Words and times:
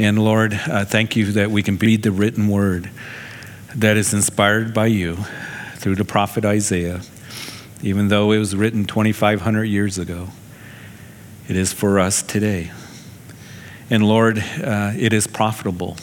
And 0.00 0.18
Lord, 0.18 0.54
uh, 0.54 0.86
thank 0.86 1.14
you 1.14 1.32
that 1.32 1.50
we 1.50 1.62
can 1.62 1.76
read 1.76 2.02
the 2.02 2.10
written 2.10 2.48
word 2.48 2.90
that 3.74 3.98
is 3.98 4.14
inspired 4.14 4.72
by 4.72 4.86
you 4.86 5.18
through 5.74 5.96
the 5.96 6.06
prophet 6.06 6.42
Isaiah, 6.42 7.02
even 7.82 8.08
though 8.08 8.32
it 8.32 8.38
was 8.38 8.56
written 8.56 8.86
2,500 8.86 9.64
years 9.64 9.98
ago. 9.98 10.28
It 11.48 11.56
is 11.56 11.74
for 11.74 12.00
us 12.00 12.22
today. 12.22 12.70
And 13.90 14.02
Lord, 14.02 14.38
uh, 14.38 14.94
it 14.96 15.12
is 15.12 15.26
profitable. 15.26 15.98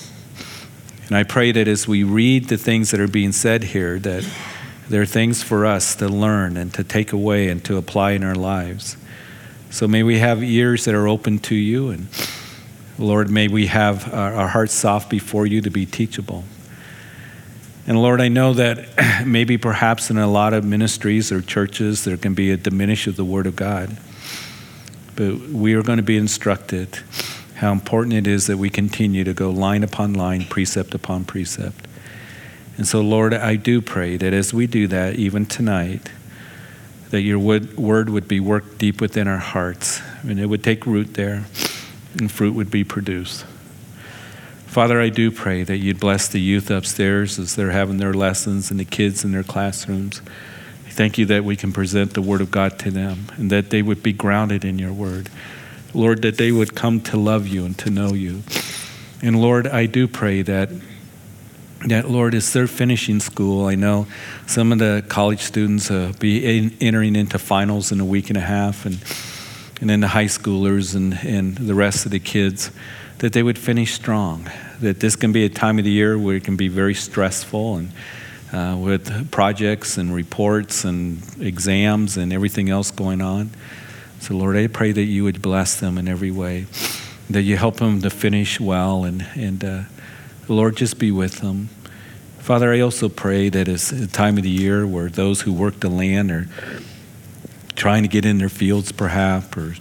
And 1.07 1.17
I 1.17 1.23
pray 1.23 1.51
that 1.51 1.67
as 1.67 1.87
we 1.87 2.03
read 2.03 2.49
the 2.49 2.57
things 2.57 2.91
that 2.91 2.99
are 2.99 3.07
being 3.07 3.31
said 3.31 3.63
here, 3.63 3.97
that 3.97 4.29
there 4.89 5.01
are 5.01 5.07
things 5.07 5.41
for 5.41 5.65
us 5.65 5.95
to 5.95 6.07
learn 6.07 6.55
and 6.55 6.71
to 6.75 6.83
take 6.83 7.13
away 7.13 7.49
and 7.49 7.65
to 7.65 7.77
apply 7.77 8.11
in 8.11 8.23
our 8.23 8.35
lives. 8.35 8.95
So 9.71 9.87
may 9.87 10.03
we 10.03 10.19
have 10.19 10.43
ears 10.43 10.85
that 10.85 10.93
are 10.93 11.07
open 11.07 11.39
to 11.39 11.55
you, 11.55 11.89
and 11.89 12.09
Lord, 12.99 13.29
may 13.29 13.47
we 13.47 13.67
have 13.67 14.11
our, 14.11 14.47
hearts 14.47 14.73
soft 14.73 15.09
before 15.09 15.45
you 15.45 15.61
to 15.61 15.69
be 15.69 15.85
teachable. 15.85 16.43
And 17.85 18.01
Lord, 18.01 18.19
I 18.21 18.27
know 18.27 18.53
that 18.53 19.23
maybe 19.25 19.57
perhaps 19.57 20.09
in 20.09 20.17
a 20.17 20.27
lot 20.27 20.53
of 20.53 20.65
ministries 20.65 21.31
or 21.31 21.41
churches 21.41 22.05
there 22.05 22.17
can 22.17 22.33
be 22.33 22.49
a 22.49 22.57
diminish 22.57 23.05
of 23.05 23.15
the 23.15 23.23
Word 23.23 23.45
of 23.45 23.55
God. 23.55 23.97
But 25.15 25.39
we 25.49 25.75
are 25.75 25.83
going 25.83 25.97
to 25.97 26.03
be 26.03 26.17
instructed 26.17 26.99
how 27.55 27.71
important 27.71 28.13
it 28.13 28.27
is 28.27 28.47
that 28.47 28.57
we 28.57 28.69
continue 28.69 29.23
to 29.23 29.33
go 29.33 29.49
line 29.49 29.83
upon 29.83 30.13
line, 30.13 30.45
precept 30.45 30.93
upon 30.93 31.25
precept. 31.25 31.87
And 32.77 32.87
so, 32.87 33.01
Lord, 33.01 33.33
I 33.33 33.55
do 33.55 33.81
pray 33.81 34.17
that 34.17 34.33
as 34.33 34.53
we 34.53 34.67
do 34.67 34.87
that, 34.87 35.15
even 35.15 35.47
tonight, 35.47 36.11
that 37.09 37.21
your 37.21 37.39
word 37.39 38.09
would 38.09 38.27
be 38.27 38.39
worked 38.39 38.77
deep 38.77 39.01
within 39.01 39.27
our 39.27 39.37
hearts 39.37 40.01
and 40.23 40.39
it 40.39 40.47
would 40.47 40.63
take 40.63 40.85
root 40.85 41.13
there 41.13 41.45
and 42.19 42.31
fruit 42.31 42.53
would 42.53 42.71
be 42.71 42.83
produced. 42.83 43.45
Father, 44.65 45.01
I 45.01 45.09
do 45.09 45.31
pray 45.31 45.63
that 45.63 45.77
you'd 45.77 45.99
bless 45.99 46.27
the 46.27 46.39
youth 46.39 46.69
upstairs 46.69 47.39
as 47.39 47.55
they're 47.55 47.71
having 47.71 47.97
their 47.97 48.13
lessons 48.13 48.69
and 48.69 48.79
the 48.79 48.85
kids 48.85 49.23
in 49.23 49.31
their 49.31 49.43
classrooms. 49.43 50.21
Thank 50.89 51.17
you 51.17 51.25
that 51.27 51.43
we 51.43 51.55
can 51.55 51.71
present 51.71 52.13
the 52.13 52.21
Word 52.21 52.41
of 52.41 52.51
God 52.51 52.77
to 52.79 52.91
them 52.91 53.27
and 53.37 53.49
that 53.49 53.69
they 53.69 53.81
would 53.81 54.03
be 54.03 54.13
grounded 54.13 54.65
in 54.65 54.77
your 54.77 54.93
Word. 54.93 55.29
Lord, 55.93 56.21
that 56.21 56.37
they 56.37 56.51
would 56.51 56.75
come 56.75 57.01
to 57.01 57.17
love 57.17 57.47
you 57.47 57.65
and 57.65 57.77
to 57.79 57.89
know 57.89 58.13
you. 58.13 58.43
And 59.21 59.41
Lord, 59.41 59.67
I 59.67 59.85
do 59.85 60.07
pray 60.07 60.41
that 60.43 60.69
that 61.85 62.09
Lord, 62.09 62.33
as 62.33 62.51
they're 62.53 62.67
finishing 62.67 63.19
school, 63.19 63.65
I 63.65 63.75
know 63.75 64.07
some 64.47 64.71
of 64.71 64.79
the 64.79 65.05
college 65.07 65.41
students 65.41 65.91
uh, 65.91 66.11
be 66.19 66.57
in, 66.57 66.75
entering 66.81 67.15
into 67.15 67.37
finals 67.37 67.91
in 67.91 67.99
a 67.99 68.05
week 68.05 68.29
and 68.29 68.37
a 68.37 68.41
half, 68.41 68.85
and 68.85 68.95
and 69.79 69.89
then 69.89 69.99
the 69.99 70.07
high 70.07 70.25
schoolers 70.25 70.95
and, 70.95 71.13
and 71.23 71.55
the 71.55 71.75
rest 71.75 72.05
of 72.05 72.11
the 72.11 72.19
kids, 72.19 72.71
that 73.19 73.33
they 73.33 73.43
would 73.43 73.57
finish 73.57 73.93
strong, 73.93 74.49
that 74.79 74.99
this 74.99 75.15
can 75.15 75.31
be 75.31 75.43
a 75.45 75.49
time 75.49 75.79
of 75.79 75.85
the 75.85 75.91
year 75.91 76.17
where 76.17 76.35
it 76.35 76.43
can 76.43 76.55
be 76.55 76.67
very 76.67 76.93
stressful 76.93 77.77
and 77.77 77.91
uh, 78.53 78.77
with 78.79 79.31
projects 79.31 79.97
and 79.97 80.13
reports 80.13 80.83
and 80.85 81.21
exams 81.39 82.17
and 82.17 82.31
everything 82.31 82.69
else 82.69 82.91
going 82.91 83.21
on. 83.21 83.49
So, 84.19 84.35
Lord, 84.35 84.55
I 84.55 84.67
pray 84.67 84.91
that 84.91 85.03
you 85.03 85.23
would 85.23 85.41
bless 85.41 85.79
them 85.79 85.97
in 85.97 86.07
every 86.07 86.31
way, 86.31 86.65
that 87.29 87.41
you 87.41 87.57
help 87.57 87.77
them 87.77 88.01
to 88.01 88.09
finish 88.09 88.59
well, 88.59 89.03
and, 89.03 89.25
and 89.35 89.63
uh, 89.63 89.81
Lord, 90.47 90.77
just 90.77 90.97
be 90.97 91.11
with 91.11 91.39
them. 91.39 91.69
Father, 92.39 92.71
I 92.71 92.79
also 92.79 93.09
pray 93.09 93.49
that 93.49 93.67
it's 93.67 93.91
a 93.91 94.07
time 94.07 94.37
of 94.37 94.43
the 94.43 94.49
year 94.49 94.87
where 94.87 95.09
those 95.09 95.41
who 95.41 95.51
work 95.51 95.81
the 95.81 95.89
land 95.89 96.31
are 96.31 96.47
trying 97.77 98.01
to 98.01 98.09
get 98.09 98.25
in 98.25 98.39
their 98.39 98.49
fields, 98.49 98.91
perhaps, 98.91 99.55
or 99.55 99.75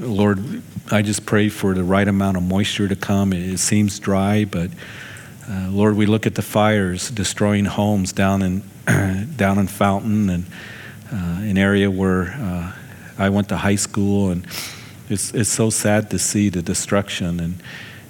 Lord, 0.00 0.62
I 0.90 1.02
just 1.02 1.26
pray 1.26 1.48
for 1.48 1.74
the 1.74 1.82
right 1.82 2.06
amount 2.06 2.36
of 2.36 2.42
moisture 2.42 2.86
to 2.86 2.96
come. 2.96 3.32
It 3.32 3.58
seems 3.58 3.98
dry, 3.98 4.44
but 4.44 4.70
uh, 5.50 5.68
Lord, 5.70 5.96
we 5.96 6.06
look 6.06 6.26
at 6.26 6.34
the 6.34 6.42
fires 6.42 7.10
destroying 7.10 7.64
homes 7.64 8.12
down 8.12 8.42
in 8.42 8.62
down 9.36 9.58
in 9.58 9.66
Fountain 9.66 10.28
and 10.28 10.44
uh, 11.12 11.42
an 11.42 11.56
area 11.56 11.90
where 11.90 12.32
uh, 12.32 12.72
I 13.18 13.28
went 13.30 13.48
to 13.48 13.56
high 13.56 13.76
school, 13.76 14.30
and 14.30 14.46
it's 15.08 15.32
it's 15.34 15.50
so 15.50 15.70
sad 15.70 16.10
to 16.10 16.18
see 16.18 16.48
the 16.48 16.62
destruction 16.62 17.40
and. 17.40 17.62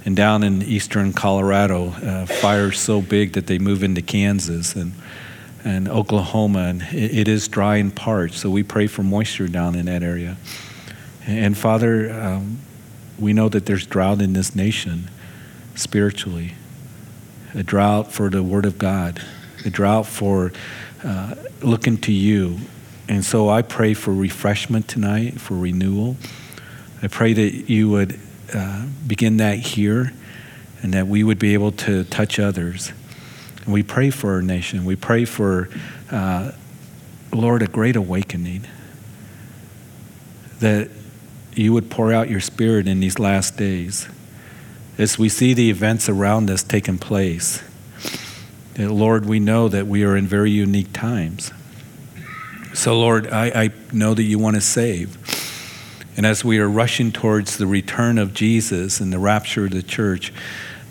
And 0.05 0.17
down 0.17 0.43
in 0.43 0.63
eastern 0.63 1.13
Colorado, 1.13 1.91
uh, 1.91 2.27
fires 2.27 2.81
so 2.81 3.01
big 3.01 3.35
that 3.35 3.47
they 3.47 3.61
move 3.61 3.85
into 3.85 4.03
Kansas 4.03 4.75
and 4.75 4.95
and 5.65 5.89
Oklahoma, 5.89 6.61
and 6.61 6.83
it, 6.93 7.29
is 7.29 7.49
dry 7.49 7.77
and 7.77 7.95
parched. 7.95 8.35
So 8.35 8.51
we 8.51 8.63
pray 8.63 8.87
for 8.87 9.03
moisture 9.03 9.49
down 9.49 9.75
in 9.75 9.87
that 9.87 10.03
area. 10.03 10.37
And 11.27 11.57
Father, 11.57 12.13
um, 12.13 12.59
we 13.19 13.33
know 13.33 13.49
that 13.49 13.67
there's 13.67 13.87
drought 13.87 14.21
in 14.21 14.33
this 14.33 14.57
nation 14.57 15.11
spiritually, 15.75 16.55
a 17.55 17.63
drought 17.63 18.13
for 18.13 18.29
the 18.29 18.43
Word 18.43 18.67
of 18.67 18.79
God, 18.79 19.23
a 19.65 19.71
drought 19.71 20.07
for 20.07 20.53
uh, 21.05 21.35
looking 21.61 21.97
to 21.99 22.13
you. 22.13 22.59
And 23.09 23.25
so 23.25 23.49
I 23.49 23.63
pray 23.63 23.95
for 23.95 24.13
refreshment 24.13 24.89
tonight, 24.89 25.41
for 25.41 25.57
renewal. 25.57 26.17
I 27.03 27.09
pray 27.09 27.33
that 27.33 27.71
you 27.71 27.91
would 27.91 28.19
uh, 28.55 28.87
begin 29.07 29.37
that 29.39 29.59
here 29.59 30.13
and 30.83 30.95
that 30.95 31.07
we 31.07 31.23
would 31.23 31.39
be 31.39 31.55
able 31.55 31.73
to 31.73 32.05
touch 32.05 32.39
others. 32.39 32.93
And 33.65 33.73
we 33.73 33.83
pray 33.83 34.11
for 34.11 34.35
our 34.35 34.43
nation. 34.43 34.85
We 34.85 34.97
pray 34.97 35.25
for, 35.25 35.69
uh, 36.11 36.53
Lord, 37.33 37.63
a 37.63 37.67
great 37.67 37.97
awakening. 37.97 38.67
That 40.61 40.91
you 41.55 41.73
would 41.73 41.91
pour 41.91 42.13
out 42.13 42.31
your 42.31 42.41
spirit 42.41 42.87
in 42.89 43.01
these 43.01 43.19
last 43.19 43.57
days 43.57 44.09
as 44.99 45.19
we 45.19 45.29
see 45.29 45.55
the 45.55 45.71
events 45.71 46.09
around 46.09 46.51
us 46.51 46.63
taking 46.63 46.99
place. 46.99 47.63
Lord, 48.79 49.27
we 49.27 49.39
know 49.41 49.69
that 49.69 49.87
we 49.87 50.05
are 50.05 50.17
in 50.17 50.27
very 50.27 50.51
unique 50.51 50.93
times. 50.93 51.53
So, 52.75 52.99
Lord, 52.99 53.27
I, 53.29 53.47
I 53.65 53.71
know 53.93 54.15
that 54.15 54.23
you 54.23 54.39
want 54.39 54.57
to 54.57 54.63
save. 54.63 55.19
And 56.17 56.27
as 56.27 56.45
we 56.45 56.59
are 56.59 56.69
rushing 56.69 57.13
towards 57.13 57.57
the 57.59 57.67
return 57.67 58.19
of 58.19 58.35
Jesus 58.35 59.01
and 59.01 59.13
the 59.13 59.19
rapture 59.19 59.67
of 59.67 59.73
the 59.73 59.83
church, 59.83 60.33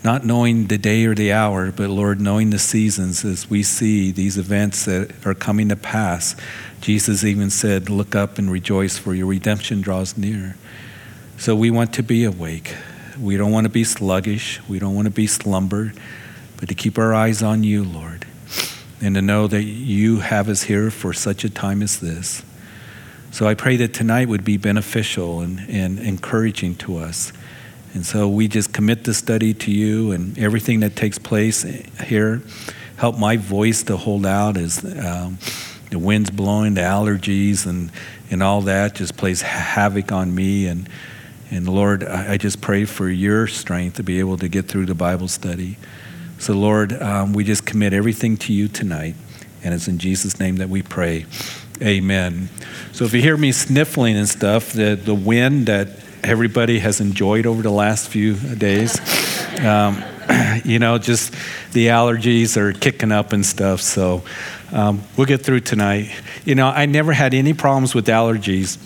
not 0.04 0.24
knowing 0.24 0.66
the 0.66 0.78
day 0.78 1.04
or 1.04 1.14
the 1.14 1.32
hour, 1.32 1.70
but 1.70 1.88
Lord, 1.88 2.20
knowing 2.20 2.50
the 2.50 2.58
seasons 2.58 3.24
as 3.24 3.48
we 3.48 3.62
see 3.62 4.10
these 4.10 4.36
events 4.36 4.84
that 4.86 5.12
are 5.24 5.34
coming 5.34 5.68
to 5.68 5.76
pass. 5.76 6.34
Jesus 6.80 7.22
even 7.22 7.50
said, 7.50 7.88
Look 7.88 8.16
up 8.16 8.38
and 8.38 8.50
rejoice, 8.50 8.98
for 8.98 9.14
your 9.14 9.26
redemption 9.26 9.80
draws 9.80 10.16
near. 10.16 10.56
So 11.38 11.54
we 11.54 11.70
want 11.70 11.92
to 11.94 12.02
be 12.02 12.24
awake. 12.24 12.74
We 13.18 13.36
don't 13.36 13.52
want 13.52 13.64
to 13.64 13.70
be 13.70 13.84
sluggish. 13.84 14.60
We 14.68 14.78
don't 14.78 14.94
want 14.94 15.06
to 15.06 15.12
be 15.12 15.26
slumbered, 15.26 15.96
but 16.58 16.68
to 16.68 16.74
keep 16.74 16.98
our 16.98 17.14
eyes 17.14 17.42
on 17.42 17.62
you, 17.62 17.84
Lord, 17.84 18.26
and 19.00 19.14
to 19.14 19.22
know 19.22 19.46
that 19.46 19.62
you 19.62 20.20
have 20.20 20.48
us 20.48 20.64
here 20.64 20.90
for 20.90 21.12
such 21.12 21.44
a 21.44 21.50
time 21.50 21.82
as 21.82 22.00
this. 22.00 22.42
So 23.30 23.46
I 23.46 23.54
pray 23.54 23.76
that 23.76 23.94
tonight 23.94 24.28
would 24.28 24.44
be 24.44 24.56
beneficial 24.56 25.40
and, 25.40 25.60
and 25.68 25.98
encouraging 25.98 26.74
to 26.76 26.98
us. 26.98 27.32
And 27.94 28.06
so 28.06 28.28
we 28.28 28.48
just 28.48 28.72
commit 28.72 29.04
the 29.04 29.12
study 29.12 29.52
to 29.54 29.70
you 29.70 30.12
and 30.12 30.38
everything 30.38 30.80
that 30.80 30.96
takes 30.96 31.18
place 31.18 31.62
here. 31.62 32.42
Help 32.96 33.18
my 33.18 33.36
voice 33.36 33.82
to 33.84 33.96
hold 33.96 34.24
out 34.24 34.56
as 34.56 34.84
um, 35.04 35.38
the 35.90 35.98
wind's 35.98 36.30
blowing, 36.30 36.74
the 36.74 36.80
allergies, 36.80 37.66
and, 37.66 37.90
and 38.30 38.42
all 38.42 38.62
that 38.62 38.94
just 38.94 39.16
plays 39.16 39.42
havoc 39.42 40.10
on 40.10 40.34
me. 40.34 40.66
And, 40.66 40.88
and 41.50 41.68
Lord, 41.68 42.04
I, 42.04 42.32
I 42.32 42.36
just 42.38 42.62
pray 42.62 42.86
for 42.86 43.08
your 43.08 43.46
strength 43.46 43.96
to 43.96 44.02
be 44.02 44.20
able 44.20 44.38
to 44.38 44.48
get 44.48 44.68
through 44.68 44.86
the 44.86 44.94
Bible 44.94 45.28
study. 45.28 45.76
So, 46.38 46.54
Lord, 46.54 46.94
um, 46.94 47.34
we 47.34 47.44
just 47.44 47.66
commit 47.66 47.92
everything 47.92 48.36
to 48.38 48.52
you 48.52 48.68
tonight. 48.68 49.16
And 49.62 49.74
it's 49.74 49.86
in 49.86 49.98
Jesus' 49.98 50.40
name 50.40 50.56
that 50.56 50.68
we 50.68 50.82
pray. 50.82 51.26
Amen. 51.80 52.48
So 52.92 53.04
if 53.04 53.12
you 53.12 53.20
hear 53.20 53.36
me 53.36 53.52
sniffling 53.52 54.16
and 54.16 54.28
stuff, 54.28 54.72
the, 54.72 54.94
the 54.94 55.14
wind 55.14 55.66
that 55.66 55.88
everybody 56.24 56.78
has 56.78 57.00
enjoyed 57.00 57.46
over 57.46 57.62
the 57.62 57.70
last 57.70 58.08
few 58.08 58.34
days. 58.34 58.98
Um, 59.60 60.02
you 60.64 60.78
know, 60.78 60.98
just 60.98 61.34
the 61.72 61.88
allergies 61.88 62.56
are 62.56 62.72
kicking 62.72 63.12
up 63.12 63.32
and 63.32 63.44
stuff. 63.44 63.80
So 63.80 64.22
um, 64.72 65.02
we'll 65.16 65.26
get 65.26 65.42
through 65.42 65.60
tonight. 65.60 66.10
You 66.44 66.54
know, 66.54 66.68
I 66.68 66.86
never 66.86 67.12
had 67.12 67.34
any 67.34 67.52
problems 67.52 67.94
with 67.94 68.06
allergies 68.06 68.78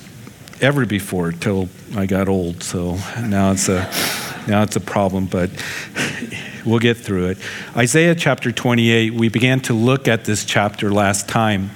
ever 0.61 0.87
before 0.87 1.33
till 1.33 1.69
I 1.95 2.07
got 2.07 2.29
old. 2.29 2.63
So 2.63 2.99
now 3.21 3.53
it's 3.53 3.69
a 3.69 3.91
now 4.49 4.63
it's 4.63 4.77
a 4.77 4.81
problem, 4.81 5.27
but 5.27 5.51
we'll 6.65 6.79
get 6.79 6.97
through 6.97 7.31
it. 7.31 7.39
Isaiah 7.77 8.15
chapter 8.15 8.53
28. 8.53 9.13
We 9.15 9.29
began 9.29 9.61
to 9.63 9.75
look 9.75 10.09
at 10.09 10.25
this 10.25 10.45
chapter 10.45 10.91
last 10.91 11.29
time. 11.29 11.71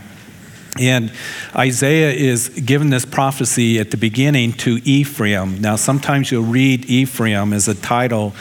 And 0.78 1.12
Isaiah 1.55 2.12
is 2.12 2.49
given 2.49 2.90
this 2.90 3.05
prophecy 3.05 3.78
at 3.78 3.90
the 3.90 3.96
beginning 3.96 4.52
to 4.55 4.81
Ephraim. 4.84 5.61
Now, 5.61 5.76
sometimes 5.76 6.31
you'll 6.31 6.44
read 6.44 6.84
Ephraim 6.87 7.52
as 7.52 7.67
a 7.67 7.75
title 7.75 8.34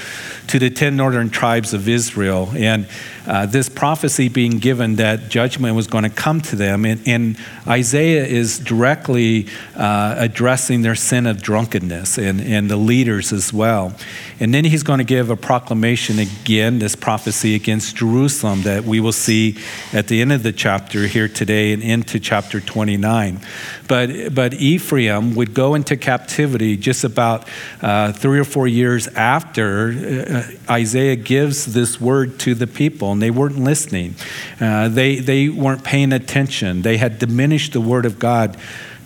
to 0.48 0.60
the 0.60 0.70
10 0.70 0.96
northern 0.96 1.30
tribes 1.30 1.74
of 1.74 1.90
Israel. 1.90 2.52
And 2.56 2.88
uh, 3.28 3.46
this 3.46 3.70
prophecy 3.70 4.30
being 4.30 4.58
given 4.58 4.96
that 4.96 5.30
judgment 5.30 5.76
was 5.76 5.88
going 5.88 6.04
to 6.04 6.10
come 6.10 6.42
to 6.42 6.56
them. 6.56 6.86
And, 6.86 7.02
and 7.08 7.38
Isaiah 7.68 8.26
is 8.26 8.60
directly 8.60 9.48
uh, 9.76 10.16
addressing 10.18 10.82
their 10.82 10.96
sin 10.96 11.26
of 11.26 11.42
drunkenness 11.42 12.18
and, 12.18 12.42
and 12.42 12.70
the 12.70 12.78
leaders 12.78 13.32
as 13.34 13.54
well. 13.54 13.94
And 14.40 14.54
then 14.54 14.64
he's 14.66 14.84
going 14.84 15.00
to 15.00 15.06
give 15.06 15.30
a 15.30 15.36
proclamation 15.36 16.20
again, 16.20 16.80
this 16.80 16.96
prophecy 16.96 17.56
against 17.56 17.96
Jerusalem 17.96 18.64
that 18.64 18.84
we 18.86 19.00
will 19.00 19.12
see 19.12 19.58
at 19.94 20.08
the 20.08 20.22
end 20.22 20.32
of 20.32 20.44
the 20.44 20.54
chapter 20.54 21.08
here 21.08 21.28
today 21.28 21.74
and 21.74 21.84
into 21.84 22.20
chapter 22.20 22.62
29. 22.62 23.40
But, 23.88 24.34
but 24.34 24.54
Ephraim 24.54 25.36
would 25.36 25.54
go 25.54 25.76
into 25.76 25.98
captivity 25.98 26.78
just 26.78 27.04
about 27.04 27.48
uh, 27.82 28.14
three 28.14 28.40
or 28.40 28.44
four 28.44 28.68
years 28.68 29.08
after 29.10 29.90
uh, 29.90 30.72
Isaiah 30.72 31.16
gives 31.16 31.66
this 31.74 32.00
word 32.00 32.40
to 32.42 32.56
the 32.56 32.68
people, 32.68 33.16
they 33.22 33.32
weren't 33.32 33.60
listening. 33.60 34.16
Uh, 34.60 34.90
they, 34.90 35.18
they 35.18 35.50
weren't 35.50 35.84
paying 35.84 36.14
attention. 36.14 36.82
They 36.82 36.98
had 36.98 37.20
diminished 37.20 37.74
the 37.74 37.82
word 37.82 38.06
of 38.06 38.20
God 38.20 38.58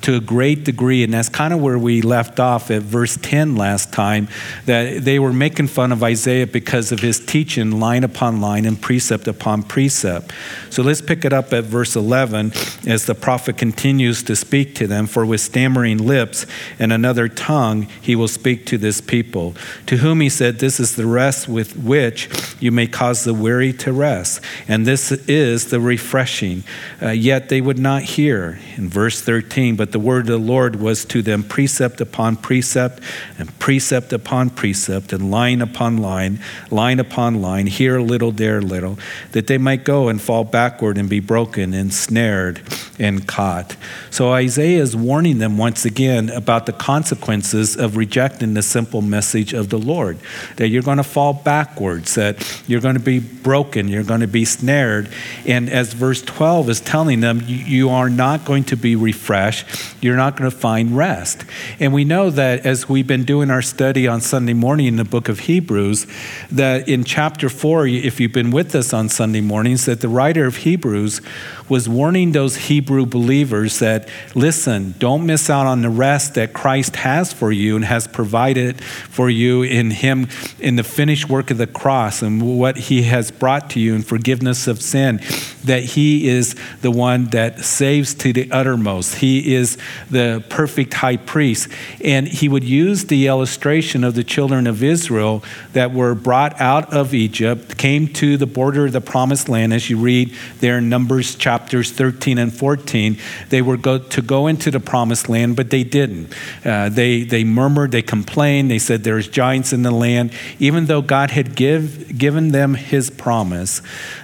to 0.04 0.16
a 0.16 0.20
great 0.20 0.64
degree. 0.64 1.04
And 1.04 1.14
that's 1.14 1.30
kind 1.30 1.54
of 1.54 1.62
where 1.62 1.80
we 1.80 2.02
left 2.02 2.40
off 2.40 2.70
at 2.70 2.84
verse 2.84 3.18
10 3.22 3.56
last 3.56 3.92
time, 3.92 4.28
that 4.66 5.04
they 5.04 5.18
were 5.18 5.34
making 5.34 5.68
fun 5.68 5.92
of 5.92 6.04
Isaiah 6.04 6.46
because 6.46 6.92
of 6.92 7.00
his 7.00 7.20
teaching 7.26 7.80
line 7.80 8.04
upon 8.04 8.42
line 8.42 8.66
and 8.66 8.80
precept 8.80 9.28
upon 9.28 9.64
precept. 9.64 10.32
So 10.70 10.84
let's 10.84 11.02
pick 11.02 11.26
it 11.26 11.34
up 11.34 11.54
at 11.54 11.64
verse 11.64 11.96
11 11.96 12.52
as 12.86 13.06
the 13.06 13.16
prophet 13.16 13.58
continues 13.58 14.24
to 14.24 14.36
speak 14.36 14.76
to 14.76 14.88
them. 14.88 15.08
For 15.08 15.26
with 15.26 15.42
stammering 15.42 16.00
lips 16.00 16.46
and 16.80 16.92
another 16.92 17.28
tongue 17.28 17.88
he 18.02 18.16
will 18.16 18.28
speak 18.28 18.66
to 18.68 18.78
this 18.78 19.00
people, 19.00 19.56
to 19.86 19.98
whom 19.98 20.20
he 20.20 20.30
said, 20.30 20.60
This 20.60 20.80
is 20.80 20.96
the 20.96 21.08
rest 21.08 21.48
with 21.48 21.78
which 21.78 22.30
you 22.60 22.72
may 22.72 22.88
cause 22.88 23.24
the 23.24 23.34
weary 23.34 23.72
to 23.74 23.94
rest. 23.94 24.42
And 24.68 24.86
this 24.86 25.12
is 25.12 25.70
the 25.70 25.80
refreshing. 25.80 26.64
Uh, 27.02 27.10
yet 27.10 27.48
they 27.48 27.62
would 27.62 27.80
not 27.80 28.04
hear. 28.04 28.60
In 28.76 28.90
verse 28.90 29.22
13, 29.22 29.76
but 29.78 29.93
the 29.94 30.00
word 30.00 30.22
of 30.22 30.28
the 30.28 30.38
Lord 30.38 30.76
was 30.76 31.06
to 31.06 31.22
them 31.22 31.44
precept 31.44 32.02
upon 32.02 32.36
precept, 32.36 33.00
and 33.38 33.58
precept 33.60 34.12
upon 34.12 34.50
precept, 34.50 35.14
and 35.14 35.32
line 35.32 35.62
upon 35.62 35.98
line, 35.98 36.40
line 36.70 37.00
upon 37.00 37.42
line, 37.42 37.68
here 37.68 37.98
a 37.98 38.04
little, 38.04 38.32
there 38.32 38.58
a 38.58 38.62
little, 38.62 39.00
that 39.32 39.48
they 39.48 39.58
might 39.58 39.86
go 39.86 40.10
and 40.10 40.22
fall 40.22 40.44
backward 40.44 40.98
and 40.98 41.10
be 41.10 41.20
broken 41.22 41.74
and 41.74 41.94
snared 41.94 42.62
and 43.00 43.28
caught. 43.28 43.76
So 44.10 44.32
Isaiah 44.34 44.82
is 44.82 44.96
warning 44.96 45.40
them 45.40 45.58
once 45.58 45.86
again 45.86 46.30
about 46.30 46.66
the 46.66 46.74
consequences 46.74 47.76
of 47.76 47.96
rejecting 47.98 48.54
the 48.54 48.62
simple 48.62 49.02
message 49.02 49.54
of 49.54 49.70
the 49.70 49.80
Lord 49.80 50.18
that 50.58 50.68
you're 50.68 50.84
going 50.84 50.98
to 50.98 51.04
fall 51.04 51.34
backwards, 51.34 52.16
that 52.16 52.64
you're 52.68 52.82
going 52.82 52.96
to 52.96 53.02
be 53.02 53.20
broken, 53.20 53.88
you're 53.88 54.04
going 54.04 54.22
to 54.22 54.28
be 54.28 54.46
snared. 54.46 55.10
And 55.46 55.70
as 55.70 55.94
verse 55.94 56.22
12 56.22 56.70
is 56.70 56.82
telling 56.82 57.22
them, 57.22 57.44
you 57.48 57.90
are 57.90 58.10
not 58.10 58.46
going 58.46 58.64
to 58.66 58.76
be 58.76 58.96
refreshed 58.96 59.66
you're 60.02 60.18
not 60.18 60.38
going 60.38 60.50
to 60.50 60.56
find 60.56 60.96
rest. 60.98 61.46
And 61.80 61.94
we 61.94 62.06
know 62.06 62.30
that 62.30 62.66
as 62.66 62.90
we've 62.90 63.08
been 63.08 63.24
doing 63.24 63.50
our 63.50 63.62
study 63.62 64.08
on 64.08 64.22
Sunday 64.22 64.54
morning 64.54 64.88
in 64.88 64.96
the 64.96 65.06
book 65.06 65.30
of 65.30 65.42
Hebrews, 65.42 66.08
that 66.52 66.88
in 66.88 67.04
chapter 67.04 67.50
4, 67.50 67.88
if 67.88 68.20
you've 68.20 68.34
been 68.34 68.52
with 68.52 68.76
us 68.76 68.94
on 68.94 69.10
Sunday 69.10 69.42
mornings, 69.42 69.86
that 69.86 70.02
the 70.02 70.10
writer 70.10 70.46
of 70.46 70.58
Hebrews 70.58 71.22
was 71.70 71.88
warning 71.88 72.34
those 72.34 72.56
Hebrew 72.56 73.06
believers 73.06 73.80
that, 73.80 74.10
listen, 74.36 74.96
don't 75.00 75.26
miss 75.26 75.50
out 75.50 75.66
on 75.66 75.82
the 75.82 75.90
rest 75.90 76.36
that 76.36 76.54
Christ 76.54 76.98
has 76.98 77.32
for 77.32 77.52
you 77.52 77.76
and 77.76 77.86
has 77.86 78.08
provided 78.08 78.84
for 78.84 79.30
you 79.30 79.64
in 79.64 79.92
Him, 79.92 80.28
in 80.60 80.76
the 80.76 80.84
finished 80.84 81.30
work 81.30 81.52
of 81.52 81.58
the 81.58 81.68
cross 81.68 82.22
and 82.22 82.58
what 82.60 82.78
He 82.78 83.04
has 83.04 83.32
brought 83.32 83.70
to 83.72 83.80
you 83.80 83.96
in 83.96 84.02
forgiveness 84.02 84.68
of 84.68 84.82
sin, 84.82 85.22
that 85.64 85.84
He 85.84 86.28
is 86.28 86.56
the 86.82 86.92
one 86.92 87.26
that 87.28 87.60
saves 87.60 88.14
to 88.16 88.34
the 88.34 88.52
uttermost. 88.52 89.16
He 89.16 89.56
is 89.56 89.73
the 90.10 90.44
perfect 90.50 90.94
high 90.96 91.18
priest. 91.18 91.70
And 92.04 92.28
He 92.28 92.48
would 92.50 92.64
use 92.64 93.06
the 93.06 93.28
illustration 93.28 94.04
of 94.04 94.16
the 94.16 94.24
children 94.24 94.68
of 94.68 94.84
Israel 94.84 95.44
that 95.74 95.92
were 95.92 96.16
brought 96.16 96.60
out 96.60 96.94
of 96.94 97.14
Egypt, 97.14 97.78
came 97.78 98.08
to 98.08 98.38
the 98.38 98.46
border 98.46 98.86
of 98.86 98.94
the 98.94 99.02
promised 99.02 99.50
land, 99.50 99.74
as 99.74 99.90
you 99.90 99.98
read 99.98 100.34
there 100.60 100.78
in 100.78 100.90
Numbers 100.90 101.36
chapters 101.36 101.92
13 101.92 102.38
and 102.38 102.54
14, 102.54 103.18
they 103.50 103.62
were 103.62 103.78
go, 103.78 104.00
to 104.00 104.22
go 104.22 104.48
into 104.48 104.72
the 104.72 104.80
promised 104.80 105.30
land, 105.30 105.56
but 105.56 105.70
they 105.70 105.84
didn't. 105.84 106.34
Uh, 106.66 106.90
they, 106.90 107.24
they 107.24 107.44
murmured, 107.44 107.92
they 107.92 108.02
complained, 108.02 108.70
they 108.70 108.80
said 108.80 109.04
there's 109.04 109.28
giants 109.28 109.74
in 109.74 109.84
the 109.84 109.92
land, 109.92 110.32
even 110.60 110.86
though 110.86 111.02
God 111.02 111.32
had 111.32 111.56
give, 111.56 112.18
given 112.18 112.52
them 112.52 112.76
his 112.76 113.10
promise 113.10 113.82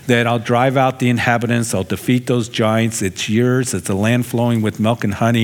that 0.07 0.25
I'll 0.28 0.40
drive 0.40 0.75
out 0.78 1.00
the 1.00 1.10
inhabitants, 1.10 1.74
I'll 1.74 1.84
defeat 1.84 2.28
those 2.28 2.50
giants, 2.50 3.01
it's 3.01 3.30
yours, 3.30 3.74
it's 3.74 3.90
a 3.90 3.96
land 3.96 4.25
flowing 4.25 4.62
with 4.62 4.80
milk 4.80 5.04
and 5.04 5.13
honey. 5.13 5.38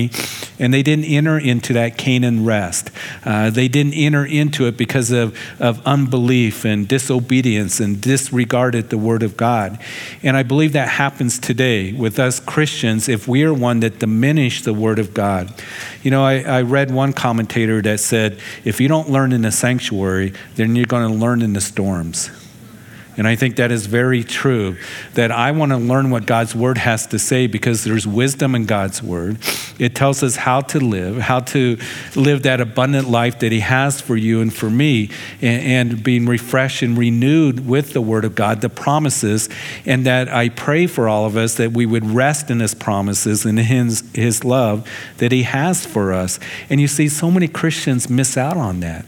And 0.58 0.72
they 0.72 0.82
didn't 0.82 1.04
enter 1.04 1.38
into 1.38 1.72
that 1.74 1.98
Canaan 1.98 2.44
rest. 2.44 2.90
Uh, 3.24 3.50
they 3.50 3.68
didn't 3.68 3.92
enter 3.92 4.24
into 4.24 4.66
it 4.66 4.76
because 4.76 5.10
of, 5.10 5.38
of 5.60 5.86
unbelief 5.86 6.64
and 6.64 6.88
disobedience 6.88 7.80
and 7.80 8.00
disregarded 8.00 8.90
the 8.90 8.98
word 8.98 9.22
of 9.22 9.36
God. 9.36 9.78
And 10.22 10.36
I 10.36 10.42
believe 10.42 10.72
that 10.72 10.88
happens 10.88 11.38
today 11.38 11.92
with 11.92 12.18
us 12.18 12.40
Christians 12.40 13.08
if 13.08 13.28
we 13.28 13.44
are 13.44 13.52
one 13.52 13.80
that 13.80 13.98
diminish 13.98 14.62
the 14.62 14.72
word 14.72 14.98
of 14.98 15.12
God. 15.12 15.52
You 16.02 16.10
know, 16.10 16.24
I, 16.24 16.40
I 16.40 16.62
read 16.62 16.90
one 16.90 17.12
commentator 17.12 17.82
that 17.82 18.00
said, 18.00 18.38
if 18.64 18.80
you 18.80 18.88
don't 18.88 19.10
learn 19.10 19.32
in 19.32 19.42
the 19.42 19.52
sanctuary, 19.52 20.32
then 20.54 20.74
you're 20.76 20.86
going 20.86 21.10
to 21.10 21.18
learn 21.18 21.42
in 21.42 21.52
the 21.52 21.60
storms. 21.60 22.30
And 23.16 23.26
I 23.26 23.34
think 23.34 23.56
that 23.56 23.72
is 23.72 23.86
very 23.86 24.22
true. 24.22 24.76
That 25.14 25.30
I 25.30 25.50
want 25.52 25.72
to 25.72 25.78
learn 25.78 26.10
what 26.10 26.26
God's 26.26 26.54
word 26.54 26.78
has 26.78 27.06
to 27.08 27.18
say 27.18 27.46
because 27.46 27.84
there's 27.84 28.06
wisdom 28.06 28.54
in 28.54 28.66
God's 28.66 29.02
word. 29.02 29.38
It 29.78 29.94
tells 29.94 30.22
us 30.22 30.36
how 30.36 30.60
to 30.62 30.80
live, 30.80 31.18
how 31.18 31.40
to 31.40 31.78
live 32.14 32.42
that 32.42 32.60
abundant 32.60 33.08
life 33.08 33.38
that 33.38 33.52
He 33.52 33.60
has 33.60 34.00
for 34.00 34.16
you 34.16 34.40
and 34.40 34.52
for 34.52 34.68
me, 34.68 35.10
and, 35.40 35.92
and 35.92 36.02
being 36.02 36.26
refreshed 36.26 36.82
and 36.82 36.96
renewed 36.96 37.66
with 37.66 37.94
the 37.94 38.02
word 38.02 38.24
of 38.24 38.34
God, 38.34 38.60
the 38.60 38.68
promises. 38.68 39.48
And 39.86 40.04
that 40.04 40.28
I 40.28 40.50
pray 40.50 40.86
for 40.86 41.08
all 41.08 41.24
of 41.24 41.36
us 41.36 41.54
that 41.54 41.72
we 41.72 41.86
would 41.86 42.04
rest 42.04 42.50
in 42.50 42.60
His 42.60 42.74
promises 42.74 43.46
and 43.46 43.58
His, 43.58 44.02
His 44.14 44.44
love 44.44 44.88
that 45.18 45.32
He 45.32 45.44
has 45.44 45.86
for 45.86 46.12
us. 46.12 46.38
And 46.68 46.80
you 46.80 46.88
see, 46.88 47.08
so 47.08 47.30
many 47.30 47.48
Christians 47.48 48.10
miss 48.10 48.36
out 48.36 48.56
on 48.56 48.80
that 48.80 49.06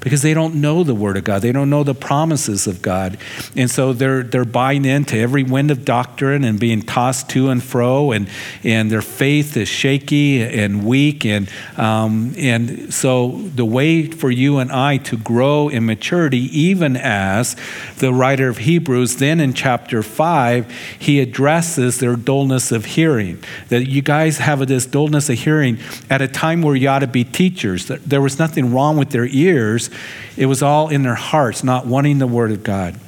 because 0.00 0.22
they 0.22 0.34
don't 0.34 0.54
know 0.56 0.84
the 0.84 0.94
Word 0.94 1.16
of 1.16 1.24
God. 1.24 1.42
They 1.42 1.52
don't 1.52 1.70
know 1.70 1.82
the 1.82 1.94
promises 1.94 2.66
of 2.66 2.82
God. 2.82 3.18
And 3.56 3.70
so 3.70 3.92
they're, 3.92 4.22
they're 4.22 4.44
buying 4.44 4.84
into 4.84 5.16
every 5.16 5.42
wind 5.42 5.70
of 5.70 5.84
doctrine 5.84 6.44
and 6.44 6.60
being 6.60 6.82
tossed 6.82 7.28
to 7.30 7.48
and 7.48 7.62
fro, 7.62 8.12
and, 8.12 8.28
and 8.62 8.90
their 8.90 9.02
faith 9.02 9.56
is 9.56 9.68
shaky 9.68 10.42
and 10.42 10.84
weak. 10.84 11.24
And, 11.24 11.50
um, 11.76 12.34
and 12.36 12.92
so 12.94 13.32
the 13.54 13.64
way 13.64 14.06
for 14.06 14.30
you 14.30 14.58
and 14.58 14.70
I 14.70 14.98
to 14.98 15.16
grow 15.16 15.68
in 15.68 15.86
maturity, 15.86 16.48
even 16.58 16.96
as 16.96 17.56
the 17.98 18.12
writer 18.12 18.48
of 18.48 18.58
Hebrews, 18.58 19.16
then 19.16 19.40
in 19.40 19.52
chapter 19.52 20.02
5, 20.02 20.72
he 20.98 21.20
addresses 21.20 21.98
their 21.98 22.16
dullness 22.16 22.70
of 22.70 22.84
hearing. 22.84 23.42
That 23.68 23.86
you 23.86 24.02
guys 24.02 24.38
have 24.38 24.66
this 24.68 24.86
dullness 24.86 25.28
of 25.28 25.38
hearing 25.38 25.78
at 26.08 26.20
a 26.20 26.28
time 26.28 26.62
where 26.62 26.76
you 26.76 26.88
ought 26.88 27.00
to 27.00 27.06
be 27.06 27.24
teachers. 27.24 27.86
There 27.86 28.20
was 28.20 28.38
nothing 28.38 28.72
wrong 28.72 28.96
with 28.96 29.10
their 29.10 29.26
ears 29.26 29.87
it 30.36 30.46
was 30.46 30.62
all 30.62 30.88
in 30.88 31.02
their 31.02 31.14
hearts, 31.14 31.64
not 31.64 31.86
wanting 31.86 32.18
the 32.18 32.26
Word 32.26 32.50
of 32.50 32.62
God. 32.62 32.98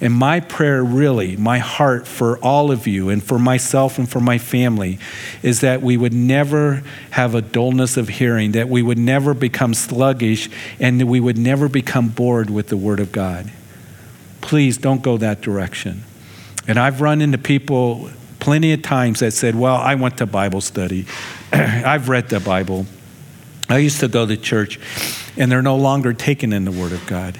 And 0.00 0.12
my 0.12 0.40
prayer, 0.40 0.84
really, 0.84 1.36
my 1.36 1.58
heart 1.58 2.06
for 2.06 2.38
all 2.38 2.70
of 2.70 2.86
you 2.86 3.08
and 3.08 3.22
for 3.22 3.38
myself 3.38 3.98
and 3.98 4.08
for 4.08 4.20
my 4.20 4.36
family, 4.36 4.98
is 5.42 5.60
that 5.60 5.80
we 5.80 5.96
would 5.96 6.12
never 6.12 6.82
have 7.10 7.34
a 7.34 7.40
dullness 7.40 7.96
of 7.96 8.08
hearing, 8.08 8.52
that 8.52 8.68
we 8.68 8.82
would 8.82 8.98
never 8.98 9.32
become 9.32 9.72
sluggish, 9.72 10.50
and 10.78 11.00
that 11.00 11.06
we 11.06 11.18
would 11.18 11.38
never 11.38 11.68
become 11.68 12.08
bored 12.08 12.50
with 12.50 12.68
the 12.68 12.76
Word 12.76 13.00
of 13.00 13.10
God. 13.10 13.50
Please 14.42 14.76
don't 14.76 15.02
go 15.02 15.16
that 15.16 15.40
direction. 15.40 16.04
And 16.68 16.78
I've 16.78 17.00
run 17.00 17.22
into 17.22 17.38
people 17.38 18.10
plenty 18.38 18.72
of 18.72 18.82
times 18.82 19.20
that 19.20 19.32
said, 19.32 19.54
Well, 19.54 19.76
I 19.76 19.94
went 19.94 20.18
to 20.18 20.26
Bible 20.26 20.60
study, 20.60 21.06
I've 21.52 22.08
read 22.08 22.28
the 22.28 22.40
Bible. 22.40 22.86
I 23.68 23.78
used 23.78 24.00
to 24.00 24.08
go 24.08 24.26
to 24.26 24.36
church, 24.36 24.78
and 25.36 25.50
they're 25.50 25.62
no 25.62 25.76
longer 25.76 26.12
taken 26.12 26.52
in 26.52 26.64
the 26.64 26.72
Word 26.72 26.92
of 26.92 27.06
God. 27.06 27.38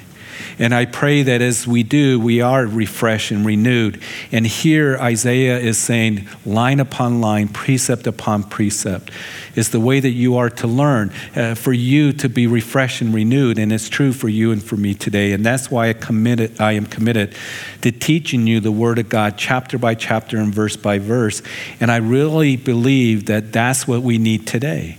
And 0.59 0.73
I 0.73 0.85
pray 0.85 1.21
that 1.21 1.41
as 1.41 1.67
we 1.67 1.83
do, 1.83 2.19
we 2.19 2.41
are 2.41 2.65
refreshed 2.65 3.29
and 3.31 3.45
renewed. 3.45 4.01
And 4.31 4.45
here 4.45 4.97
Isaiah 4.97 5.59
is 5.59 5.77
saying, 5.77 6.27
line 6.45 6.79
upon 6.79 7.21
line, 7.21 7.47
precept 7.47 8.07
upon 8.07 8.43
precept, 8.43 9.11
is 9.55 9.69
the 9.69 9.79
way 9.79 9.99
that 9.99 10.09
you 10.09 10.35
are 10.37 10.49
to 10.49 10.67
learn, 10.67 11.11
uh, 11.35 11.53
for 11.53 11.73
you 11.73 12.11
to 12.13 12.27
be 12.27 12.47
refreshed 12.47 13.01
and 13.01 13.13
renewed. 13.13 13.59
And 13.59 13.71
it's 13.71 13.87
true 13.87 14.11
for 14.11 14.29
you 14.29 14.51
and 14.51 14.63
for 14.63 14.77
me 14.77 14.95
today. 14.95 15.31
And 15.31 15.45
that's 15.45 15.69
why 15.69 15.89
I, 15.89 15.93
committed, 15.93 16.59
I 16.59 16.71
am 16.71 16.87
committed 16.87 17.35
to 17.81 17.91
teaching 17.91 18.47
you 18.47 18.59
the 18.59 18.71
Word 18.71 18.97
of 18.97 19.09
God, 19.09 19.35
chapter 19.37 19.77
by 19.77 19.93
chapter 19.93 20.37
and 20.37 20.53
verse 20.53 20.75
by 20.75 20.97
verse. 20.97 21.43
And 21.79 21.91
I 21.91 21.97
really 21.97 22.55
believe 22.55 23.27
that 23.27 23.53
that's 23.53 23.87
what 23.87 24.01
we 24.01 24.17
need 24.17 24.47
today. 24.47 24.97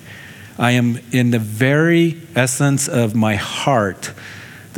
I 0.58 0.72
am 0.72 0.98
in 1.12 1.30
the 1.30 1.38
very 1.38 2.20
essence 2.34 2.88
of 2.88 3.14
my 3.14 3.36
heart 3.36 4.12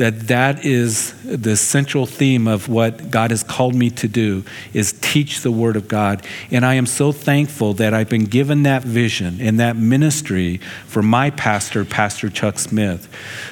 that 0.01 0.29
that 0.29 0.65
is 0.65 1.13
the 1.23 1.55
central 1.55 2.07
theme 2.07 2.47
of 2.47 2.67
what 2.67 3.11
God 3.11 3.29
has 3.29 3.43
called 3.43 3.75
me 3.75 3.91
to 3.91 4.07
do 4.07 4.43
is 4.73 4.93
teach 4.93 5.41
the 5.41 5.51
word 5.51 5.75
of 5.75 5.87
God. 5.87 6.25
And 6.49 6.65
I 6.65 6.73
am 6.73 6.87
so 6.87 7.11
thankful 7.11 7.75
that 7.75 7.93
I've 7.93 8.09
been 8.09 8.25
given 8.25 8.63
that 8.63 8.81
vision 8.81 9.37
and 9.39 9.59
that 9.59 9.75
ministry 9.75 10.57
for 10.87 11.03
my 11.03 11.29
pastor, 11.29 11.85
Pastor 11.85 12.31
Chuck 12.31 12.57
Smith, 12.57 13.07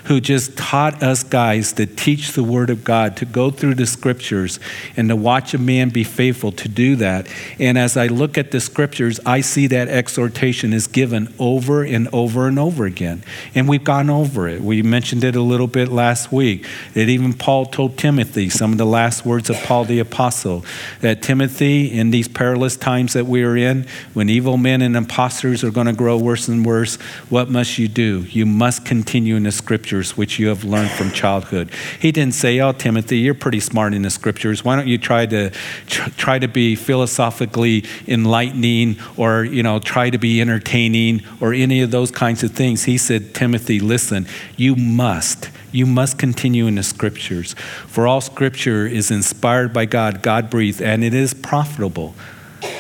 who 0.06 0.20
just 0.20 0.58
taught 0.58 1.04
us 1.04 1.22
guys 1.22 1.72
to 1.74 1.86
teach 1.86 2.32
the 2.32 2.44
word 2.44 2.72
of 2.72 2.84
God, 2.84 3.16
to 3.18 3.26
go 3.26 3.52
through 3.52 3.76
the 3.76 3.86
scriptures 3.86 4.60
and 4.98 5.08
to 5.10 5.16
watch 5.16 5.54
a 5.54 5.60
man 5.60 5.90
be 5.90 6.04
faithful 6.04 6.52
to 6.54 6.68
do 6.68 6.96
that. 6.96 7.28
And 7.60 7.78
as 7.78 7.96
I 7.96 8.08
look 8.08 8.40
at 8.40 8.50
the 8.50 8.60
scriptures, 8.60 9.20
I 9.24 9.42
see 9.42 9.68
that 9.68 9.88
exhortation 9.88 10.74
is 10.74 10.88
given 10.88 11.32
over 11.38 11.84
and 11.84 12.08
over 12.12 12.48
and 12.48 12.58
over 12.58 12.86
again. 12.86 13.22
And 13.54 13.70
we've 13.70 13.84
gone 13.84 14.10
over 14.10 14.48
it. 14.48 14.62
We 14.62 14.82
mentioned 14.82 15.24
it 15.24 15.36
a 15.36 15.44
little 15.44 15.68
bit 15.68 15.90
last 15.90 16.32
week. 16.32 16.39
That 16.40 17.10
even 17.10 17.34
Paul 17.34 17.66
told 17.66 17.98
Timothy, 17.98 18.50
some 18.50 18.72
of 18.72 18.78
the 18.78 18.86
last 18.86 19.26
words 19.26 19.50
of 19.50 19.58
Paul 19.58 19.86
the 19.86 20.00
Apostle, 20.00 20.66
that 21.02 21.22
Timothy, 21.22 21.88
in 21.88 22.12
these 22.12 22.28
perilous 22.28 22.76
times 22.78 23.14
that 23.14 23.26
we 23.26 23.44
are 23.44 23.58
in, 23.58 23.86
when 24.14 24.30
evil 24.30 24.58
men 24.58 24.82
and 24.82 24.96
impostors 24.96 25.64
are 25.64 25.72
going 25.72 25.88
to 25.88 25.94
grow 25.94 26.18
worse 26.18 26.48
and 26.48 26.66
worse, 26.66 26.96
what 27.30 27.50
must 27.50 27.78
you 27.78 27.88
do? 27.88 28.26
You 28.30 28.46
must 28.46 28.86
continue 28.86 29.36
in 29.36 29.44
the 29.44 29.52
scriptures 29.52 30.18
which 30.18 30.40
you 30.40 30.48
have 30.48 30.64
learned 30.64 30.92
from 30.92 31.12
childhood. 31.12 31.70
He 32.00 32.12
didn't 32.12 32.34
say, 32.34 32.60
Oh, 32.60 32.72
Timothy, 32.72 33.20
you're 33.20 33.34
pretty 33.34 33.60
smart 33.60 33.94
in 33.94 34.04
the 34.04 34.10
scriptures. 34.10 34.64
Why 34.64 34.76
don't 34.76 34.88
you 34.88 34.98
try 34.98 35.26
to 35.28 35.52
try 35.88 36.40
to 36.40 36.48
be 36.48 36.76
philosophically 36.76 37.84
enlightening 38.08 38.98
or 39.18 39.44
you 39.44 39.64
know 39.64 39.80
try 39.80 40.10
to 40.10 40.18
be 40.18 40.42
entertaining 40.42 41.22
or 41.42 41.54
any 41.54 41.82
of 41.82 41.92
those 41.92 42.12
kinds 42.12 42.44
of 42.44 42.52
things? 42.52 42.86
He 42.86 42.98
said, 42.98 43.34
Timothy, 43.34 43.80
listen, 43.80 44.28
you 44.58 44.76
must 44.76 45.50
you 45.72 45.86
must 45.86 46.18
continue 46.18 46.68
in 46.68 46.76
the 46.76 46.84
scriptures. 46.84 47.54
For 47.88 48.08
all 48.08 48.22
scripture 48.22 48.86
is 48.86 49.12
inspired 49.12 49.74
by 49.74 49.86
God, 49.86 50.22
God 50.22 50.50
breathed, 50.50 50.82
and 50.82 51.04
it 51.04 51.14
is 51.14 51.34
profitable 51.34 52.14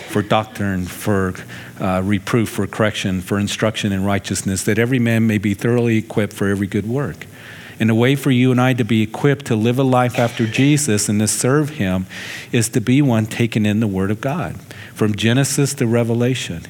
for 0.09 0.21
doctrine, 0.21 0.85
for 0.85 1.33
uh, 1.79 2.01
reproof, 2.03 2.49
for 2.49 2.67
correction, 2.67 3.21
for 3.21 3.39
instruction 3.39 3.91
in 3.91 4.03
righteousness, 4.03 4.63
that 4.63 4.79
every 4.79 4.99
man 4.99 5.27
may 5.27 5.37
be 5.37 5.53
thoroughly 5.53 5.97
equipped 5.97 6.33
for 6.33 6.47
every 6.47 6.67
good 6.67 6.87
work. 6.87 7.25
And 7.79 7.89
the 7.89 7.95
way 7.95 8.15
for 8.15 8.31
you 8.31 8.51
and 8.51 8.59
I 8.59 8.73
to 8.73 8.83
be 8.83 9.01
equipped 9.01 9.45
to 9.45 9.55
live 9.55 9.79
a 9.79 9.83
life 9.83 10.19
after 10.19 10.45
Jesus 10.45 11.07
and 11.07 11.19
to 11.21 11.27
serve 11.27 11.69
Him 11.71 12.07
is 12.51 12.67
to 12.69 12.81
be 12.81 13.01
one 13.01 13.25
taken 13.25 13.65
in 13.65 13.79
the 13.79 13.87
Word 13.87 14.11
of 14.11 14.19
God, 14.19 14.61
from 14.93 15.15
Genesis 15.15 15.73
to 15.75 15.87
Revelation. 15.87 16.63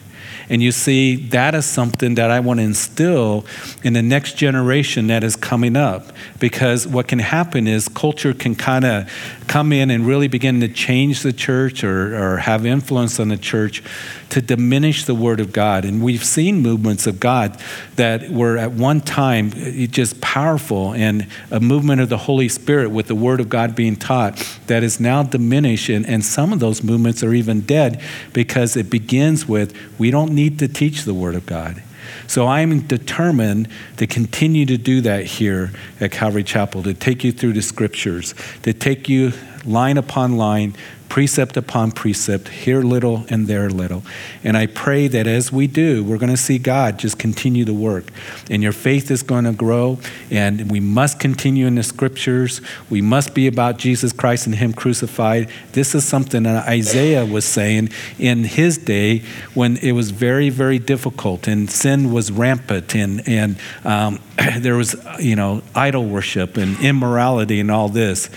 And 0.50 0.64
you 0.64 0.72
see, 0.72 1.16
that 1.16 1.54
is 1.54 1.66
something 1.66 2.16
that 2.16 2.32
I 2.32 2.40
want 2.40 2.60
to 2.60 2.64
instill 2.64 3.46
in 3.84 3.94
the 3.94 4.02
next 4.02 4.36
generation 4.36 5.08
that 5.08 5.24
is 5.24 5.36
coming 5.36 5.76
up. 5.76 6.12
Because 6.40 6.88
what 6.88 7.08
can 7.08 7.20
happen 7.20 7.68
is 7.68 7.88
culture 7.88 8.34
can 8.34 8.56
kind 8.56 8.84
of 8.84 9.12
come 9.48 9.72
in 9.72 9.92
and 9.92 10.06
really 10.06 10.28
begin 10.28 10.60
to 10.62 10.68
change 10.68 11.22
the 11.22 11.34
church 11.34 11.84
or, 11.84 12.16
or 12.16 12.38
have 12.38 12.66
influence 12.66 13.20
on 13.20 13.30
the 13.30 13.38
church 13.38 13.84
to 14.30 14.42
diminish 14.42 15.06
the 15.06 15.16
Word 15.16 15.40
of 15.40 15.52
God. 15.52 15.86
And 15.86 16.04
we've 16.04 16.24
seen 16.24 16.60
movements 16.60 17.08
of 17.08 17.20
God 17.20 17.60
that 17.96 18.30
were 18.30 18.58
at 18.58 18.72
one 18.72 19.02
time 19.02 19.52
just 19.88 20.22
powerful 20.22 20.94
and 20.94 21.28
a 21.52 21.60
movement 21.60 22.02
of 22.02 22.10
the 22.10 22.18
Holy 22.18 22.50
Spirit 22.50 22.92
with 22.92 23.08
the 23.08 23.16
Word 23.16 23.40
of 23.40 23.50
God 23.50 23.76
being 23.76 23.96
taught 23.96 24.60
that 24.68 24.84
is 24.84 25.00
now 25.00 25.24
diminished. 25.24 25.90
And, 25.90 26.06
and 26.06 26.24
some 26.24 26.54
of 26.54 26.60
those 26.60 26.84
movements 26.84 27.24
are 27.24 27.34
even 27.34 27.62
dead 27.62 28.02
because 28.34 28.76
it 28.76 28.90
begins 28.90 29.48
with 29.48 29.76
we 29.98 30.12
don't 30.12 30.32
need 30.32 30.60
to 30.60 30.68
teach 30.68 31.04
the 31.04 31.14
Word 31.14 31.36
of 31.36 31.46
God. 31.46 31.82
So 32.28 32.48
I'm 32.48 32.82
determined 32.82 33.70
to 33.98 34.08
continue 34.08 34.66
to 34.68 34.78
do 34.78 35.02
that 35.02 35.26
here 35.26 35.72
at 36.00 36.12
Calvary 36.12 36.44
Chapel, 36.44 36.84
to 36.84 36.94
take 36.94 37.24
you 37.24 37.32
through 37.32 37.54
the 37.54 37.62
scriptures, 37.62 38.36
to 38.64 38.74
take 38.74 39.10
you 39.10 39.34
line 39.66 39.98
upon 39.98 40.38
line, 40.38 40.76
precept 41.10 41.58
upon 41.58 41.92
precept, 41.92 42.48
here 42.50 42.82
little 42.82 43.26
and 43.30 43.48
there 43.48 43.70
little. 43.70 44.04
And 44.44 44.56
I 44.56 44.68
pray 44.68 45.08
that 45.08 45.28
as 45.28 45.52
we 45.52 45.68
do, 45.68 46.04
we're 46.04 46.18
going 46.18 46.32
to 46.32 46.38
see 46.38 46.60
God 46.60 47.00
just 47.00 47.18
continue 47.18 47.66
to 47.66 47.74
work. 47.74 48.06
And 48.50 48.62
your 48.62 48.72
faith 48.72 49.10
is 49.10 49.24
going 49.24 49.46
to 49.46 49.52
grow. 49.52 50.00
And 50.30 50.72
we 50.72 50.80
must 50.80 51.20
continue 51.20 51.66
in 51.66 51.76
the 51.76 51.84
scriptures. 51.84 52.62
We 52.90 53.02
must 53.02 53.34
be 53.34 53.48
about 53.48 53.78
Jesus 53.78 54.14
Christ 54.14 54.46
and 54.46 54.56
Him 54.56 54.74
crucified. 54.74 55.50
This 55.74 55.96
is 55.96 56.06
something 56.06 56.44
that 56.44 56.68
Isaiah 56.68 57.26
was 57.26 57.46
saying 57.46 57.90
in 58.18 58.44
his 58.44 58.78
day 58.78 59.24
when 59.54 59.78
it 59.78 59.94
was 59.94 60.12
very, 60.12 60.50
very 60.50 60.80
difficult 60.80 61.48
and 61.48 61.70
sin 61.70 62.12
was 62.12 62.32
rampant 62.32 62.96
and, 62.96 63.28
and 63.28 63.58
um, 63.84 64.20
there 64.60 64.76
was, 64.76 64.96
you 65.20 65.36
know, 65.36 65.62
idol 65.76 66.06
worship 66.06 66.58
and 66.58 66.80
immorality 66.80 67.60
and 67.60 67.72
all 67.72 67.90
this. 67.90 68.30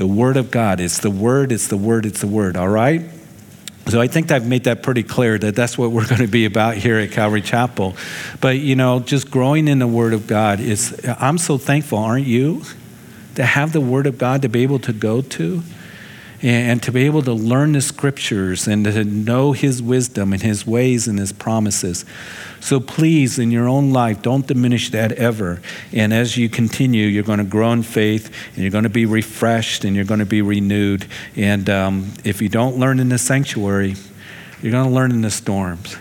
The 0.00 0.06
Word 0.06 0.38
of 0.38 0.50
God. 0.50 0.80
It's 0.80 1.00
the 1.00 1.10
Word, 1.10 1.52
it's 1.52 1.66
the 1.66 1.76
Word, 1.76 2.06
it's 2.06 2.22
the 2.22 2.26
Word, 2.26 2.56
all 2.56 2.70
right? 2.70 3.02
So 3.88 4.00
I 4.00 4.06
think 4.06 4.32
I've 4.32 4.46
made 4.46 4.64
that 4.64 4.82
pretty 4.82 5.02
clear 5.02 5.36
that 5.36 5.54
that's 5.54 5.76
what 5.76 5.90
we're 5.90 6.06
going 6.08 6.22
to 6.22 6.26
be 6.26 6.46
about 6.46 6.78
here 6.78 6.98
at 6.98 7.10
Calvary 7.10 7.42
Chapel. 7.42 7.94
But, 8.40 8.56
you 8.56 8.76
know, 8.76 9.00
just 9.00 9.30
growing 9.30 9.68
in 9.68 9.78
the 9.78 9.86
Word 9.86 10.14
of 10.14 10.26
God 10.26 10.58
is, 10.58 10.98
I'm 11.04 11.36
so 11.36 11.58
thankful, 11.58 11.98
aren't 11.98 12.26
you? 12.26 12.62
To 13.34 13.44
have 13.44 13.74
the 13.74 13.82
Word 13.82 14.06
of 14.06 14.16
God 14.16 14.40
to 14.40 14.48
be 14.48 14.62
able 14.62 14.78
to 14.78 14.94
go 14.94 15.20
to 15.20 15.62
and 16.42 16.82
to 16.82 16.90
be 16.90 17.04
able 17.04 17.22
to 17.22 17.32
learn 17.32 17.72
the 17.72 17.80
scriptures 17.80 18.66
and 18.66 18.84
to 18.84 19.04
know 19.04 19.52
his 19.52 19.82
wisdom 19.82 20.32
and 20.32 20.42
his 20.42 20.66
ways 20.66 21.06
and 21.06 21.18
his 21.18 21.32
promises. 21.32 22.04
So 22.60 22.80
please, 22.80 23.38
in 23.38 23.50
your 23.50 23.68
own 23.68 23.92
life, 23.92 24.22
don't 24.22 24.46
diminish 24.46 24.90
that 24.90 25.12
ever. 25.12 25.60
And 25.92 26.12
as 26.12 26.36
you 26.36 26.48
continue, 26.48 27.06
you're 27.06 27.22
going 27.22 27.38
to 27.38 27.44
grow 27.44 27.72
in 27.72 27.82
faith 27.82 28.34
and 28.54 28.58
you're 28.58 28.70
going 28.70 28.84
to 28.84 28.90
be 28.90 29.06
refreshed 29.06 29.84
and 29.84 29.94
you're 29.94 30.04
going 30.04 30.20
to 30.20 30.26
be 30.26 30.42
renewed. 30.42 31.06
And 31.36 31.68
um, 31.68 32.12
if 32.24 32.40
you 32.40 32.48
don't 32.48 32.78
learn 32.78 33.00
in 33.00 33.10
the 33.10 33.18
sanctuary, 33.18 33.96
you're 34.62 34.72
going 34.72 34.88
to 34.88 34.94
learn 34.94 35.10
in 35.10 35.20
the 35.20 35.30
storms. 35.30 35.96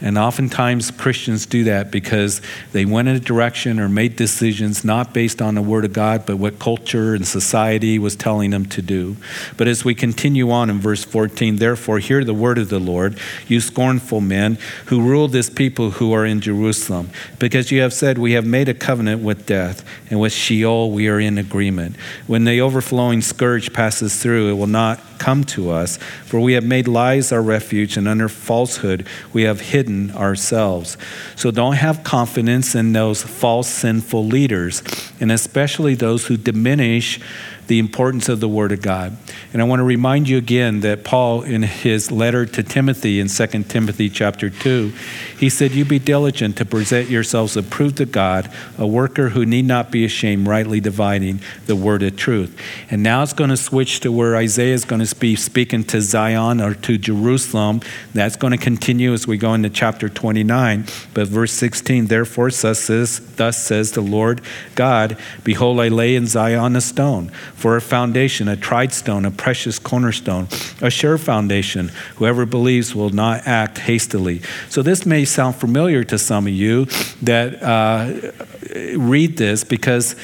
And 0.00 0.18
oftentimes 0.18 0.90
Christians 0.90 1.46
do 1.46 1.64
that 1.64 1.90
because 1.90 2.42
they 2.72 2.84
went 2.84 3.08
in 3.08 3.16
a 3.16 3.20
direction 3.20 3.80
or 3.80 3.88
made 3.88 4.16
decisions 4.16 4.84
not 4.84 5.14
based 5.14 5.40
on 5.40 5.54
the 5.54 5.62
Word 5.62 5.84
of 5.84 5.92
God, 5.92 6.26
but 6.26 6.36
what 6.36 6.58
culture 6.58 7.14
and 7.14 7.26
society 7.26 7.98
was 7.98 8.14
telling 8.14 8.50
them 8.50 8.66
to 8.66 8.82
do. 8.82 9.16
But 9.56 9.68
as 9.68 9.84
we 9.84 9.94
continue 9.94 10.50
on 10.50 10.68
in 10.68 10.80
verse 10.80 11.04
14, 11.04 11.56
therefore, 11.56 11.98
hear 11.98 12.24
the 12.24 12.34
word 12.34 12.58
of 12.58 12.68
the 12.68 12.78
Lord, 12.78 13.18
you 13.46 13.60
scornful 13.60 14.20
men 14.20 14.58
who 14.86 15.00
rule 15.00 15.28
this 15.28 15.48
people 15.48 15.92
who 15.92 16.12
are 16.12 16.26
in 16.26 16.40
Jerusalem, 16.40 17.10
because 17.38 17.70
you 17.70 17.80
have 17.80 17.92
said, 17.92 18.18
We 18.18 18.32
have 18.32 18.46
made 18.46 18.68
a 18.68 18.74
covenant 18.74 19.22
with 19.22 19.46
death, 19.46 19.84
and 20.10 20.20
with 20.20 20.32
Sheol 20.32 20.90
we 20.90 21.08
are 21.08 21.20
in 21.20 21.38
agreement. 21.38 21.96
When 22.26 22.44
the 22.44 22.60
overflowing 22.60 23.22
scourge 23.22 23.72
passes 23.72 24.20
through, 24.22 24.50
it 24.50 24.54
will 24.54 24.66
not 24.66 25.00
come 25.18 25.44
to 25.44 25.70
us, 25.70 25.96
for 26.24 26.40
we 26.40 26.52
have 26.52 26.64
made 26.64 26.86
lies 26.86 27.32
our 27.32 27.42
refuge, 27.42 27.96
and 27.96 28.06
under 28.06 28.28
falsehood 28.28 29.06
we 29.32 29.42
have 29.42 29.60
hidden 29.86 30.10
ourselves. 30.16 30.96
So 31.36 31.50
don't 31.50 31.74
have 31.74 32.02
confidence 32.02 32.74
in 32.74 32.92
those 32.92 33.22
false, 33.22 33.68
sinful 33.68 34.26
leaders, 34.26 34.82
and 35.20 35.30
especially 35.30 35.94
those 35.94 36.26
who 36.26 36.36
diminish 36.36 37.20
the 37.66 37.78
importance 37.78 38.28
of 38.28 38.40
the 38.40 38.48
Word 38.48 38.72
of 38.72 38.82
God. 38.82 39.16
And 39.52 39.60
I 39.60 39.64
want 39.64 39.80
to 39.80 39.84
remind 39.84 40.28
you 40.28 40.38
again 40.38 40.80
that 40.80 41.04
Paul, 41.04 41.42
in 41.42 41.62
his 41.62 42.10
letter 42.10 42.46
to 42.46 42.62
Timothy 42.62 43.20
in 43.20 43.28
2 43.28 43.46
Timothy 43.64 44.08
chapter 44.08 44.50
2, 44.50 44.92
he 45.38 45.48
said, 45.48 45.72
You 45.72 45.84
be 45.84 45.98
diligent 45.98 46.56
to 46.58 46.64
present 46.64 47.08
yourselves 47.08 47.56
approved 47.56 47.98
to 47.98 48.06
God, 48.06 48.50
a 48.78 48.86
worker 48.86 49.30
who 49.30 49.44
need 49.44 49.66
not 49.66 49.90
be 49.90 50.04
ashamed, 50.04 50.46
rightly 50.46 50.80
dividing 50.80 51.40
the 51.66 51.76
word 51.76 52.02
of 52.02 52.16
truth. 52.16 52.58
And 52.90 53.02
now 53.02 53.22
it's 53.22 53.32
going 53.32 53.50
to 53.50 53.56
switch 53.56 54.00
to 54.00 54.12
where 54.12 54.36
Isaiah 54.36 54.74
is 54.74 54.84
going 54.84 55.04
to 55.04 55.16
be 55.16 55.36
speaking 55.36 55.84
to 55.84 56.00
Zion 56.00 56.60
or 56.60 56.74
to 56.74 56.98
Jerusalem. 56.98 57.80
That's 58.14 58.36
going 58.36 58.52
to 58.52 58.58
continue 58.58 59.12
as 59.12 59.26
we 59.26 59.36
go 59.36 59.54
into 59.54 59.70
chapter 59.70 60.08
29. 60.08 60.86
But 61.14 61.28
verse 61.28 61.52
16, 61.52 62.06
therefore, 62.06 62.50
thus 62.50 62.78
says, 62.78 63.34
thus 63.36 63.62
says 63.62 63.92
the 63.92 64.00
Lord 64.00 64.40
God, 64.74 65.18
Behold, 65.44 65.80
I 65.80 65.88
lay 65.88 66.14
in 66.14 66.26
Zion 66.26 66.76
a 66.76 66.80
stone 66.80 67.30
for 67.56 67.76
a 67.76 67.80
foundation, 67.80 68.48
a 68.48 68.56
tried 68.56 68.92
stone, 68.92 69.24
a 69.24 69.30
precious 69.30 69.78
cornerstone, 69.78 70.46
a 70.80 70.90
sure 70.90 71.18
foundation. 71.18 71.90
Whoever 72.16 72.46
believes 72.46 72.94
will 72.94 73.10
not 73.10 73.46
act 73.46 73.78
hastily. 73.78 74.42
So 74.68 74.82
this 74.82 75.06
may 75.06 75.24
sound 75.24 75.56
familiar 75.56 76.04
to 76.04 76.18
some 76.18 76.46
of 76.46 76.52
you 76.52 76.84
that 77.22 77.62
uh, 77.62 78.32
read 78.96 79.36
this 79.36 79.64
because 79.64 80.14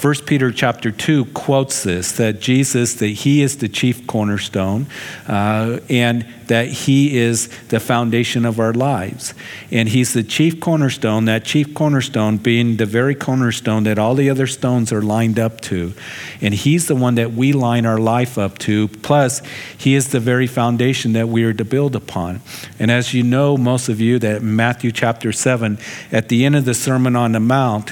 1 0.00 0.14
Peter 0.26 0.50
chapter 0.50 0.90
2 0.90 1.26
quotes 1.26 1.82
this 1.82 2.12
that 2.12 2.40
Jesus, 2.40 2.94
that 2.94 3.06
he 3.08 3.42
is 3.42 3.58
the 3.58 3.68
chief 3.68 4.06
cornerstone 4.06 4.86
uh, 5.28 5.78
and 5.88 6.26
that 6.46 6.68
he 6.68 7.16
is 7.16 7.48
the 7.68 7.80
foundation 7.80 8.44
of 8.44 8.60
our 8.60 8.74
lives. 8.74 9.32
And 9.70 9.88
he's 9.88 10.12
the 10.12 10.22
chief 10.22 10.60
cornerstone, 10.60 11.24
that 11.24 11.44
chief 11.44 11.72
cornerstone 11.72 12.36
being 12.36 12.76
the 12.76 12.84
very 12.84 13.14
cornerstone 13.14 13.84
that 13.84 13.98
all 13.98 14.14
the 14.14 14.28
other 14.28 14.46
stones 14.46 14.92
are 14.92 15.00
lined 15.00 15.38
up 15.38 15.62
to. 15.62 15.94
And 16.42 16.52
he's 16.52 16.88
the 16.88 16.94
one 16.94 17.14
that 17.14 17.32
we 17.32 17.52
line 17.52 17.86
our 17.86 17.98
life 17.98 18.36
up 18.36 18.58
to. 18.58 18.88
Plus, 18.88 19.40
he 19.78 19.94
is 19.94 20.08
the 20.08 20.20
very 20.20 20.46
foundation 20.46 21.14
that 21.14 21.28
we 21.28 21.44
are 21.44 21.54
to 21.54 21.64
build 21.64 21.96
upon. 21.96 22.42
And 22.78 22.90
as 22.90 23.14
you 23.14 23.22
know, 23.22 23.56
most 23.56 23.88
of 23.88 24.00
you, 24.00 24.18
that 24.18 24.42
Matthew 24.42 24.92
chapter 24.92 25.32
7, 25.32 25.78
at 26.10 26.28
the 26.28 26.44
end 26.44 26.56
of 26.56 26.64
the 26.64 26.74
Sermon 26.74 27.16
on 27.16 27.32
the 27.32 27.40
Mount, 27.40 27.91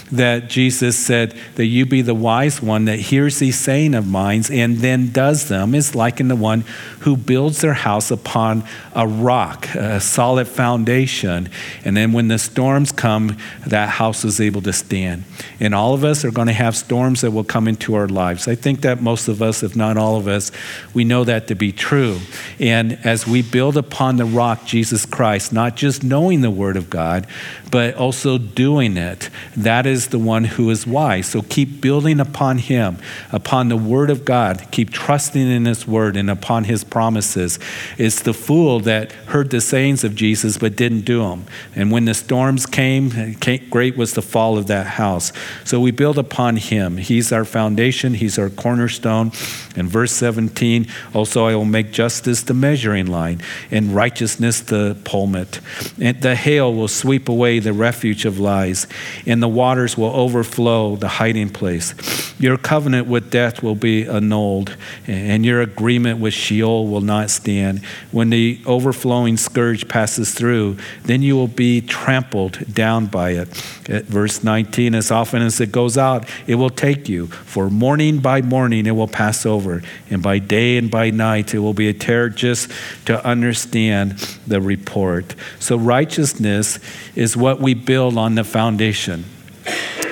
that 0.11 0.49
Jesus 0.49 0.97
said 0.97 1.35
that 1.55 1.65
you 1.65 1.85
be 1.85 2.01
the 2.01 2.15
wise 2.15 2.61
one 2.61 2.85
that 2.85 2.99
hears 2.99 3.39
these 3.39 3.57
saying 3.57 3.95
of 3.95 4.07
mine 4.07 4.43
and 4.51 4.77
then 4.77 5.11
does 5.11 5.49
them 5.49 5.75
is 5.75 5.95
likened 5.95 6.29
to 6.29 6.35
one 6.35 6.63
who 7.01 7.17
builds 7.17 7.61
their 7.61 7.73
house 7.73 8.11
upon 8.11 8.63
a 8.95 9.07
rock, 9.07 9.67
a 9.75 9.99
solid 9.99 10.47
foundation. 10.47 11.49
And 11.83 11.95
then 11.97 12.13
when 12.13 12.27
the 12.27 12.39
storms 12.39 12.91
come, 12.91 13.37
that 13.65 13.89
house 13.89 14.23
is 14.23 14.39
able 14.39 14.61
to 14.61 14.73
stand. 14.73 15.23
And 15.59 15.75
all 15.75 15.93
of 15.93 16.03
us 16.03 16.23
are 16.23 16.31
going 16.31 16.47
to 16.47 16.53
have 16.53 16.75
storms 16.75 17.21
that 17.21 17.31
will 17.31 17.43
come 17.43 17.67
into 17.67 17.95
our 17.95 18.07
lives. 18.07 18.47
I 18.47 18.55
think 18.55 18.81
that 18.81 19.01
most 19.01 19.27
of 19.27 19.41
us, 19.41 19.63
if 19.63 19.75
not 19.75 19.97
all 19.97 20.17
of 20.17 20.27
us, 20.27 20.51
we 20.93 21.03
know 21.03 21.23
that 21.23 21.47
to 21.47 21.55
be 21.55 21.71
true. 21.71 22.19
And 22.59 22.99
as 23.03 23.27
we 23.27 23.41
build 23.41 23.77
upon 23.77 24.17
the 24.17 24.25
rock, 24.25 24.65
Jesus 24.65 25.05
Christ, 25.05 25.53
not 25.53 25.75
just 25.75 26.03
knowing 26.03 26.41
the 26.41 26.51
Word 26.51 26.77
of 26.77 26.89
God, 26.89 27.27
but 27.71 27.95
also 27.95 28.37
doing 28.37 28.97
it, 28.97 29.29
that 29.55 29.85
is 29.85 30.00
the 30.07 30.19
one 30.19 30.43
who 30.43 30.69
is 30.69 30.85
wise. 30.87 31.27
So 31.27 31.41
keep 31.41 31.81
building 31.81 32.19
upon 32.19 32.57
Him, 32.57 32.97
upon 33.31 33.69
the 33.69 33.77
Word 33.77 34.09
of 34.09 34.25
God. 34.25 34.67
Keep 34.71 34.91
trusting 34.91 35.49
in 35.49 35.65
His 35.65 35.87
Word 35.87 36.15
and 36.17 36.29
upon 36.29 36.65
His 36.65 36.83
promises. 36.83 37.59
It's 37.97 38.21
the 38.21 38.33
fool 38.33 38.79
that 38.81 39.11
heard 39.11 39.49
the 39.49 39.61
sayings 39.61 40.03
of 40.03 40.15
Jesus 40.15 40.57
but 40.57 40.75
didn't 40.75 41.01
do 41.01 41.21
them. 41.21 41.45
And 41.75 41.91
when 41.91 42.05
the 42.05 42.13
storms 42.13 42.65
came, 42.65 43.37
great 43.69 43.97
was 43.97 44.13
the 44.13 44.21
fall 44.21 44.57
of 44.57 44.67
that 44.67 44.87
house. 44.87 45.31
So 45.63 45.79
we 45.79 45.91
build 45.91 46.17
upon 46.17 46.57
Him. 46.57 46.97
He's 46.97 47.31
our 47.31 47.45
foundation, 47.45 48.13
He's 48.13 48.37
our 48.37 48.49
cornerstone. 48.49 49.31
In 49.75 49.87
verse 49.87 50.11
17, 50.11 50.87
also 51.13 51.45
I 51.45 51.55
will 51.55 51.65
make 51.65 51.91
justice 51.91 52.43
the 52.43 52.53
measuring 52.53 53.07
line 53.07 53.41
and 53.69 53.95
righteousness 53.95 54.59
the 54.59 54.97
plummet. 55.03 55.59
And 55.99 56.21
the 56.21 56.35
hail 56.35 56.73
will 56.73 56.87
sweep 56.87 57.29
away 57.29 57.59
the 57.59 57.73
refuge 57.73 58.25
of 58.25 58.39
lies, 58.39 58.87
and 59.25 59.41
the 59.41 59.47
waters 59.47 59.90
will 59.97 60.13
overflow 60.15 60.95
the 60.95 61.07
hiding 61.07 61.49
place. 61.49 61.93
Your 62.39 62.57
covenant 62.57 63.07
with 63.07 63.29
death 63.29 63.61
will 63.61 63.75
be 63.75 64.07
annulled, 64.07 64.75
and 65.05 65.45
your 65.45 65.61
agreement 65.61 66.19
with 66.19 66.33
Sheol 66.33 66.87
will 66.87 67.01
not 67.01 67.29
stand. 67.29 67.85
When 68.11 68.31
the 68.31 68.59
overflowing 68.65 69.37
scourge 69.37 69.87
passes 69.87 70.33
through, 70.33 70.77
then 71.03 71.21
you 71.21 71.35
will 71.35 71.47
be 71.47 71.81
trampled 71.81 72.73
down 72.73 73.05
by 73.05 73.31
it. 73.31 73.47
At 73.89 74.05
verse 74.05 74.43
19, 74.43 74.95
as 74.95 75.11
often 75.11 75.41
as 75.41 75.61
it 75.61 75.71
goes 75.71 75.97
out, 75.97 76.27
it 76.47 76.55
will 76.55 76.69
take 76.69 77.07
you, 77.07 77.27
for 77.27 77.69
morning 77.69 78.19
by 78.19 78.41
morning 78.41 78.85
it 78.87 78.91
will 78.91 79.07
pass 79.07 79.45
over, 79.45 79.83
and 80.09 80.23
by 80.23 80.39
day 80.39 80.77
and 80.77 80.89
by 80.89 81.11
night 81.11 81.53
it 81.53 81.59
will 81.59 81.73
be 81.73 81.89
a 81.89 81.93
terror 81.93 82.29
just 82.29 82.71
to 83.05 83.23
understand 83.25 84.13
the 84.47 84.61
report. 84.61 85.35
So, 85.59 85.77
righteousness 85.77 86.79
is 87.15 87.37
what 87.37 87.59
we 87.59 87.73
build 87.73 88.17
on 88.17 88.35
the 88.35 88.43
foundation. 88.43 89.25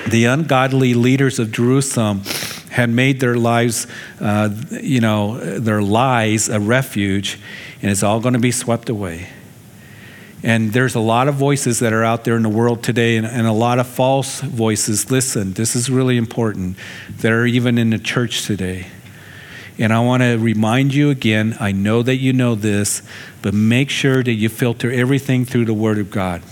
The 0.08 0.24
ungodly 0.24 0.94
leaders 0.94 1.38
of 1.38 1.52
Jerusalem 1.52 2.22
had 2.70 2.90
made 2.90 3.20
their 3.20 3.36
lives, 3.36 3.86
uh, 4.20 4.48
you 4.70 5.00
know, 5.00 5.38
their 5.58 5.82
lies 5.82 6.48
a 6.48 6.60
refuge, 6.60 7.38
and 7.82 7.90
it's 7.90 8.02
all 8.02 8.20
going 8.20 8.34
to 8.34 8.40
be 8.40 8.52
swept 8.52 8.88
away. 8.88 9.28
And 10.42 10.72
there's 10.72 10.94
a 10.94 11.00
lot 11.00 11.28
of 11.28 11.34
voices 11.34 11.80
that 11.80 11.92
are 11.92 12.04
out 12.04 12.24
there 12.24 12.36
in 12.36 12.42
the 12.42 12.48
world 12.48 12.82
today, 12.82 13.16
and, 13.16 13.26
and, 13.26 13.46
a 13.46 13.52
lot 13.52 13.78
of 13.78 13.86
false 13.86 14.40
voices. 14.40 15.10
Listen, 15.10 15.52
this 15.52 15.76
is 15.76 15.90
really 15.90 16.16
important. 16.16 16.76
That 17.18 17.32
are 17.32 17.44
even 17.44 17.76
in 17.76 17.90
the 17.90 17.98
church 17.98 18.46
today. 18.46 18.86
And 19.78 19.92
I 19.92 20.00
want 20.00 20.22
to 20.22 20.36
remind 20.36 20.94
you 20.94 21.10
again 21.10 21.56
I 21.60 21.72
know 21.72 22.02
that 22.02 22.16
you 22.16 22.32
know 22.32 22.54
this, 22.54 23.02
but 23.42 23.52
make 23.52 23.90
sure 23.90 24.22
that 24.22 24.32
you 24.32 24.48
filter 24.48 24.90
everything 24.90 25.44
through 25.44 25.66
the 25.66 25.74
Word 25.74 25.98
of 25.98 26.10
God. 26.10 26.42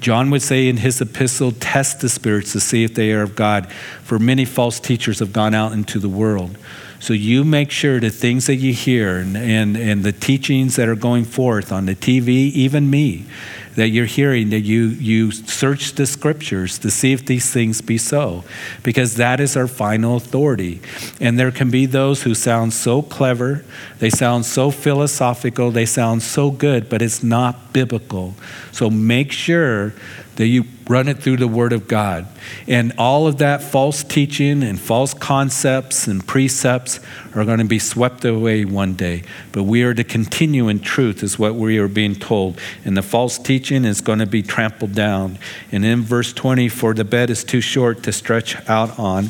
John 0.00 0.30
would 0.30 0.42
say 0.42 0.68
in 0.68 0.78
his 0.78 1.00
epistle, 1.00 1.52
test 1.52 2.00
the 2.00 2.08
spirits 2.08 2.52
to 2.52 2.60
see 2.60 2.84
if 2.84 2.94
they 2.94 3.12
are 3.12 3.22
of 3.22 3.36
God, 3.36 3.70
for 4.02 4.18
many 4.18 4.44
false 4.44 4.80
teachers 4.80 5.18
have 5.18 5.32
gone 5.32 5.54
out 5.54 5.72
into 5.72 5.98
the 5.98 6.08
world. 6.08 6.56
So 7.00 7.14
you 7.14 7.44
make 7.44 7.70
sure 7.70 7.98
the 7.98 8.10
things 8.10 8.46
that 8.46 8.56
you 8.56 8.74
hear 8.74 9.18
and, 9.18 9.36
and, 9.36 9.76
and 9.76 10.02
the 10.02 10.12
teachings 10.12 10.76
that 10.76 10.88
are 10.88 10.94
going 10.94 11.24
forth 11.24 11.72
on 11.72 11.86
the 11.86 11.94
TV, 11.94 12.28
even 12.28 12.90
me, 12.90 13.24
that 13.76 13.88
you're 13.88 14.06
hearing, 14.06 14.50
that 14.50 14.60
you, 14.60 14.86
you 14.88 15.30
search 15.30 15.92
the 15.92 16.06
scriptures 16.06 16.78
to 16.78 16.90
see 16.90 17.12
if 17.12 17.24
these 17.24 17.50
things 17.50 17.80
be 17.80 17.98
so, 17.98 18.44
because 18.82 19.16
that 19.16 19.40
is 19.40 19.56
our 19.56 19.66
final 19.66 20.16
authority. 20.16 20.80
And 21.20 21.38
there 21.38 21.50
can 21.50 21.70
be 21.70 21.86
those 21.86 22.22
who 22.22 22.34
sound 22.34 22.72
so 22.72 23.02
clever, 23.02 23.64
they 23.98 24.10
sound 24.10 24.46
so 24.46 24.70
philosophical, 24.70 25.70
they 25.70 25.86
sound 25.86 26.22
so 26.22 26.50
good, 26.50 26.88
but 26.88 27.02
it's 27.02 27.22
not 27.22 27.72
biblical. 27.72 28.34
So 28.72 28.90
make 28.90 29.32
sure 29.32 29.94
that 30.36 30.46
you 30.46 30.64
run 30.90 31.06
it 31.06 31.22
through 31.22 31.36
the 31.36 31.46
Word 31.46 31.72
of 31.72 31.86
God. 31.86 32.26
And 32.66 32.92
all 32.98 33.28
of 33.28 33.38
that 33.38 33.62
false 33.62 34.02
teaching 34.02 34.64
and 34.64 34.78
false 34.78 35.14
concepts 35.14 36.08
and 36.08 36.26
precepts 36.26 36.98
are 37.32 37.44
going 37.44 37.60
to 37.60 37.64
be 37.64 37.78
swept 37.78 38.24
away 38.24 38.64
one 38.64 38.94
day. 38.94 39.22
But 39.52 39.62
we 39.62 39.84
are 39.84 39.94
to 39.94 40.02
continue 40.02 40.68
in 40.68 40.80
truth, 40.80 41.22
is 41.22 41.38
what 41.38 41.54
we 41.54 41.78
are 41.78 41.86
being 41.86 42.16
told. 42.16 42.58
And 42.84 42.96
the 42.96 43.02
false 43.02 43.38
teaching 43.38 43.84
is 43.84 44.00
going 44.00 44.18
to 44.18 44.26
be 44.26 44.42
trampled 44.42 44.92
down. 44.92 45.38
And 45.70 45.84
in 45.84 46.02
verse 46.02 46.32
20, 46.32 46.68
for 46.68 46.92
the 46.92 47.04
bed 47.04 47.30
is 47.30 47.44
too 47.44 47.60
short 47.60 48.02
to 48.02 48.12
stretch 48.12 48.56
out 48.68 48.98
on 48.98 49.28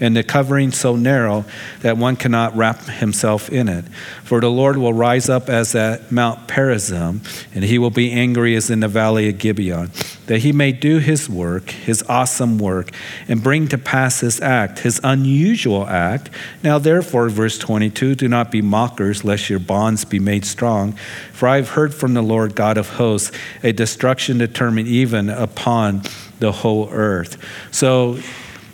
and 0.00 0.16
the 0.16 0.24
covering 0.24 0.72
so 0.72 0.96
narrow 0.96 1.44
that 1.82 1.96
one 1.96 2.16
cannot 2.16 2.56
wrap 2.56 2.80
himself 2.84 3.50
in 3.50 3.68
it. 3.68 3.84
For 4.24 4.40
the 4.40 4.50
Lord 4.50 4.78
will 4.78 4.94
rise 4.94 5.28
up 5.28 5.48
as 5.48 5.74
at 5.74 6.10
Mount 6.10 6.48
Perazim, 6.48 7.20
and 7.54 7.64
he 7.64 7.78
will 7.78 7.90
be 7.90 8.10
angry 8.10 8.56
as 8.56 8.70
in 8.70 8.80
the 8.80 8.88
valley 8.88 9.28
of 9.28 9.38
Gibeon, 9.38 9.90
that 10.26 10.38
he 10.38 10.52
may 10.52 10.72
do 10.72 10.98
his 11.00 11.28
work, 11.28 11.70
his 11.70 12.02
awesome 12.08 12.58
work, 12.58 12.90
and 13.28 13.42
bring 13.42 13.68
to 13.68 13.78
pass 13.78 14.20
his 14.20 14.40
act, 14.40 14.80
his 14.80 15.00
unusual 15.02 15.86
act. 15.86 16.30
Now, 16.62 16.78
therefore, 16.78 17.28
verse 17.28 17.58
22 17.58 18.14
do 18.14 18.28
not 18.28 18.50
be 18.50 18.62
mockers, 18.62 19.24
lest 19.24 19.50
your 19.50 19.58
bonds 19.58 20.04
be 20.04 20.18
made 20.18 20.44
strong. 20.44 20.92
For 21.32 21.48
I 21.48 21.56
have 21.56 21.70
heard 21.70 21.94
from 21.94 22.14
the 22.14 22.22
Lord 22.22 22.54
God 22.54 22.78
of 22.78 22.90
hosts 22.90 23.32
a 23.62 23.72
destruction 23.72 24.38
determined 24.38 24.88
even 24.88 25.28
upon 25.28 26.02
the 26.38 26.52
whole 26.52 26.88
earth. 26.90 27.36
So, 27.70 28.18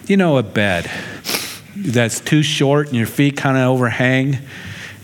you 0.06 0.16
know, 0.16 0.38
a 0.38 0.42
bed 0.42 0.90
that's 1.76 2.20
too 2.20 2.42
short 2.42 2.88
and 2.88 2.96
your 2.96 3.06
feet 3.06 3.36
kind 3.36 3.56
of 3.56 3.64
overhang, 3.64 4.38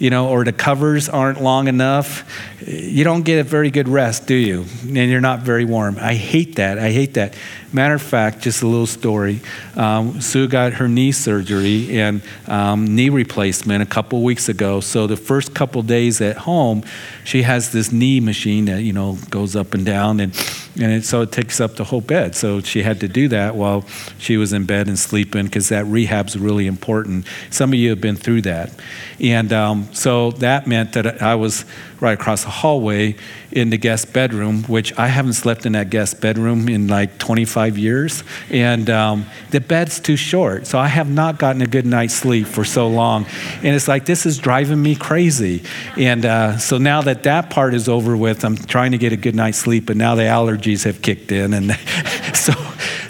you 0.03 0.11
know, 0.11 0.31
or 0.31 0.43
the 0.43 0.53
covers 0.53 1.09
aren't 1.09 1.41
long 1.41 1.69
enough, 1.69 2.29
you 2.67 3.05
don't 3.05 3.23
get 3.23 3.39
a 3.39 3.45
very 3.45 3.71
good 3.71 3.87
rest, 3.87 4.27
do 4.27 4.35
you? 4.35 4.65
And 4.83 4.97
you're 4.97 5.21
not 5.21 5.43
very 5.43 5.65
warm. 5.65 5.97
I 6.01 6.15
hate 6.15 6.57
that. 6.57 6.77
I 6.77 6.91
hate 6.91 7.15
that. 7.15 7.35
Matter 7.73 7.95
of 7.95 8.03
fact, 8.03 8.41
just 8.41 8.63
a 8.63 8.67
little 8.67 8.87
story. 8.87 9.41
Um, 9.77 10.21
Sue 10.21 10.47
got 10.47 10.75
her 10.75 10.89
knee 10.89 11.11
surgery 11.11 11.99
and 11.99 12.21
um, 12.47 12.95
knee 12.95 13.09
replacement 13.09 13.83
a 13.83 13.87
couple 13.87 14.23
weeks 14.23 14.51
ago. 14.51 14.81
So 14.81 15.07
the 15.07 15.17
first 15.17 15.55
couple 15.55 15.83
days 15.83 16.21
at 16.21 16.37
home, 16.37 16.85
she 17.25 17.43
has 17.43 17.73
this 17.73 17.91
knee 17.91 18.21
machine 18.21 18.67
that 18.67 18.83
you 18.83 18.93
know 18.93 19.17
goes 19.31 19.57
up 19.57 19.73
and 19.73 19.87
down, 19.87 20.21
and 20.21 20.35
and 20.79 20.93
it, 20.93 21.05
so 21.07 21.23
it 21.23 21.33
takes 21.33 21.61
up 21.61 21.77
the 21.77 21.85
whole 21.85 22.03
bed. 22.03 22.35
So 22.35 22.61
she 22.61 22.83
had 22.83 23.01
to 23.01 23.09
do 23.09 23.29
that 23.29 23.55
while 23.55 23.87
she 24.19 24.37
was 24.37 24.53
in 24.53 24.67
bed 24.67 24.87
and 24.89 24.99
sleeping 24.99 25.47
because 25.47 25.71
that 25.71 25.87
rehab's 25.87 26.39
really 26.39 26.67
important. 26.67 27.27
Some 27.49 27.71
of 27.71 27.79
you 27.79 27.89
have 27.91 28.03
been 28.03 28.17
through 28.17 28.43
that, 28.43 28.71
and 29.19 29.51
um, 29.51 29.89
so 29.95 30.33
that 30.33 30.67
meant 30.67 30.93
that 30.93 31.23
I 31.23 31.37
was 31.37 31.65
right 32.01 32.13
across 32.13 32.45
the 32.45 32.51
hallway 32.51 33.17
in 33.53 33.71
the 33.71 33.77
guest 33.77 34.13
bedroom, 34.13 34.65
which 34.65 34.97
I 34.99 35.09
haven't 35.09 35.35
slept 35.35 35.67
in 35.67 35.73
that 35.73 35.91
guest 35.91 36.21
bedroom 36.21 36.69
in 36.69 36.89
like 36.89 37.19
25 37.19 37.79
years. 37.79 38.25
And 38.51 38.89
um, 38.91 39.27
the 39.51 39.61
bed's 39.61 40.01
too 40.01 40.17
short. 40.17 40.67
So 40.67 40.79
I 40.79 40.89
have 40.89 41.11
not 41.11 41.39
gotten 41.39 41.63
a 41.63 41.67
good 41.67 41.87
night's 41.87 42.15
sleep 42.15 42.47
for 42.47 42.65
so 42.65 42.89
long. 42.89 43.27
And 43.63 43.75
it's 43.75 43.89
like, 43.89 44.07
this 44.07 44.27
is 44.27 44.39
driving 44.39 44.83
me 44.83 44.95
crazy. 44.95 45.63
And 45.97 46.25
uh, 46.25 46.59
so 46.59 46.79
now 46.79 47.03
that 47.03 47.23
that 47.25 47.51
part 47.51 47.75
is 47.75 47.89
over 47.89 48.17
with, 48.17 48.45
I'm 48.45 48.57
trying 48.57 48.93
to 48.93 48.99
get 48.99 49.13
a 49.13 49.17
good 49.17 49.35
night's 49.35 49.59
sleep, 49.59 49.87
but 49.87 49.97
now 49.97 50.15
the 50.15 50.23
allergies 50.23 50.85
have 50.85 51.03
kicked 51.03 51.33
in. 51.33 51.53
And 51.53 51.73
so, 52.35 52.53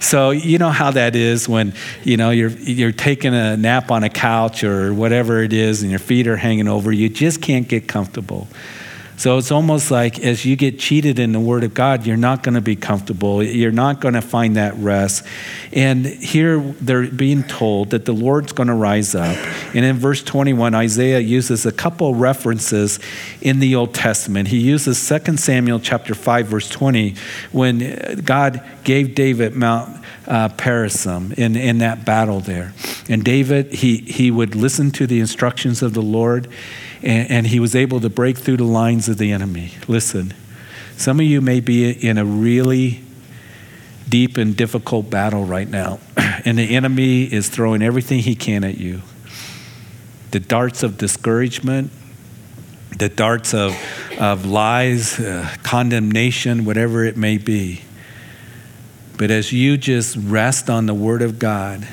so 0.00 0.30
you 0.30 0.58
know 0.58 0.70
how 0.70 0.90
that 0.90 1.14
is 1.14 1.48
when 1.48 1.74
you 2.02 2.16
know 2.16 2.30
you're 2.30 2.50
you're 2.50 2.92
taking 2.92 3.34
a 3.34 3.56
nap 3.56 3.90
on 3.90 4.02
a 4.04 4.10
couch 4.10 4.64
or 4.64 4.92
whatever 4.92 5.42
it 5.42 5.52
is, 5.52 5.82
and 5.82 5.90
your 5.90 6.00
feet 6.00 6.26
are 6.26 6.36
hanging 6.36 6.68
over. 6.68 6.92
You 6.92 7.08
just 7.08 7.40
can't 7.40 7.68
get 7.68 7.86
comfortable. 7.88 8.48
So 9.22 9.38
it's 9.38 9.52
almost 9.52 9.92
like 9.92 10.18
as 10.18 10.44
you 10.44 10.56
get 10.56 10.80
cheated 10.80 11.20
in 11.20 11.30
the 11.30 11.38
Word 11.38 11.62
of 11.62 11.74
God, 11.74 12.06
you're 12.06 12.16
not 12.16 12.42
going 12.42 12.56
to 12.56 12.60
be 12.60 12.74
comfortable. 12.74 13.40
You're 13.40 13.70
not 13.70 14.00
going 14.00 14.14
to 14.14 14.20
find 14.20 14.56
that 14.56 14.74
rest. 14.78 15.24
And 15.72 16.04
here 16.04 16.58
they're 16.58 17.06
being 17.06 17.44
told 17.44 17.90
that 17.90 18.04
the 18.04 18.12
Lord's 18.12 18.50
going 18.50 18.66
to 18.66 18.74
rise 18.74 19.14
up. 19.14 19.36
And 19.74 19.84
in 19.84 19.96
verse 19.96 20.22
21, 20.22 20.74
Isaiah 20.74 21.20
uses 21.20 21.64
a 21.64 21.72
couple 21.72 22.14
references 22.14 22.98
in 23.40 23.58
the 23.58 23.74
Old 23.74 23.94
Testament. 23.94 24.48
He 24.48 24.58
uses 24.58 25.08
2 25.08 25.36
Samuel 25.36 25.80
chapter 25.80 26.14
5, 26.14 26.46
verse 26.46 26.68
20, 26.68 27.14
when 27.52 28.20
God 28.24 28.62
gave 28.84 29.14
David 29.14 29.54
Mount 29.54 30.04
uh, 30.26 30.48
in, 31.36 31.56
in 31.56 31.78
that 31.78 32.04
battle 32.04 32.40
there. 32.40 32.72
And 33.08 33.24
David, 33.24 33.72
he, 33.72 33.98
he 33.98 34.30
would 34.30 34.54
listen 34.54 34.90
to 34.92 35.06
the 35.06 35.20
instructions 35.20 35.82
of 35.82 35.94
the 35.94 36.02
Lord 36.02 36.48
and, 37.02 37.30
and 37.30 37.46
he 37.46 37.58
was 37.58 37.74
able 37.74 38.00
to 38.00 38.10
break 38.10 38.38
through 38.38 38.58
the 38.58 38.64
lines 38.64 39.08
of 39.08 39.18
the 39.18 39.32
enemy. 39.32 39.72
Listen, 39.88 40.34
some 40.96 41.18
of 41.18 41.26
you 41.26 41.40
may 41.40 41.60
be 41.60 41.90
in 41.90 42.18
a 42.18 42.24
really 42.24 43.02
deep 44.08 44.36
and 44.36 44.56
difficult 44.56 45.08
battle 45.10 45.44
right 45.44 45.68
now, 45.68 45.98
and 46.16 46.58
the 46.58 46.76
enemy 46.76 47.24
is 47.24 47.48
throwing 47.48 47.82
everything 47.82 48.20
he 48.20 48.34
can 48.34 48.62
at 48.62 48.78
you 48.78 49.02
the 50.32 50.40
darts 50.40 50.82
of 50.82 50.98
discouragement, 50.98 51.92
the 52.98 53.08
darts 53.08 53.54
of, 53.54 53.76
of 54.18 54.44
lies, 54.44 55.20
uh, 55.20 55.48
condemnation, 55.62 56.64
whatever 56.64 57.04
it 57.04 57.16
may 57.16 57.38
be. 57.38 57.82
But 59.16 59.30
as 59.30 59.52
you 59.52 59.76
just 59.76 60.16
rest 60.16 60.68
on 60.68 60.86
the 60.86 60.94
Word 60.94 61.22
of 61.22 61.38
God 61.38 61.86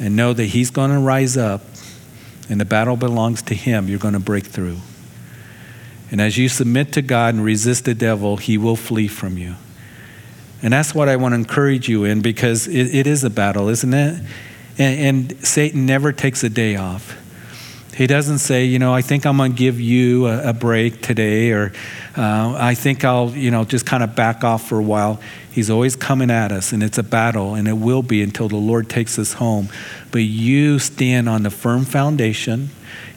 and 0.00 0.16
know 0.16 0.32
that 0.32 0.46
He's 0.46 0.70
going 0.70 0.90
to 0.90 0.98
rise 0.98 1.36
up 1.36 1.62
and 2.48 2.60
the 2.60 2.64
battle 2.64 2.96
belongs 2.96 3.42
to 3.42 3.54
Him, 3.54 3.88
you're 3.88 3.98
going 3.98 4.14
to 4.14 4.20
break 4.20 4.44
through. 4.44 4.78
And 6.10 6.20
as 6.20 6.38
you 6.38 6.48
submit 6.48 6.92
to 6.92 7.02
God 7.02 7.34
and 7.34 7.44
resist 7.44 7.84
the 7.84 7.94
devil, 7.94 8.36
he 8.36 8.56
will 8.58 8.76
flee 8.76 9.08
from 9.08 9.36
you. 9.36 9.56
And 10.62 10.72
that's 10.72 10.94
what 10.94 11.08
I 11.08 11.16
want 11.16 11.32
to 11.32 11.36
encourage 11.36 11.88
you 11.88 12.04
in 12.04 12.22
because 12.22 12.66
it, 12.68 12.94
it 12.94 13.06
is 13.06 13.24
a 13.24 13.30
battle, 13.30 13.68
isn't 13.68 13.92
it? 13.92 14.22
And, 14.78 15.30
and, 15.30 15.46
Satan 15.46 15.86
never 15.86 16.12
takes 16.12 16.44
a 16.44 16.48
day 16.48 16.76
off. 16.76 17.16
He 17.96 18.06
doesn't 18.06 18.40
say, 18.40 18.66
you 18.66 18.78
know, 18.78 18.92
I 18.92 19.00
think 19.00 19.24
I'm 19.24 19.38
going 19.38 19.52
to 19.52 19.58
give 19.58 19.80
you 19.80 20.26
a, 20.26 20.50
a 20.50 20.52
break 20.52 21.00
today, 21.00 21.52
or 21.52 21.72
uh, 22.14 22.54
I 22.54 22.74
think 22.74 23.04
I'll, 23.04 23.30
you 23.30 23.50
know, 23.50 23.64
just 23.64 23.86
kind 23.86 24.02
of 24.02 24.14
back 24.14 24.44
off 24.44 24.68
for 24.68 24.78
a 24.78 24.82
while. 24.82 25.18
He's 25.50 25.70
always 25.70 25.96
coming 25.96 26.30
at 26.30 26.52
us, 26.52 26.72
and 26.72 26.82
it's 26.82 26.98
a 26.98 27.02
battle, 27.02 27.54
and 27.54 27.66
it 27.66 27.72
will 27.72 28.02
be 28.02 28.22
until 28.22 28.48
the 28.48 28.56
Lord 28.56 28.90
takes 28.90 29.18
us 29.18 29.32
home. 29.32 29.70
But 30.10 30.18
you 30.18 30.78
stand 30.78 31.26
on 31.26 31.42
the 31.42 31.50
firm 31.50 31.86
foundation 31.86 32.68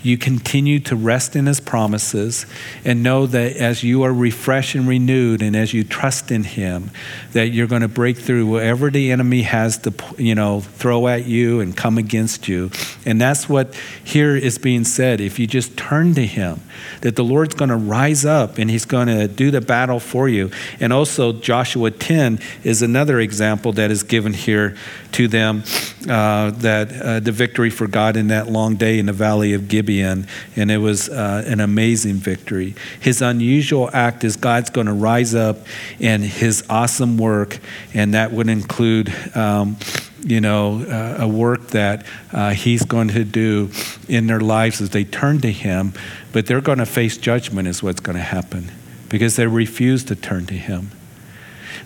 you 0.02 0.18
continue 0.18 0.80
to 0.80 0.96
rest 0.96 1.36
in 1.36 1.46
his 1.46 1.60
promises 1.60 2.46
and 2.86 3.04
know 3.04 3.26
that 3.26 3.58
as 3.58 3.84
you 3.84 4.04
are 4.04 4.14
refreshed 4.14 4.76
and 4.76 4.88
renewed 4.88 5.42
and 5.42 5.56
as 5.56 5.74
you 5.74 5.84
trust 5.84 6.32
in 6.32 6.44
him 6.44 6.90
that 7.34 7.48
you're 7.48 7.68
going 7.68 7.82
to 7.82 7.88
break 7.88 8.18
through 8.18 8.46
whatever 8.46 8.90
the 8.90 9.12
enemy 9.12 9.42
has 9.42 9.78
to 9.78 9.94
you 10.18 10.34
know 10.34 10.62
throw 10.62 11.08
at 11.08 11.26
you 11.26 11.60
and 11.60 11.76
come 11.76 11.98
against 11.98 12.48
you. 12.48 12.72
And 13.06 13.20
that's 13.20 13.50
what 13.50 13.76
here 14.04 14.36
is 14.36 14.58
being 14.58 14.86
said. 14.86 15.20
If 15.20 15.38
you 15.38 15.48
just 15.48 15.78
turn 15.78 16.14
to 16.16 16.26
him 16.26 16.62
that 17.02 17.16
the 17.16 17.24
lord's 17.24 17.56
going 17.56 17.70
to 17.70 17.76
rise 17.76 18.24
up 18.24 18.58
and 18.58 18.70
he's 18.70 18.86
going 18.86 19.08
to 19.08 19.28
do 19.28 19.52
the 19.52 19.62
battle 19.62 20.00
for 20.00 20.30
you. 20.30 20.50
And 20.80 20.94
also 20.94 21.34
joshua 21.34 21.92
10 21.92 22.40
is 22.64 22.82
another 22.82 23.20
example 23.20 23.74
that 23.74 23.92
is 23.92 24.04
given 24.04 24.34
here 24.34 24.78
to 25.12 25.28
them 25.28 25.64
uh, 26.08 26.52
that 26.52 27.02
uh, 27.02 27.20
the 27.20 27.32
victory 27.32 27.70
for 27.70 27.88
god 27.88 28.16
in 28.16 28.28
that 28.28 28.50
long 28.50 28.76
day 28.76 28.98
in 28.98 29.06
the 29.06 29.14
valley 29.14 29.54
of 29.54 29.68
gibeon 29.68 29.89
Gibeon, 29.90 30.28
and 30.56 30.70
it 30.70 30.78
was 30.78 31.10
uh, 31.10 31.44
an 31.48 31.60
amazing 31.60 32.16
victory. 32.16 32.76
His 33.00 33.22
unusual 33.22 33.90
act 33.92 34.24
is 34.24 34.36
God's 34.36 34.70
going 34.70 34.88
to 34.88 34.94
rise 34.94 35.34
up 35.34 35.58
in 36.00 36.22
his 36.22 36.64
awesome 36.70 37.18
work, 37.18 37.60
and 37.94 38.14
that 38.14 38.32
would 38.32 38.50
include. 38.50 39.14
Um, 39.36 39.78
you 40.22 40.42
know, 40.42 40.82
uh, 40.82 41.24
a 41.24 41.28
work 41.30 41.68
that 41.68 42.06
uh, 42.34 42.50
he's 42.50 42.84
going 42.84 43.08
to 43.08 43.24
do 43.24 43.72
in 44.10 44.28
their 44.28 44.42
lives 44.42 44.82
as 44.82 44.90
they 44.90 45.06
turn 45.06 45.40
to 45.40 45.50
him, 45.50 45.94
but 46.34 46.46
they're 46.46 46.60
going 46.60 46.80
to 46.80 46.86
face 46.86 47.16
judgment, 47.16 47.70
is 47.70 47.82
what's 47.82 48.02
going 48.02 48.18
to 48.18 48.22
happen 48.22 48.70
because 49.08 49.38
they 49.38 49.48
refuse 49.48 50.04
to 50.04 50.18
turn 50.18 50.46
to 50.48 50.56
him. 50.56 50.92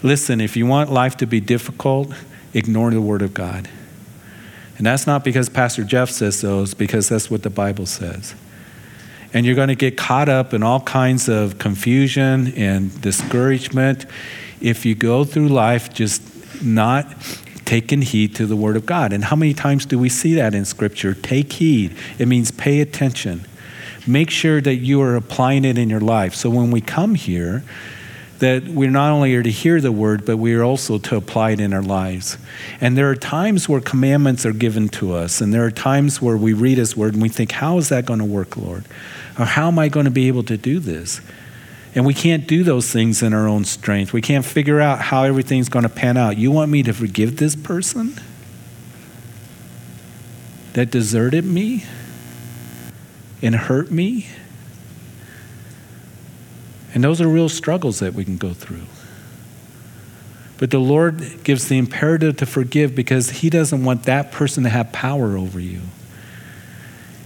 Listen, 0.01 0.41
if 0.41 0.57
you 0.57 0.65
want 0.65 0.91
life 0.91 1.15
to 1.17 1.27
be 1.27 1.39
difficult, 1.41 2.11
ignore 2.55 2.89
the 2.89 3.01
word 3.01 3.21
of 3.21 3.35
God. 3.35 3.69
And 4.83 4.87
that's 4.87 5.07
not 5.07 5.23
because 5.23 5.47
Pastor 5.47 5.85
Jeff 5.85 6.09
says 6.09 6.37
so, 6.37 6.61
it's 6.61 6.73
because 6.73 7.07
that's 7.07 7.31
what 7.31 7.41
the 7.41 7.49
Bible 7.49 7.85
says. 7.85 8.35
And 9.33 9.45
you're 9.45 9.55
going 9.55 9.69
to 9.69 9.75
get 9.75 9.95
caught 9.95 10.27
up 10.27 10.53
in 10.53 10.61
all 10.61 10.81
kinds 10.81 11.29
of 11.29 11.57
confusion 11.57 12.53
and 12.57 12.99
discouragement 12.99 14.05
if 14.59 14.85
you 14.85 14.93
go 14.93 15.23
through 15.23 15.47
life 15.47 15.93
just 15.93 16.21
not 16.61 17.07
taking 17.63 18.01
heed 18.01 18.35
to 18.35 18.45
the 18.45 18.57
Word 18.57 18.75
of 18.75 18.85
God. 18.85 19.13
And 19.13 19.23
how 19.23 19.37
many 19.37 19.53
times 19.53 19.85
do 19.85 19.97
we 19.97 20.09
see 20.09 20.33
that 20.33 20.53
in 20.53 20.65
Scripture? 20.65 21.13
Take 21.13 21.53
heed, 21.53 21.95
it 22.19 22.27
means 22.27 22.51
pay 22.51 22.81
attention. 22.81 23.45
Make 24.05 24.29
sure 24.29 24.59
that 24.59 24.75
you 24.75 25.01
are 25.01 25.15
applying 25.15 25.63
it 25.63 25.77
in 25.77 25.89
your 25.89 26.01
life. 26.01 26.35
So 26.35 26.49
when 26.49 26.71
we 26.71 26.81
come 26.81 27.15
here, 27.15 27.63
that 28.43 28.67
we're 28.67 28.91
not 28.91 29.09
only 29.09 29.33
are 29.35 29.41
to 29.41 29.49
hear 29.49 29.79
the 29.79 29.91
word, 29.91 30.25
but 30.25 30.35
we 30.35 30.53
are 30.53 30.63
also 30.65 30.97
to 30.97 31.15
apply 31.15 31.51
it 31.51 31.61
in 31.61 31.73
our 31.73 31.81
lives. 31.81 32.37
And 32.81 32.97
there 32.97 33.09
are 33.09 33.15
times 33.15 33.69
where 33.69 33.79
commandments 33.79 34.45
are 34.45 34.51
given 34.51 34.89
to 34.89 35.13
us, 35.13 35.39
and 35.39 35.53
there 35.53 35.63
are 35.63 35.71
times 35.71 36.21
where 36.21 36.35
we 36.35 36.51
read 36.51 36.77
His 36.77 36.97
word 36.97 37.13
and 37.13 37.23
we 37.23 37.29
think, 37.29 37.53
how 37.53 37.77
is 37.77 37.87
that 37.87 38.05
going 38.05 38.19
to 38.19 38.25
work, 38.25 38.57
Lord? 38.57 38.83
Or 39.39 39.45
how 39.45 39.69
am 39.69 39.79
I 39.79 39.87
going 39.87 40.03
to 40.03 40.11
be 40.11 40.27
able 40.27 40.43
to 40.43 40.57
do 40.57 40.79
this? 40.79 41.21
And 41.95 42.05
we 42.05 42.13
can't 42.13 42.45
do 42.45 42.65
those 42.65 42.91
things 42.91 43.23
in 43.23 43.33
our 43.33 43.47
own 43.47 43.63
strength. 43.63 44.11
We 44.11 44.21
can't 44.21 44.43
figure 44.43 44.81
out 44.81 44.99
how 44.99 45.23
everything's 45.23 45.69
going 45.69 45.83
to 45.83 45.89
pan 45.89 46.17
out. 46.17 46.37
You 46.37 46.51
want 46.51 46.69
me 46.69 46.83
to 46.83 46.91
forgive 46.91 47.37
this 47.37 47.55
person 47.55 48.19
that 50.73 50.91
deserted 50.91 51.45
me 51.45 51.85
and 53.41 53.55
hurt 53.55 53.89
me? 53.89 54.27
And 56.93 57.03
those 57.03 57.19
are 57.21 57.27
real 57.27 57.49
struggles 57.49 57.99
that 57.99 58.13
we 58.13 58.23
can 58.23 58.37
go 58.37 58.53
through. 58.53 58.85
But 60.57 60.71
the 60.71 60.79
Lord 60.79 61.43
gives 61.43 61.67
the 61.67 61.77
imperative 61.77 62.37
to 62.37 62.45
forgive 62.45 62.95
because 62.95 63.29
He 63.29 63.49
doesn't 63.49 63.83
want 63.83 64.03
that 64.03 64.31
person 64.31 64.63
to 64.63 64.69
have 64.69 64.91
power 64.91 65.37
over 65.37 65.59
you 65.59 65.81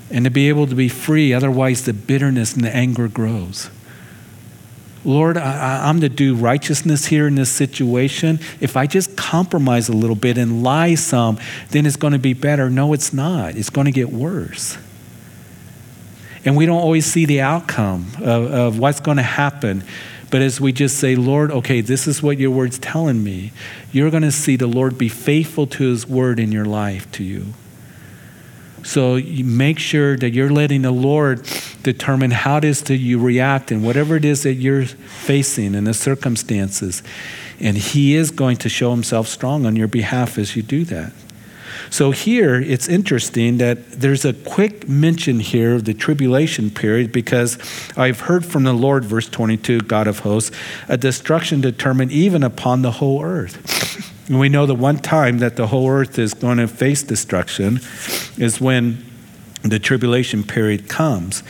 and 0.10 0.26
to 0.26 0.32
be 0.32 0.50
able 0.50 0.68
to 0.68 0.76
be 0.76 0.90
free. 0.90 1.34
Otherwise, 1.34 1.84
the 1.86 1.94
bitterness 1.94 2.54
and 2.54 2.64
the 2.64 2.74
anger 2.76 3.08
grows. 3.08 3.70
Lord, 5.04 5.38
I, 5.38 5.90
am 5.90 6.02
to 6.02 6.10
do 6.10 6.36
righteousness 6.36 7.06
here 7.06 7.28
in 7.28 7.36
this 7.36 7.50
situation. 7.50 8.40
If 8.60 8.76
I 8.76 8.88
just 8.88 9.16
compromise 9.16 9.88
a 9.88 9.94
little 9.94 10.16
bit 10.16 10.38
and 10.38 10.64
lie 10.64 10.96
some, 10.96 11.38
then 11.70 11.86
it's 11.86 11.96
going 11.96 12.14
to 12.14 12.20
be 12.20 12.34
better. 12.34 12.70
No, 12.70 12.94
it's 12.94 13.14
not. 13.14 13.56
It's 13.56 13.70
going 13.70 13.86
to 13.86 13.92
get 13.92 14.10
worse. 14.10 14.78
And 16.48 16.56
we 16.56 16.66
don't 16.66 16.80
always 16.80 17.06
see 17.06 17.26
the 17.26 17.42
outcome 17.42 18.08
of, 18.20 18.52
of 18.54 18.80
what's 18.80 19.02
going 19.02 19.18
to 19.18 19.24
happen. 19.24 19.84
But 20.32 20.42
as 20.42 20.62
we 20.62 20.72
just 20.72 20.98
say, 20.98 21.18
Lord, 21.18 21.52
okay, 21.52 21.82
this 21.82 22.08
is 22.08 22.24
what 22.24 22.38
your 22.38 22.52
word's 22.52 22.80
telling 22.80 23.22
me, 23.22 23.52
you're 23.92 24.10
going 24.10 24.24
to 24.24 24.32
see 24.32 24.56
the 24.56 24.66
Lord 24.66 24.98
be 24.98 25.10
faithful 25.10 25.68
to 25.68 25.84
his 25.84 26.08
word 26.08 26.40
in 26.40 26.54
your 26.54 26.64
life 26.64 27.12
to 27.12 27.24
you. 27.26 27.48
So 28.86 29.18
you 29.18 29.44
make 29.44 29.78
sure 29.78 30.16
that 30.16 30.30
you're 30.30 30.50
letting 30.50 30.84
the 30.84 30.92
Lord 30.92 31.46
determine 31.84 32.32
how 32.32 32.60
it 32.60 32.64
is 32.64 32.82
that 32.84 32.96
you 32.96 33.20
react 33.20 33.70
and 33.70 33.84
whatever 33.84 34.16
it 34.16 34.24
is 34.24 34.44
that 34.44 34.54
you're 34.54 34.86
facing 34.86 35.76
in 35.76 35.84
the 35.84 35.94
circumstances. 35.94 37.04
And 37.60 37.76
He 37.76 38.16
is 38.16 38.32
going 38.32 38.56
to 38.58 38.70
show 38.70 38.92
Himself 38.92 39.28
strong 39.28 39.66
on 39.66 39.76
your 39.76 39.90
behalf 39.90 40.38
as 40.38 40.56
you 40.56 40.62
do 40.62 40.86
that. 40.86 41.12
So 41.90 42.12
here 42.12 42.56
it's 42.56 42.88
interesting 42.88 43.58
that 43.58 43.92
there's 43.92 44.26
a 44.26 44.34
quick 44.34 44.88
mention 44.88 45.40
here 45.40 45.76
of 45.76 45.86
the 45.86 45.94
tribulation 45.94 46.70
period 46.70 47.12
because 47.12 47.58
I've 47.96 48.22
heard 48.22 48.46
from 48.46 48.64
the 48.64 48.74
Lord, 48.74 49.06
verse 49.06 49.30
22, 49.30 49.82
God 49.82 50.08
of 50.08 50.20
hosts, 50.20 50.56
a 50.88 50.98
destruction 50.98 51.62
determined 51.62 52.12
even 52.12 52.44
upon 52.44 52.82
the 52.82 52.92
whole 52.92 53.24
earth. 53.24 54.28
And 54.30 54.40
we 54.40 54.50
know 54.50 54.66
the 54.66 54.76
one 54.76 54.98
time 54.98 55.40
that 55.40 55.56
the 55.56 55.68
whole 55.68 55.90
earth 55.90 56.20
is 56.20 56.34
going 56.34 56.58
to 56.58 56.68
face 56.68 57.02
destruction 57.04 57.80
is 58.38 58.60
when 58.60 59.04
the 59.64 59.80
tribulation 59.80 60.44
period 60.44 60.90
comes. 60.90 61.44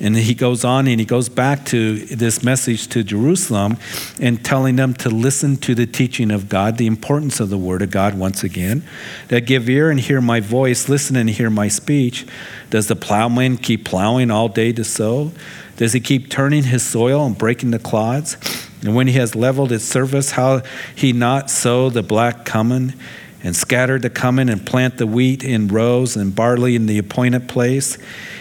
And 0.00 0.16
he 0.16 0.34
goes 0.34 0.64
on 0.64 0.88
and 0.88 0.98
he 0.98 1.04
goes 1.04 1.28
back 1.28 1.66
to 1.66 1.98
this 2.06 2.42
message 2.42 2.88
to 2.88 3.04
Jerusalem 3.04 3.76
and 4.18 4.42
telling 4.42 4.76
them 4.76 4.94
to 4.94 5.10
listen 5.10 5.58
to 5.58 5.74
the 5.74 5.86
teaching 5.86 6.30
of 6.30 6.48
God, 6.48 6.78
the 6.78 6.86
importance 6.86 7.38
of 7.38 7.50
the 7.50 7.58
Word 7.58 7.82
of 7.82 7.90
God 7.90 8.18
once 8.18 8.42
again. 8.42 8.82
That 9.28 9.42
give 9.42 9.68
ear 9.68 9.90
and 9.90 10.00
hear 10.00 10.22
my 10.22 10.40
voice, 10.40 10.88
listen 10.88 11.16
and 11.16 11.28
hear 11.28 11.50
my 11.50 11.68
speech. 11.68 12.26
Does 12.70 12.88
the 12.88 12.96
plowman 12.96 13.58
keep 13.58 13.84
plowing 13.84 14.30
all 14.30 14.48
day 14.48 14.72
to 14.72 14.84
sow? 14.84 15.32
Does 15.76 15.92
he 15.92 16.00
keep 16.00 16.30
turning 16.30 16.64
his 16.64 16.82
soil 16.82 17.26
and 17.26 17.36
breaking 17.36 17.70
the 17.70 17.78
clods? 17.78 18.38
And 18.82 18.94
when 18.94 19.06
he 19.06 19.14
has 19.14 19.34
leveled 19.34 19.70
its 19.70 19.84
surface, 19.84 20.30
how 20.32 20.62
he 20.94 21.12
not 21.12 21.50
sow 21.50 21.90
the 21.90 22.02
black 22.02 22.46
cumin? 22.46 22.94
And 23.42 23.56
scatter 23.56 23.98
the 23.98 24.10
cumin 24.10 24.48
and 24.48 24.66
plant 24.66 24.98
the 24.98 25.06
wheat 25.06 25.42
in 25.42 25.68
rows 25.68 26.16
and 26.16 26.34
barley 26.34 26.76
in 26.76 26.86
the 26.86 26.98
appointed 26.98 27.48
place 27.48 27.96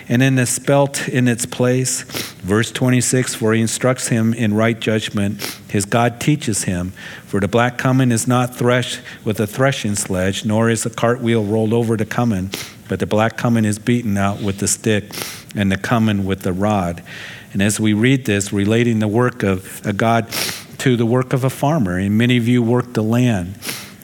and 0.09 0.21
in 0.21 0.35
the 0.35 0.45
spelt 0.45 1.07
in 1.07 1.27
its 1.27 1.45
place. 1.45 2.03
Verse 2.41 2.71
26 2.71 3.35
For 3.35 3.53
he 3.53 3.62
instructs 3.62 4.09
him 4.09 4.33
in 4.33 4.53
right 4.53 4.77
judgment, 4.77 5.41
his 5.69 5.85
God 5.85 6.19
teaches 6.19 6.63
him. 6.63 6.89
For 7.25 7.39
the 7.39 7.47
black 7.47 7.77
cumin 7.77 8.12
is 8.12 8.27
not 8.27 8.55
threshed 8.55 9.01
with 9.23 9.39
a 9.39 9.47
threshing 9.47 9.95
sledge, 9.95 10.43
nor 10.43 10.69
is 10.69 10.85
a 10.85 10.89
cartwheel 10.89 11.45
rolled 11.45 11.73
over 11.73 11.95
the 11.95 12.05
cumin, 12.05 12.49
but 12.89 12.99
the 12.99 13.05
black 13.05 13.38
cumin 13.38 13.65
is 13.65 13.79
beaten 13.79 14.17
out 14.17 14.41
with 14.41 14.57
the 14.57 14.67
stick, 14.67 15.13
and 15.55 15.71
the 15.71 15.77
cumin 15.77 16.25
with 16.25 16.41
the 16.41 16.53
rod. 16.53 17.03
And 17.53 17.62
as 17.62 17.79
we 17.79 17.93
read 17.93 18.25
this, 18.25 18.51
relating 18.51 18.99
the 18.99 19.07
work 19.07 19.43
of 19.43 19.85
a 19.85 19.93
God 19.93 20.29
to 20.79 20.95
the 20.95 21.05
work 21.05 21.33
of 21.33 21.43
a 21.43 21.49
farmer, 21.49 21.97
and 21.97 22.17
many 22.17 22.38
of 22.38 22.47
you 22.47 22.63
work 22.63 22.93
the 22.93 23.03
land 23.03 23.55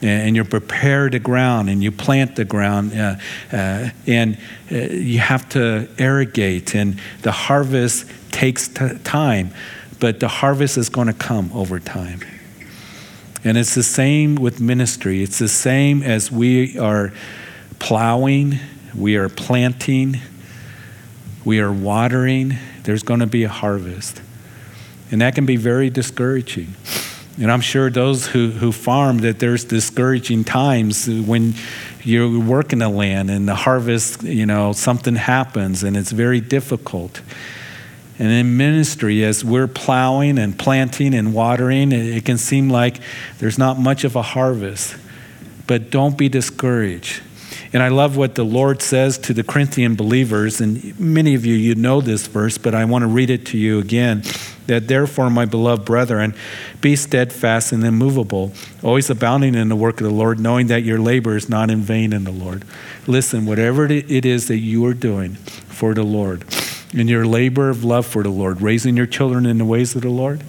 and 0.02 0.36
you 0.36 0.44
prepare 0.44 1.08
the 1.08 1.18
ground 1.18 1.70
and 1.70 1.82
you 1.82 1.90
plant 1.90 2.36
the 2.36 2.44
ground 2.44 2.92
uh, 2.92 3.16
uh, 3.52 3.88
and 4.06 4.38
uh, 4.70 4.76
you 4.76 5.18
have 5.18 5.48
to 5.48 5.88
irrigate 5.98 6.74
and 6.74 7.00
the 7.22 7.32
harvest 7.32 8.06
takes 8.30 8.68
t- 8.68 8.98
time 9.04 9.50
but 9.98 10.20
the 10.20 10.28
harvest 10.28 10.76
is 10.76 10.88
going 10.90 11.06
to 11.06 11.14
come 11.14 11.50
over 11.54 11.80
time 11.80 12.20
And 13.44 13.56
it's 13.56 13.76
the 13.76 13.84
same 13.84 14.34
with 14.34 14.60
ministry. 14.60 15.22
It's 15.22 15.38
the 15.38 15.48
same 15.48 16.02
as 16.02 16.32
we 16.32 16.76
are 16.78 17.12
plowing, 17.78 18.58
we 18.92 19.14
are 19.14 19.28
planting, 19.28 20.16
we 21.44 21.60
are 21.60 21.72
watering. 21.72 22.56
There's 22.82 23.04
going 23.04 23.20
to 23.20 23.26
be 23.28 23.44
a 23.44 23.48
harvest. 23.48 24.20
And 25.12 25.20
that 25.20 25.36
can 25.36 25.46
be 25.46 25.54
very 25.54 25.90
discouraging. 25.90 26.74
And 27.38 27.52
I'm 27.52 27.60
sure 27.60 27.90
those 27.90 28.26
who, 28.26 28.50
who 28.50 28.72
farm 28.72 29.18
that 29.18 29.38
there's 29.38 29.64
discouraging 29.64 30.44
times 30.44 31.06
when 31.08 31.54
you're 32.02 32.40
working 32.40 32.78
the 32.78 32.88
land 32.88 33.30
and 33.30 33.46
the 33.46 33.54
harvest, 33.54 34.22
you 34.22 34.46
know, 34.46 34.72
something 34.72 35.16
happens 35.16 35.82
and 35.82 35.96
it's 35.96 36.12
very 36.12 36.40
difficult. 36.40 37.20
And 38.18 38.30
in 38.30 38.56
ministry, 38.56 39.22
as 39.24 39.44
we're 39.44 39.66
plowing 39.66 40.38
and 40.38 40.58
planting 40.58 41.14
and 41.14 41.34
watering, 41.34 41.92
it, 41.92 42.24
can 42.24 42.38
seem 42.38 42.70
like 42.70 43.00
there's 43.38 43.58
not 43.58 43.78
much 43.78 44.04
of 44.04 44.16
a 44.16 44.22
harvest. 44.22 44.96
But 45.66 45.90
don't 45.90 46.16
be 46.16 46.28
discouraged. 46.30 47.22
And 47.72 47.82
I 47.82 47.88
love 47.88 48.16
what 48.16 48.36
the 48.36 48.44
Lord 48.44 48.80
says 48.80 49.18
to 49.18 49.34
the 49.34 49.42
Corinthian 49.42 49.96
believers, 49.96 50.60
and 50.60 50.98
many 50.98 51.34
of 51.34 51.44
you, 51.44 51.54
you 51.54 51.74
know 51.74 52.00
this 52.00 52.26
verse, 52.26 52.56
but 52.56 52.74
I 52.74 52.84
want 52.84 53.02
to 53.02 53.08
read 53.08 53.28
it 53.28 53.44
to 53.46 53.58
you 53.58 53.78
again. 53.80 54.22
That 54.66 54.88
therefore, 54.88 55.30
my 55.30 55.44
beloved 55.44 55.84
brethren, 55.84 56.34
be 56.80 56.96
steadfast 56.96 57.72
and 57.72 57.84
immovable, 57.84 58.52
always 58.82 59.08
abounding 59.10 59.54
in 59.54 59.68
the 59.68 59.76
work 59.76 60.00
of 60.00 60.06
the 60.06 60.12
Lord, 60.12 60.40
knowing 60.40 60.66
that 60.66 60.82
your 60.82 60.98
labor 60.98 61.36
is 61.36 61.48
not 61.48 61.70
in 61.70 61.82
vain 61.82 62.12
in 62.12 62.24
the 62.24 62.32
Lord. 62.32 62.64
Listen, 63.06 63.46
whatever 63.46 63.86
it 63.86 64.24
is 64.24 64.48
that 64.48 64.58
you 64.58 64.84
are 64.86 64.94
doing 64.94 65.34
for 65.34 65.94
the 65.94 66.02
Lord, 66.02 66.44
in 66.92 67.06
your 67.06 67.26
labor 67.26 67.68
of 67.68 67.84
love 67.84 68.06
for 68.06 68.22
the 68.22 68.30
Lord, 68.30 68.60
raising 68.60 68.96
your 68.96 69.06
children 69.06 69.46
in 69.46 69.58
the 69.58 69.64
ways 69.64 69.94
of 69.94 70.02
the 70.02 70.08
Lord, 70.08 70.42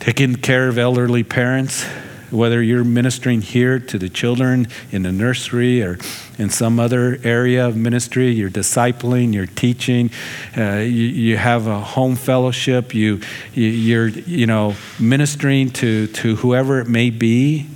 taking 0.00 0.36
care 0.36 0.68
of 0.68 0.78
elderly 0.78 1.22
parents, 1.22 1.86
whether 2.30 2.62
you're 2.62 2.84
ministering 2.84 3.42
here 3.42 3.78
to 3.78 3.98
the 3.98 4.08
children 4.08 4.66
in 4.90 5.02
the 5.02 5.12
nursery 5.12 5.82
or 5.82 5.98
in 6.38 6.50
some 6.50 6.80
other 6.80 7.18
area 7.22 7.66
of 7.66 7.76
ministry, 7.76 8.30
you're 8.30 8.50
discipling, 8.50 9.32
you're 9.32 9.46
teaching, 9.46 10.10
uh, 10.56 10.76
you, 10.76 10.86
you, 10.86 11.36
have 11.36 11.66
a 11.66 11.80
home 11.80 12.16
fellowship, 12.16 12.94
you, 12.94 13.20
you, 13.52 14.00
are 14.00 14.08
you 14.08 14.46
know, 14.46 14.74
ministering 14.98 15.70
to, 15.70 16.06
to 16.08 16.36
whoever 16.36 16.80
it 16.80 16.88
may 16.88 17.10
be, 17.10 17.66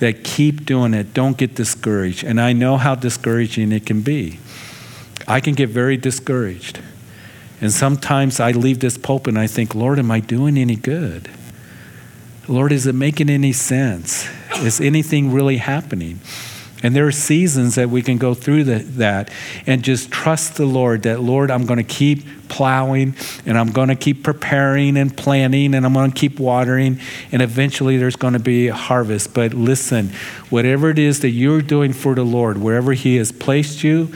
that 0.00 0.24
keep 0.24 0.64
doing 0.64 0.94
it. 0.94 1.14
Don't 1.14 1.36
get 1.36 1.54
discouraged. 1.54 2.24
And 2.24 2.40
I 2.40 2.52
know 2.52 2.76
how 2.76 2.94
discouraging 2.94 3.70
it 3.70 3.86
can 3.86 4.00
be. 4.00 4.40
I 5.28 5.40
can 5.40 5.54
get 5.54 5.68
very 5.68 5.96
discouraged. 5.96 6.80
And 7.60 7.72
sometimes 7.72 8.40
I 8.40 8.50
leave 8.50 8.80
this 8.80 8.98
pulpit 8.98 9.28
and 9.28 9.38
I 9.38 9.46
think, 9.46 9.74
Lord, 9.74 10.00
am 10.00 10.10
I 10.10 10.18
doing 10.18 10.58
any 10.58 10.74
good? 10.74 11.30
Lord, 12.52 12.70
is 12.70 12.86
it 12.86 12.94
making 12.94 13.30
any 13.30 13.54
sense? 13.54 14.28
Is 14.56 14.78
anything 14.78 15.32
really 15.32 15.56
happening? 15.56 16.20
And 16.82 16.94
there 16.94 17.06
are 17.06 17.12
seasons 17.12 17.76
that 17.76 17.88
we 17.88 18.02
can 18.02 18.18
go 18.18 18.34
through 18.34 18.64
the, 18.64 18.78
that 18.98 19.30
and 19.66 19.82
just 19.82 20.10
trust 20.10 20.56
the 20.56 20.66
Lord 20.66 21.04
that, 21.04 21.20
Lord, 21.20 21.50
I'm 21.50 21.64
going 21.64 21.78
to 21.78 21.84
keep 21.84 22.26
plowing 22.48 23.14
and 23.46 23.56
I'm 23.56 23.72
going 23.72 23.88
to 23.88 23.94
keep 23.94 24.22
preparing 24.22 24.98
and 24.98 25.16
planting 25.16 25.74
and 25.74 25.86
I'm 25.86 25.94
going 25.94 26.10
to 26.10 26.18
keep 26.18 26.38
watering 26.38 27.00
and 27.30 27.40
eventually 27.40 27.96
there's 27.96 28.16
going 28.16 28.34
to 28.34 28.38
be 28.38 28.68
a 28.68 28.74
harvest. 28.74 29.32
But 29.32 29.54
listen, 29.54 30.10
whatever 30.50 30.90
it 30.90 30.98
is 30.98 31.20
that 31.20 31.30
you're 31.30 31.62
doing 31.62 31.94
for 31.94 32.14
the 32.14 32.24
Lord, 32.24 32.58
wherever 32.58 32.92
He 32.92 33.16
has 33.16 33.32
placed 33.32 33.82
you 33.82 34.12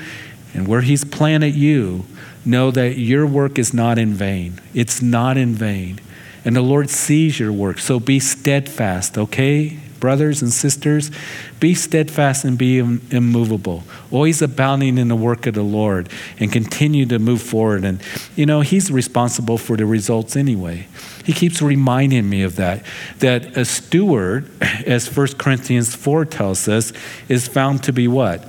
and 0.53 0.68
where 0.68 0.83
He's 0.83 1.05
planted 1.05 1.55
you, 1.55 2.05
know 2.44 2.70
that 2.70 2.99
your 2.99 3.27
work 3.27 3.59
is 3.59 3.72
not 3.72 3.99
in 3.99 4.12
vain. 4.12 4.61
It's 4.75 5.01
not 5.01 5.38
in 5.38 5.55
vain. 5.55 6.01
And 6.46 6.54
the 6.54 6.62
Lord 6.62 6.88
sees 6.88 7.40
your 7.40 7.52
work. 7.52 7.80
So 7.80 7.98
be 7.98 8.20
steadfast, 8.20 9.18
okay? 9.18 9.80
Brothers 9.98 10.42
and 10.42 10.52
sisters, 10.52 11.11
be 11.59 11.74
steadfast 11.74 12.44
and 12.44 12.56
be 12.56 12.78
immovable, 12.78 13.82
always 14.12 14.40
abounding 14.40 14.96
in 14.96 15.09
the 15.09 15.16
work 15.16 15.46
of 15.46 15.54
the 15.54 15.64
Lord, 15.64 16.09
and 16.38 16.52
continue 16.52 17.04
to 17.06 17.18
move 17.18 17.42
forward. 17.42 17.85
And, 17.85 18.00
you 18.37 18.46
know, 18.46 18.61
He's 18.61 18.92
responsible 18.92 19.59
for 19.59 19.76
the 19.76 19.87
results 19.87 20.37
anyway. 20.37 20.87
He 21.24 21.32
keeps 21.32 21.61
reminding 21.61 22.28
me 22.30 22.42
of 22.42 22.54
that, 22.56 22.85
that 23.18 23.56
a 23.56 23.64
steward, 23.64 24.48
as 24.87 25.14
1 25.14 25.28
Corinthians 25.38 25.96
4 25.96 26.26
tells 26.26 26.68
us, 26.68 26.92
is 27.28 27.48
found 27.48 27.82
to 27.82 27.92
be 27.92 28.06
what? 28.06 28.44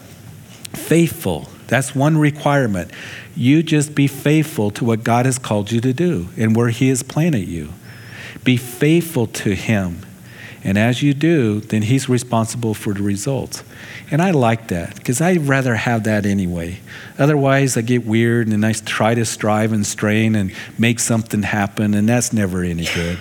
Faithful. 0.73 1.49
That's 1.65 1.95
one 1.95 2.19
requirement. 2.19 2.91
You 3.35 3.63
just 3.63 3.95
be 3.95 4.05
faithful 4.05 4.69
to 4.71 4.85
what 4.85 5.03
God 5.03 5.25
has 5.25 5.39
called 5.39 5.71
you 5.71 5.81
to 5.81 5.93
do 5.93 6.29
and 6.37 6.55
where 6.55 6.69
He 6.69 6.89
has 6.89 7.01
planted 7.01 7.47
you. 7.47 7.73
Be 8.43 8.57
faithful 8.57 9.27
to 9.27 9.55
Him. 9.55 10.05
And 10.63 10.77
as 10.77 11.01
you 11.01 11.13
do, 11.13 11.61
then 11.61 11.83
He's 11.83 12.09
responsible 12.09 12.73
for 12.73 12.93
the 12.93 13.03
results. 13.03 13.63
And 14.11 14.21
I 14.21 14.31
like 14.31 14.67
that 14.69 14.95
because 14.95 15.21
I'd 15.21 15.47
rather 15.47 15.75
have 15.75 16.03
that 16.05 16.25
anyway. 16.25 16.79
Otherwise, 17.17 17.77
I 17.77 17.81
get 17.81 18.05
weird 18.05 18.47
and 18.47 18.65
I 18.65 18.73
try 18.73 19.15
to 19.15 19.25
strive 19.25 19.71
and 19.71 19.85
strain 19.85 20.35
and 20.35 20.51
make 20.77 20.99
something 20.99 21.43
happen, 21.43 21.93
and 21.93 22.07
that's 22.09 22.33
never 22.33 22.63
any 22.63 22.85
good. 22.85 23.17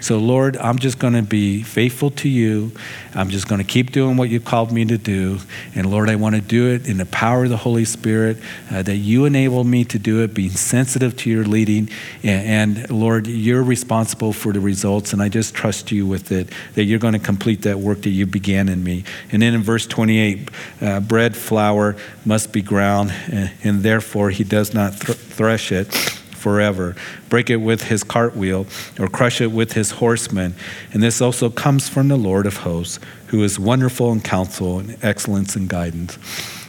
So, 0.00 0.18
Lord, 0.18 0.56
I'm 0.56 0.78
just 0.78 0.98
going 0.98 1.12
to 1.12 1.22
be 1.22 1.62
faithful 1.62 2.10
to 2.12 2.28
you. 2.28 2.72
I'm 3.14 3.28
just 3.28 3.48
going 3.48 3.60
to 3.60 3.66
keep 3.66 3.92
doing 3.92 4.16
what 4.16 4.30
you've 4.30 4.44
called 4.44 4.72
me 4.72 4.84
to 4.86 4.96
do. 4.96 5.38
And, 5.74 5.90
Lord, 5.90 6.08
I 6.08 6.16
want 6.16 6.36
to 6.36 6.40
do 6.40 6.70
it 6.70 6.88
in 6.88 6.96
the 6.96 7.06
power 7.06 7.44
of 7.44 7.50
the 7.50 7.58
Holy 7.58 7.84
Spirit, 7.84 8.38
uh, 8.70 8.82
that 8.82 8.96
you 8.96 9.26
enable 9.26 9.62
me 9.62 9.84
to 9.84 9.98
do 9.98 10.22
it, 10.22 10.32
being 10.32 10.50
sensitive 10.50 11.16
to 11.18 11.30
your 11.30 11.44
leading. 11.44 11.90
And, 12.22 12.78
and, 12.78 12.90
Lord, 12.90 13.26
you're 13.26 13.62
responsible 13.62 14.32
for 14.32 14.52
the 14.52 14.60
results, 14.60 15.12
and 15.12 15.22
I 15.22 15.28
just 15.28 15.54
trust 15.54 15.92
you 15.92 16.06
with 16.06 16.32
it, 16.32 16.48
that 16.74 16.84
you're 16.84 16.98
going 16.98 17.14
to 17.14 17.18
complete 17.18 17.62
that 17.62 17.78
work 17.78 18.02
that 18.02 18.10
you 18.10 18.26
began 18.26 18.68
in 18.68 18.82
me. 18.82 19.04
And 19.32 19.42
then 19.42 19.54
in 19.54 19.62
verse 19.62 19.86
28, 19.86 20.50
uh, 20.80 21.00
bread, 21.00 21.36
flour 21.36 21.96
must 22.24 22.52
be 22.52 22.62
ground, 22.62 23.12
and, 23.30 23.50
and 23.62 23.82
therefore 23.82 24.30
he 24.30 24.44
does 24.44 24.72
not 24.72 24.98
th- 24.98 25.18
thresh 25.18 25.72
it 25.72 26.19
forever. 26.40 26.96
Break 27.28 27.50
it 27.50 27.56
with 27.56 27.84
his 27.84 28.02
cartwheel, 28.02 28.66
or 28.98 29.08
crush 29.08 29.40
it 29.40 29.52
with 29.52 29.74
his 29.74 29.92
horsemen. 29.92 30.54
And 30.92 31.02
this 31.02 31.20
also 31.20 31.50
comes 31.50 31.88
from 31.88 32.08
the 32.08 32.16
Lord 32.16 32.46
of 32.46 32.58
hosts, 32.58 32.98
who 33.28 33.44
is 33.44 33.58
wonderful 33.58 34.10
in 34.12 34.20
counsel 34.22 34.78
and 34.78 34.96
excellence 35.04 35.54
in 35.54 35.68
guidance. 35.68 36.18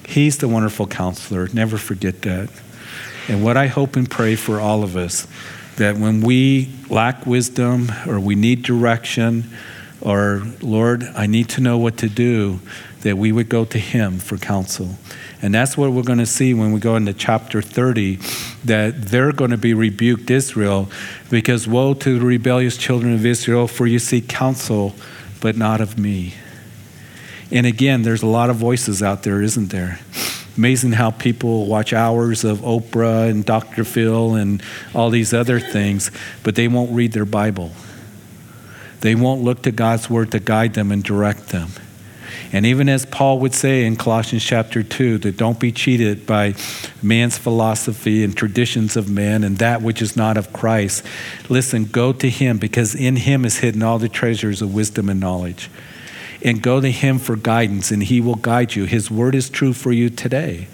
He's 0.07 0.37
the 0.37 0.47
wonderful 0.47 0.87
counselor. 0.87 1.47
Never 1.53 1.77
forget 1.77 2.21
that. 2.23 2.49
And 3.27 3.43
what 3.43 3.55
I 3.55 3.67
hope 3.67 3.95
and 3.95 4.09
pray 4.09 4.35
for 4.35 4.59
all 4.59 4.83
of 4.83 4.97
us 4.97 5.27
that 5.77 5.97
when 5.97 6.21
we 6.21 6.69
lack 6.89 7.25
wisdom 7.25 7.91
or 8.05 8.19
we 8.19 8.35
need 8.35 8.61
direction, 8.61 9.49
or 10.01 10.43
Lord, 10.61 11.03
I 11.15 11.27
need 11.27 11.49
to 11.49 11.61
know 11.61 11.77
what 11.77 11.97
to 11.99 12.09
do, 12.09 12.59
that 13.01 13.17
we 13.17 13.31
would 13.31 13.49
go 13.49 13.65
to 13.65 13.77
Him 13.77 14.19
for 14.19 14.37
counsel. 14.37 14.97
And 15.41 15.53
that's 15.53 15.75
what 15.75 15.91
we're 15.91 16.03
going 16.03 16.19
to 16.19 16.25
see 16.25 16.53
when 16.53 16.71
we 16.71 16.79
go 16.79 16.95
into 16.95 17.13
chapter 17.13 17.61
30 17.61 18.19
that 18.65 19.05
they're 19.05 19.31
going 19.31 19.51
to 19.51 19.57
be 19.57 19.73
rebuked, 19.73 20.29
Israel, 20.29 20.89
because 21.29 21.67
woe 21.67 21.93
to 21.95 22.19
the 22.19 22.25
rebellious 22.25 22.77
children 22.77 23.13
of 23.13 23.25
Israel, 23.25 23.67
for 23.67 23.87
you 23.87 23.99
seek 23.99 24.27
counsel, 24.27 24.93
but 25.41 25.57
not 25.57 25.81
of 25.81 25.97
me. 25.97 26.35
And 27.51 27.65
again, 27.65 28.03
there's 28.03 28.21
a 28.21 28.27
lot 28.27 28.49
of 28.49 28.55
voices 28.55 29.03
out 29.03 29.23
there, 29.23 29.41
isn't 29.41 29.71
there? 29.71 29.99
Amazing 30.55 30.93
how 30.93 31.11
people 31.11 31.65
watch 31.65 31.91
hours 31.91 32.43
of 32.43 32.59
Oprah 32.59 33.29
and 33.29 33.45
Dr. 33.45 33.83
Phil 33.83 34.35
and 34.35 34.61
all 34.93 35.09
these 35.09 35.33
other 35.33 35.59
things, 35.59 36.11
but 36.43 36.55
they 36.55 36.67
won't 36.67 36.91
read 36.91 37.13
their 37.13 37.25
Bible. 37.25 37.71
They 38.99 39.15
won't 39.15 39.41
look 39.41 39.63
to 39.63 39.71
God's 39.71 40.09
word 40.09 40.31
to 40.31 40.39
guide 40.39 40.75
them 40.75 40.91
and 40.91 41.03
direct 41.03 41.49
them. 41.49 41.69
And 42.53 42.65
even 42.65 42.89
as 42.89 43.05
Paul 43.05 43.39
would 43.39 43.53
say 43.53 43.85
in 43.85 43.95
Colossians 43.95 44.43
chapter 44.43 44.83
2, 44.83 45.19
that 45.19 45.37
don't 45.37 45.59
be 45.59 45.71
cheated 45.71 46.25
by 46.25 46.55
man's 47.01 47.37
philosophy 47.37 48.23
and 48.23 48.35
traditions 48.35 48.97
of 48.97 49.09
men 49.09 49.43
and 49.43 49.57
that 49.59 49.81
which 49.81 50.01
is 50.01 50.17
not 50.17 50.37
of 50.37 50.51
Christ. 50.51 51.05
Listen, 51.47 51.85
go 51.85 52.11
to 52.11 52.29
him 52.29 52.57
because 52.57 52.93
in 52.93 53.15
him 53.15 53.45
is 53.45 53.57
hidden 53.57 53.83
all 53.83 53.99
the 53.99 54.09
treasures 54.09 54.61
of 54.61 54.73
wisdom 54.73 55.07
and 55.09 55.19
knowledge. 55.19 55.69
And 56.43 56.61
go 56.61 56.81
to 56.81 56.91
him 56.91 57.19
for 57.19 57.35
guidance, 57.35 57.91
and 57.91 58.01
he 58.01 58.19
will 58.21 58.35
guide 58.35 58.75
you. 58.75 58.85
His 58.85 59.11
word 59.11 59.35
is 59.35 59.49
true 59.49 59.73
for 59.73 59.91
you 59.91 60.09
today. 60.09 60.67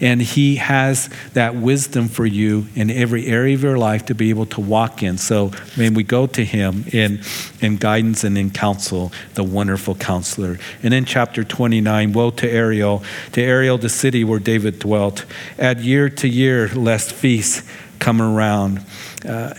And 0.00 0.20
He 0.20 0.56
has 0.56 1.10
that 1.32 1.54
wisdom 1.54 2.08
for 2.08 2.26
you 2.26 2.66
in 2.74 2.90
every 2.90 3.26
area 3.26 3.54
of 3.54 3.62
your 3.62 3.78
life 3.78 4.06
to 4.06 4.14
be 4.14 4.30
able 4.30 4.46
to 4.46 4.60
walk 4.60 5.02
in. 5.02 5.18
So, 5.18 5.52
may 5.76 5.90
we 5.90 6.02
go 6.02 6.26
to 6.26 6.44
Him 6.44 6.84
in, 6.92 7.20
in 7.60 7.76
guidance 7.76 8.24
and 8.24 8.36
in 8.36 8.50
counsel, 8.50 9.12
the 9.34 9.44
wonderful 9.44 9.94
counselor. 9.94 10.58
And 10.82 10.94
in 10.94 11.04
chapter 11.04 11.44
29, 11.44 12.12
woe 12.12 12.30
to 12.30 12.50
Ariel, 12.50 13.02
to 13.32 13.42
Ariel, 13.42 13.78
the 13.78 13.88
city 13.88 14.24
where 14.24 14.40
David 14.40 14.78
dwelt. 14.78 15.24
Add 15.58 15.80
year 15.80 16.08
to 16.08 16.28
year, 16.28 16.68
lest 16.68 17.12
feasts 17.12 17.62
come 17.98 18.20
around. 18.20 18.84
Uh, 19.26 19.54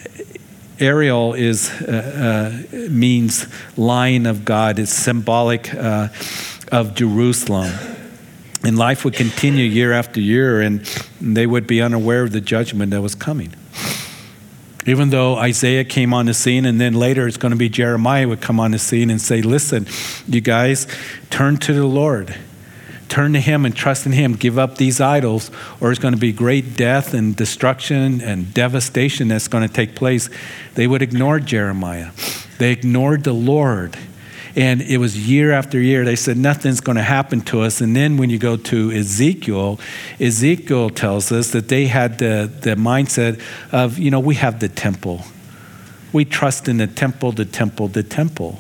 Ariel 0.79 1.33
is 1.33 1.69
uh, 1.81 2.63
uh, 2.73 2.89
means 2.89 3.47
lion 3.77 4.25
of 4.25 4.45
God. 4.45 4.79
It's 4.79 4.91
symbolic 4.91 5.73
uh, 5.73 6.09
of 6.71 6.95
Jerusalem. 6.95 7.71
And 8.63 8.77
life 8.77 9.05
would 9.05 9.13
continue 9.13 9.65
year 9.65 9.93
after 9.93 10.19
year, 10.19 10.59
and 10.59 10.81
they 11.21 11.45
would 11.45 11.67
be 11.67 11.81
unaware 11.81 12.23
of 12.23 12.31
the 12.31 12.41
judgment 12.41 12.91
that 12.91 13.01
was 13.01 13.13
coming. 13.13 13.53
Even 14.87 15.09
though 15.09 15.35
Isaiah 15.35 15.83
came 15.83 16.13
on 16.13 16.25
the 16.25 16.33
scene, 16.33 16.65
and 16.65 16.81
then 16.81 16.93
later 16.93 17.27
it's 17.27 17.37
going 17.37 17.51
to 17.51 17.57
be 17.57 17.69
Jeremiah 17.69 18.27
would 18.27 18.41
come 18.41 18.59
on 18.59 18.71
the 18.71 18.79
scene 18.79 19.09
and 19.09 19.21
say, 19.21 19.41
Listen, 19.41 19.87
you 20.27 20.41
guys, 20.41 20.87
turn 21.29 21.57
to 21.57 21.73
the 21.73 21.85
Lord. 21.85 22.35
Turn 23.07 23.33
to 23.33 23.39
Him 23.39 23.65
and 23.65 23.75
trust 23.75 24.05
in 24.05 24.11
Him. 24.11 24.33
Give 24.33 24.57
up 24.57 24.77
these 24.77 24.99
idols, 24.99 25.51
or 25.79 25.91
it's 25.91 25.99
going 25.99 26.13
to 26.13 26.19
be 26.19 26.31
great 26.31 26.75
death 26.75 27.13
and 27.13 27.35
destruction 27.35 28.21
and 28.21 28.53
devastation 28.53 29.27
that's 29.27 29.47
going 29.47 29.67
to 29.67 29.73
take 29.73 29.95
place. 29.95 30.29
They 30.73 30.87
would 30.87 31.01
ignore 31.01 31.39
Jeremiah. 31.39 32.11
They 32.57 32.71
ignored 32.71 33.23
the 33.23 33.33
Lord. 33.33 33.97
And 34.55 34.81
it 34.81 34.99
was 34.99 35.27
year 35.27 35.51
after 35.51 35.79
year. 35.79 36.05
They 36.05 36.15
said, 36.15 36.37
nothing's 36.37 36.79
going 36.79 36.95
to 36.95 37.03
happen 37.03 37.41
to 37.41 37.61
us. 37.61 37.81
And 37.81 37.93
then 37.93 38.15
when 38.15 38.29
you 38.29 38.37
go 38.37 38.55
to 38.55 38.91
Ezekiel, 38.91 39.79
Ezekiel 40.19 40.89
tells 40.91 41.31
us 41.31 41.51
that 41.51 41.67
they 41.67 41.87
had 41.87 42.19
the, 42.19 42.49
the 42.61 42.75
mindset 42.75 43.41
of, 43.73 43.99
you 43.99 44.09
know, 44.09 44.21
we 44.21 44.35
have 44.35 44.61
the 44.61 44.69
temple. 44.69 45.25
We 46.13 46.23
trust 46.23 46.69
in 46.69 46.77
the 46.77 46.87
temple, 46.87 47.33
the 47.33 47.43
temple, 47.43 47.89
the 47.89 48.03
temple. 48.03 48.59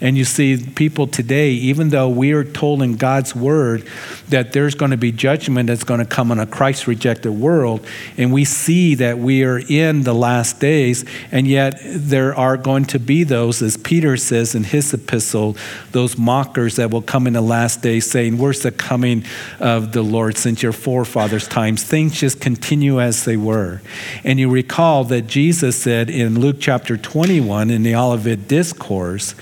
And 0.00 0.18
you 0.18 0.24
see, 0.24 0.58
people 0.58 1.06
today, 1.06 1.50
even 1.52 1.88
though 1.88 2.08
we 2.08 2.32
are 2.32 2.44
told 2.44 2.82
in 2.82 2.96
God's 2.96 3.34
word 3.34 3.88
that 4.28 4.52
there's 4.52 4.74
going 4.74 4.90
to 4.90 4.96
be 4.96 5.10
judgment 5.10 5.68
that's 5.68 5.84
going 5.84 6.00
to 6.00 6.06
come 6.06 6.30
on 6.30 6.38
a 6.38 6.46
Christ 6.46 6.86
rejected 6.86 7.32
world, 7.32 7.86
and 8.18 8.32
we 8.32 8.44
see 8.44 8.94
that 8.96 9.18
we 9.18 9.42
are 9.44 9.58
in 9.58 10.02
the 10.02 10.14
last 10.14 10.60
days, 10.60 11.04
and 11.32 11.46
yet 11.46 11.80
there 11.82 12.34
are 12.34 12.56
going 12.56 12.84
to 12.86 12.98
be 12.98 13.24
those, 13.24 13.62
as 13.62 13.76
Peter 13.76 14.16
says 14.16 14.54
in 14.54 14.64
his 14.64 14.92
epistle, 14.92 15.56
those 15.92 16.18
mockers 16.18 16.76
that 16.76 16.90
will 16.90 17.02
come 17.02 17.26
in 17.26 17.32
the 17.32 17.40
last 17.40 17.80
days 17.80 18.10
saying, 18.10 18.36
Where's 18.36 18.62
the 18.62 18.72
coming 18.72 19.24
of 19.60 19.92
the 19.92 20.02
Lord 20.02 20.36
since 20.36 20.62
your 20.62 20.72
forefathers' 20.72 21.48
times? 21.48 21.82
Things 21.82 22.20
just 22.20 22.40
continue 22.40 23.00
as 23.00 23.24
they 23.24 23.36
were. 23.36 23.80
And 24.24 24.38
you 24.38 24.50
recall 24.50 25.04
that 25.04 25.22
Jesus 25.26 25.80
said 25.80 26.10
in 26.10 26.38
Luke 26.40 26.56
chapter 26.60 26.96
21 26.96 27.70
in 27.70 27.82
the 27.82 27.94
Olivet 27.94 28.48
Discourse, 28.48 29.34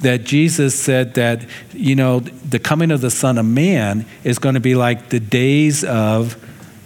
that 0.00 0.24
Jesus 0.24 0.74
said 0.74 1.14
that, 1.14 1.46
you 1.72 1.94
know, 1.94 2.20
the 2.20 2.58
coming 2.58 2.90
of 2.90 3.00
the 3.00 3.10
Son 3.10 3.38
of 3.38 3.46
Man 3.46 4.06
is 4.24 4.38
going 4.38 4.54
to 4.54 4.60
be 4.60 4.74
like 4.74 5.10
the 5.10 5.20
days 5.20 5.84
of 5.84 6.36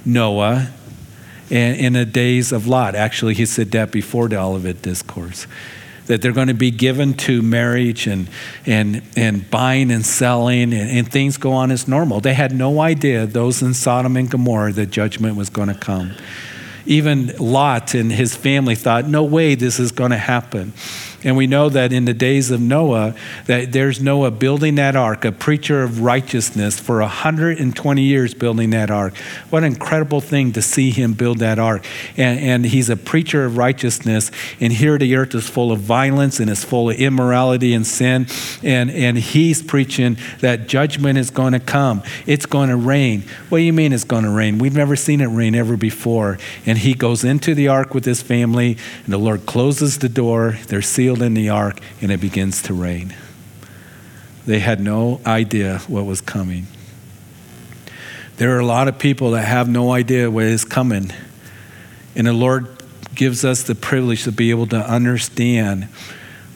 Noah 0.04 0.68
and 1.50 1.76
in 1.76 1.92
the 1.92 2.04
days 2.04 2.52
of 2.52 2.66
Lot. 2.66 2.94
Actually, 2.94 3.34
he 3.34 3.46
said 3.46 3.70
that 3.72 3.90
before 3.92 4.28
the 4.28 4.38
Olivet 4.38 4.82
Discourse. 4.82 5.46
That 6.06 6.20
they're 6.20 6.32
going 6.32 6.48
to 6.48 6.54
be 6.54 6.70
given 6.70 7.14
to 7.14 7.40
marriage 7.40 8.06
and, 8.06 8.28
and, 8.66 9.02
and 9.16 9.50
buying 9.50 9.90
and 9.90 10.04
selling, 10.04 10.74
and, 10.74 10.90
and 10.90 11.10
things 11.10 11.38
go 11.38 11.52
on 11.52 11.70
as 11.70 11.88
normal. 11.88 12.20
They 12.20 12.34
had 12.34 12.52
no 12.52 12.80
idea, 12.80 13.26
those 13.26 13.62
in 13.62 13.72
Sodom 13.72 14.16
and 14.16 14.30
Gomorrah, 14.30 14.72
that 14.72 14.90
judgment 14.90 15.36
was 15.36 15.48
going 15.48 15.68
to 15.68 15.74
come. 15.74 16.12
Even 16.84 17.34
Lot 17.38 17.94
and 17.94 18.12
his 18.12 18.36
family 18.36 18.74
thought, 18.74 19.06
no 19.06 19.24
way 19.24 19.54
this 19.54 19.80
is 19.80 19.92
going 19.92 20.10
to 20.10 20.18
happen. 20.18 20.74
And 21.24 21.36
we 21.36 21.46
know 21.46 21.70
that 21.70 21.92
in 21.92 22.04
the 22.04 22.14
days 22.14 22.50
of 22.50 22.60
Noah, 22.60 23.14
that 23.46 23.72
there's 23.72 24.00
Noah 24.00 24.30
building 24.30 24.74
that 24.74 24.94
ark, 24.94 25.24
a 25.24 25.32
preacher 25.32 25.82
of 25.82 26.02
righteousness 26.02 26.78
for 26.78 27.00
120 27.00 28.02
years 28.02 28.34
building 28.34 28.70
that 28.70 28.90
ark. 28.90 29.16
What 29.48 29.64
an 29.64 29.72
incredible 29.72 30.20
thing 30.20 30.52
to 30.52 30.62
see 30.62 30.90
him 30.90 31.14
build 31.14 31.38
that 31.38 31.58
ark. 31.58 31.86
And, 32.16 32.38
and 32.38 32.66
he's 32.66 32.90
a 32.90 32.96
preacher 32.96 33.46
of 33.46 33.56
righteousness. 33.56 34.30
And 34.60 34.72
here 34.72 34.98
the 34.98 35.16
earth 35.16 35.34
is 35.34 35.48
full 35.48 35.72
of 35.72 35.80
violence 35.80 36.40
and 36.40 36.50
is 36.50 36.62
full 36.62 36.90
of 36.90 36.96
immorality 36.96 37.72
and 37.72 37.86
sin. 37.86 38.26
And, 38.62 38.90
and 38.90 39.16
he's 39.16 39.62
preaching 39.62 40.18
that 40.40 40.68
judgment 40.68 41.18
is 41.18 41.30
going 41.30 41.54
to 41.54 41.60
come. 41.60 42.02
It's 42.26 42.46
going 42.46 42.68
to 42.68 42.76
rain. 42.76 43.22
What 43.48 43.58
do 43.58 43.64
you 43.64 43.72
mean 43.72 43.92
it's 43.94 44.04
going 44.04 44.24
to 44.24 44.30
rain? 44.30 44.58
We've 44.58 44.76
never 44.76 44.96
seen 44.96 45.22
it 45.22 45.26
rain 45.26 45.54
ever 45.54 45.76
before. 45.78 46.38
And 46.66 46.76
he 46.78 46.92
goes 46.92 47.24
into 47.24 47.54
the 47.54 47.68
ark 47.68 47.94
with 47.94 48.04
his 48.04 48.20
family, 48.20 48.76
and 49.04 49.12
the 49.12 49.18
Lord 49.18 49.46
closes 49.46 49.98
the 49.98 50.08
door. 50.08 50.58
They're 50.68 50.82
sealed 50.82 51.13
sealed 51.14 51.22
in 51.22 51.34
the 51.34 51.48
ark 51.48 51.78
and 52.00 52.10
it 52.10 52.20
begins 52.20 52.62
to 52.62 52.74
rain. 52.74 53.14
They 54.46 54.58
had 54.58 54.80
no 54.80 55.20
idea 55.24 55.78
what 55.86 56.04
was 56.04 56.20
coming. 56.20 56.66
There 58.36 58.56
are 58.56 58.58
a 58.58 58.66
lot 58.66 58.88
of 58.88 58.98
people 58.98 59.30
that 59.32 59.44
have 59.44 59.68
no 59.68 59.92
idea 59.92 60.30
what 60.30 60.44
is 60.44 60.64
coming. 60.64 61.12
And 62.16 62.26
the 62.26 62.32
Lord 62.32 62.66
gives 63.14 63.44
us 63.44 63.62
the 63.62 63.76
privilege 63.76 64.24
to 64.24 64.32
be 64.32 64.50
able 64.50 64.66
to 64.68 64.76
understand 64.76 65.84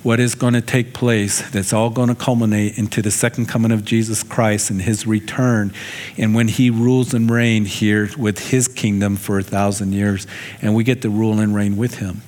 what 0.02 0.18
is 0.18 0.34
going 0.34 0.54
to 0.54 0.60
take 0.60 0.92
place 0.92 1.48
that's 1.50 1.72
all 1.72 1.90
going 1.90 2.08
to 2.08 2.14
culminate 2.14 2.78
into 2.78 3.00
the 3.02 3.10
second 3.10 3.46
coming 3.46 3.70
of 3.70 3.84
Jesus 3.84 4.22
Christ 4.22 4.70
and 4.70 4.82
his 4.82 5.06
return 5.06 5.72
and 6.16 6.34
when 6.34 6.48
he 6.48 6.70
rules 6.70 7.14
and 7.14 7.28
reigns 7.28 7.80
here 7.80 8.08
with 8.16 8.50
his 8.50 8.68
kingdom 8.68 9.16
for 9.16 9.38
a 9.38 9.42
thousand 9.42 9.92
years 9.92 10.26
and 10.62 10.74
we 10.74 10.84
get 10.84 11.02
to 11.02 11.10
rule 11.10 11.40
and 11.40 11.54
reign 11.54 11.76
with 11.76 11.96
him 11.96 12.22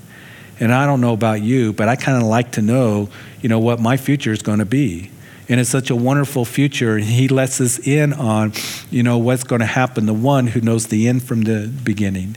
and 0.61 0.73
I 0.73 0.87
don't 0.87 1.01
know 1.01 1.14
about 1.14 1.40
you, 1.40 1.73
but 1.73 1.88
I 1.88 1.96
kind 1.96 2.23
of 2.23 2.29
like 2.29 2.53
to 2.53 2.62
know, 2.62 3.09
you 3.40 3.49
know, 3.49 3.59
what 3.59 3.81
my 3.81 3.96
future 3.96 4.33
is 4.33 4.42
going 4.42 4.59
to 4.59 4.66
be. 4.66 5.11
And 5.49 5.59
it's 5.59 5.70
such 5.70 5.90
a 5.90 5.96
wonderful 5.96 6.44
future. 6.44 6.96
And 6.96 7.05
he 7.05 7.27
lets 7.27 7.61
us 7.61 7.79
in 7.85 8.12
on, 8.12 8.53
you 8.90 9.03
know, 9.03 9.18
what's 9.18 9.42
going 9.42 9.61
to 9.61 9.66
happen, 9.66 10.07
the 10.07 10.14
one 10.14 10.46
who 10.46 10.61
knows 10.61 10.87
the 10.87 11.09
end 11.09 11.25
from 11.25 11.42
the 11.42 11.66
beginning. 11.83 12.37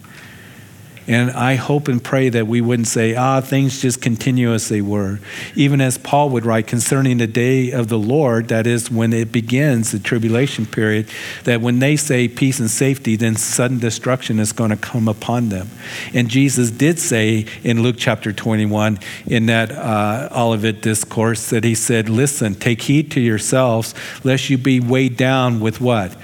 And 1.08 1.32
I 1.32 1.56
hope 1.56 1.88
and 1.88 2.02
pray 2.02 2.30
that 2.30 2.48
we 2.48 2.62
wouldn't 2.62 2.88
say, 2.88 3.16
ah, 3.16 3.42
things 3.42 3.82
just 3.82 4.02
continue 4.02 4.54
as 4.54 4.70
they 4.70 4.82
were. 4.82 5.20
Even 5.56 5.82
as 5.82 5.98
Paul 5.98 6.30
would 6.30 6.46
write 6.46 6.68
concerning 6.68 7.18
the 7.18 7.28
day 7.28 7.72
of 7.72 7.90
the 7.90 8.00
Lord, 8.00 8.48
that 8.48 8.66
is 8.66 8.90
when 8.90 9.12
it 9.12 9.32
begins, 9.32 9.92
the 9.92 10.00
tribulation 10.00 10.66
period, 10.66 11.08
that 11.44 11.62
when 11.62 11.80
they 11.80 11.96
say 11.98 12.28
peace 12.28 12.60
and 12.60 12.72
safety, 12.72 13.16
then 13.16 13.36
sudden 13.36 13.80
destruction 13.80 14.40
is 14.40 14.54
going 14.54 14.70
to 14.70 14.78
come 14.78 15.08
upon 15.08 15.50
them. 15.50 15.70
And 16.14 16.30
Jesus 16.30 16.72
did 16.72 17.00
say 17.00 17.48
in 17.64 17.84
Luke 17.84 17.98
chapter 18.00 18.32
21, 18.32 19.00
in 19.26 19.48
that 19.48 19.72
uh, 19.72 20.30
Olivet 20.32 20.82
discourse, 20.82 21.50
that 21.50 21.64
he 21.64 21.76
said, 21.76 22.08
listen, 22.08 22.56
take 22.56 22.82
heed 22.82 23.12
to 23.12 23.20
yourselves, 23.20 23.94
lest 24.24 24.50
you 24.50 24.58
be 24.58 24.80
weighed 24.80 25.18
down 25.18 25.60
with 25.60 25.82
what? 25.82 26.16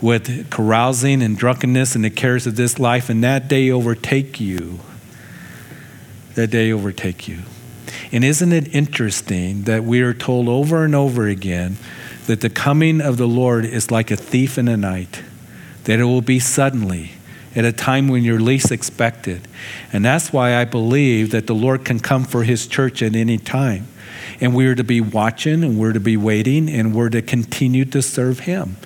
With 0.00 0.50
carousing 0.50 1.22
and 1.22 1.36
drunkenness 1.36 1.94
and 1.94 2.04
the 2.04 2.10
cares 2.10 2.46
of 2.46 2.56
this 2.56 2.78
life, 2.78 3.08
and 3.08 3.24
that 3.24 3.48
day 3.48 3.70
overtake 3.70 4.40
you. 4.40 4.80
That 6.34 6.48
day 6.48 6.70
overtake 6.70 7.26
you. 7.26 7.38
And 8.12 8.24
isn't 8.24 8.52
it 8.52 8.74
interesting 8.74 9.62
that 9.62 9.84
we 9.84 10.02
are 10.02 10.14
told 10.14 10.48
over 10.48 10.84
and 10.84 10.94
over 10.94 11.26
again 11.26 11.76
that 12.26 12.40
the 12.40 12.50
coming 12.50 13.00
of 13.00 13.16
the 13.16 13.26
Lord 13.26 13.64
is 13.64 13.90
like 13.90 14.10
a 14.10 14.16
thief 14.16 14.58
in 14.58 14.66
the 14.66 14.76
night, 14.76 15.22
that 15.84 15.98
it 15.98 16.04
will 16.04 16.22
be 16.22 16.38
suddenly, 16.38 17.12
at 17.54 17.64
a 17.64 17.72
time 17.72 18.08
when 18.08 18.22
you're 18.22 18.40
least 18.40 18.70
expected. 18.70 19.48
And 19.92 20.04
that's 20.04 20.32
why 20.32 20.56
I 20.56 20.64
believe 20.64 21.30
that 21.30 21.46
the 21.46 21.54
Lord 21.54 21.84
can 21.84 22.00
come 22.00 22.24
for 22.24 22.42
his 22.42 22.66
church 22.66 23.02
at 23.02 23.16
any 23.16 23.38
time. 23.38 23.86
And 24.40 24.54
we're 24.54 24.74
to 24.74 24.84
be 24.84 25.00
watching 25.00 25.64
and 25.64 25.78
we're 25.78 25.92
to 25.92 26.00
be 26.00 26.16
waiting 26.16 26.68
and 26.68 26.94
we're 26.94 27.08
to 27.10 27.22
continue 27.22 27.84
to 27.86 28.02
serve 28.02 28.40
Him. 28.40 28.76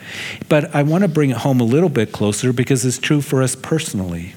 But 0.48 0.74
I 0.74 0.82
want 0.82 1.02
to 1.02 1.08
bring 1.08 1.30
it 1.30 1.38
home 1.38 1.60
a 1.60 1.64
little 1.64 1.88
bit 1.88 2.12
closer 2.12 2.52
because 2.52 2.84
it's 2.84 2.98
true 2.98 3.20
for 3.20 3.42
us 3.42 3.56
personally. 3.56 4.34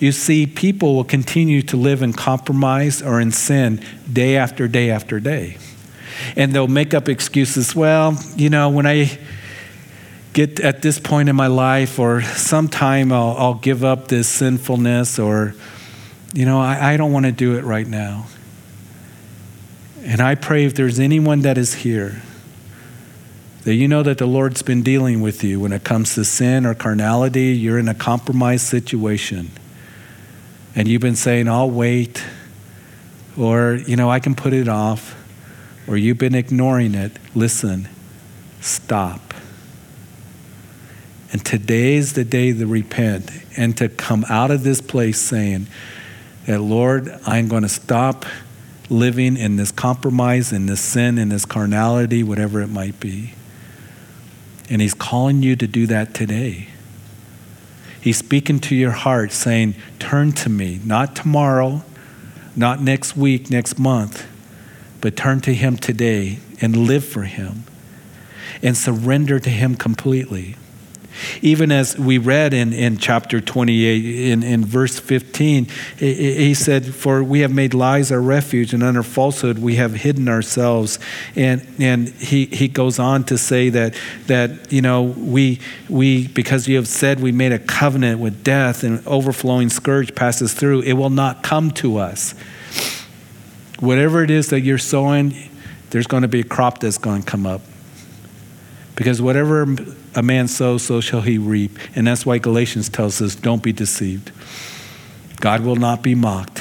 You 0.00 0.12
see, 0.12 0.46
people 0.46 0.96
will 0.96 1.04
continue 1.04 1.62
to 1.62 1.76
live 1.76 2.02
in 2.02 2.12
compromise 2.12 3.00
or 3.00 3.20
in 3.20 3.30
sin 3.32 3.80
day 4.12 4.36
after 4.36 4.66
day 4.66 4.90
after 4.90 5.20
day. 5.20 5.56
And 6.36 6.52
they'll 6.52 6.68
make 6.68 6.94
up 6.94 7.08
excuses. 7.08 7.74
Well, 7.74 8.18
you 8.36 8.50
know, 8.50 8.70
when 8.70 8.86
I 8.86 9.18
get 10.32 10.60
at 10.60 10.82
this 10.82 10.98
point 10.98 11.28
in 11.28 11.36
my 11.36 11.46
life, 11.46 11.98
or 11.98 12.22
sometime 12.22 13.12
I'll, 13.12 13.36
I'll 13.38 13.54
give 13.54 13.84
up 13.84 14.08
this 14.08 14.28
sinfulness, 14.28 15.18
or, 15.18 15.54
you 16.34 16.44
know, 16.44 16.60
I, 16.60 16.94
I 16.94 16.96
don't 16.96 17.12
want 17.12 17.26
to 17.26 17.32
do 17.32 17.56
it 17.56 17.64
right 17.64 17.86
now. 17.86 18.26
And 20.04 20.20
I 20.20 20.34
pray 20.34 20.66
if 20.66 20.74
there's 20.74 21.00
anyone 21.00 21.40
that 21.40 21.56
is 21.56 21.74
here, 21.74 22.20
that 23.64 23.74
you 23.74 23.88
know 23.88 24.02
that 24.02 24.18
the 24.18 24.26
Lord's 24.26 24.60
been 24.60 24.82
dealing 24.82 25.22
with 25.22 25.42
you 25.42 25.58
when 25.60 25.72
it 25.72 25.82
comes 25.82 26.14
to 26.14 26.24
sin 26.24 26.66
or 26.66 26.74
carnality, 26.74 27.56
you're 27.56 27.78
in 27.78 27.88
a 27.88 27.94
compromised 27.94 28.66
situation. 28.66 29.50
And 30.76 30.86
you've 30.86 31.00
been 31.00 31.16
saying, 31.16 31.48
I'll 31.48 31.70
wait, 31.70 32.22
or, 33.38 33.80
you 33.86 33.96
know, 33.96 34.10
I 34.10 34.20
can 34.20 34.34
put 34.34 34.52
it 34.52 34.68
off, 34.68 35.16
or 35.88 35.96
you've 35.96 36.18
been 36.18 36.34
ignoring 36.34 36.94
it. 36.94 37.12
Listen, 37.34 37.88
stop. 38.60 39.32
And 41.32 41.42
today 41.44 41.94
is 41.94 42.12
the 42.12 42.24
day 42.24 42.52
to 42.52 42.66
repent 42.66 43.30
and 43.56 43.74
to 43.78 43.88
come 43.88 44.26
out 44.28 44.50
of 44.50 44.64
this 44.64 44.82
place 44.82 45.18
saying 45.18 45.66
that, 46.46 46.60
Lord, 46.60 47.08
I'm 47.24 47.48
going 47.48 47.62
to 47.62 47.68
stop 47.70 48.26
living 48.90 49.36
in 49.36 49.56
this 49.56 49.70
compromise, 49.70 50.52
in 50.52 50.66
this 50.66 50.80
sin, 50.80 51.18
in 51.18 51.30
this 51.30 51.44
carnality, 51.44 52.22
whatever 52.22 52.60
it 52.60 52.68
might 52.68 53.00
be. 53.00 53.34
And 54.68 54.80
He's 54.80 54.94
calling 54.94 55.42
you 55.42 55.56
to 55.56 55.66
do 55.66 55.86
that 55.86 56.14
today. 56.14 56.68
He's 58.00 58.18
speaking 58.18 58.60
to 58.60 58.74
your 58.74 58.90
heart, 58.90 59.32
saying, 59.32 59.74
Turn 59.98 60.32
to 60.32 60.50
me, 60.50 60.80
not 60.84 61.16
tomorrow, 61.16 61.82
not 62.54 62.80
next 62.80 63.16
week, 63.16 63.50
next 63.50 63.78
month, 63.78 64.26
but 65.00 65.16
turn 65.16 65.40
to 65.42 65.54
Him 65.54 65.76
today 65.76 66.38
and 66.60 66.76
live 66.76 67.04
for 67.04 67.22
Him 67.22 67.64
and 68.62 68.76
surrender 68.76 69.38
to 69.40 69.50
Him 69.50 69.74
completely. 69.74 70.56
Even 71.42 71.72
as 71.72 71.98
we 71.98 72.18
read 72.18 72.54
in, 72.54 72.72
in 72.72 72.96
chapter 72.96 73.40
28, 73.40 74.30
in, 74.30 74.42
in 74.42 74.64
verse 74.64 74.98
15, 74.98 75.66
he 75.98 76.54
said, 76.54 76.94
For 76.94 77.22
we 77.22 77.40
have 77.40 77.52
made 77.52 77.74
lies 77.74 78.10
our 78.10 78.20
refuge, 78.20 78.72
and 78.72 78.82
under 78.82 79.02
falsehood 79.02 79.58
we 79.58 79.76
have 79.76 79.94
hidden 79.94 80.28
ourselves. 80.28 80.98
And, 81.36 81.66
and 81.78 82.08
he, 82.08 82.46
he 82.46 82.68
goes 82.68 82.98
on 82.98 83.24
to 83.24 83.38
say 83.38 83.68
that, 83.70 83.94
that 84.26 84.72
you 84.72 84.82
know, 84.82 85.02
we, 85.02 85.60
we, 85.88 86.28
because 86.28 86.68
you 86.68 86.76
have 86.76 86.88
said 86.88 87.20
we 87.20 87.32
made 87.32 87.52
a 87.52 87.58
covenant 87.58 88.20
with 88.20 88.42
death, 88.44 88.82
and 88.82 89.06
overflowing 89.06 89.70
scourge 89.70 90.14
passes 90.14 90.54
through, 90.54 90.82
it 90.82 90.94
will 90.94 91.10
not 91.10 91.42
come 91.42 91.70
to 91.72 91.98
us. 91.98 92.34
Whatever 93.80 94.22
it 94.22 94.30
is 94.30 94.50
that 94.50 94.60
you're 94.60 94.78
sowing, 94.78 95.34
there's 95.90 96.06
going 96.06 96.22
to 96.22 96.28
be 96.28 96.40
a 96.40 96.44
crop 96.44 96.80
that's 96.80 96.98
going 96.98 97.22
to 97.22 97.30
come 97.30 97.46
up. 97.46 97.60
Because 98.96 99.20
whatever 99.20 99.66
a 100.14 100.22
man 100.22 100.48
sows, 100.48 100.82
so 100.82 101.00
shall 101.00 101.22
he 101.22 101.38
reap. 101.38 101.78
And 101.94 102.06
that's 102.06 102.24
why 102.24 102.38
Galatians 102.38 102.88
tells 102.88 103.20
us 103.20 103.34
don't 103.34 103.62
be 103.62 103.72
deceived. 103.72 104.30
God 105.40 105.62
will 105.62 105.76
not 105.76 106.02
be 106.02 106.14
mocked. 106.14 106.60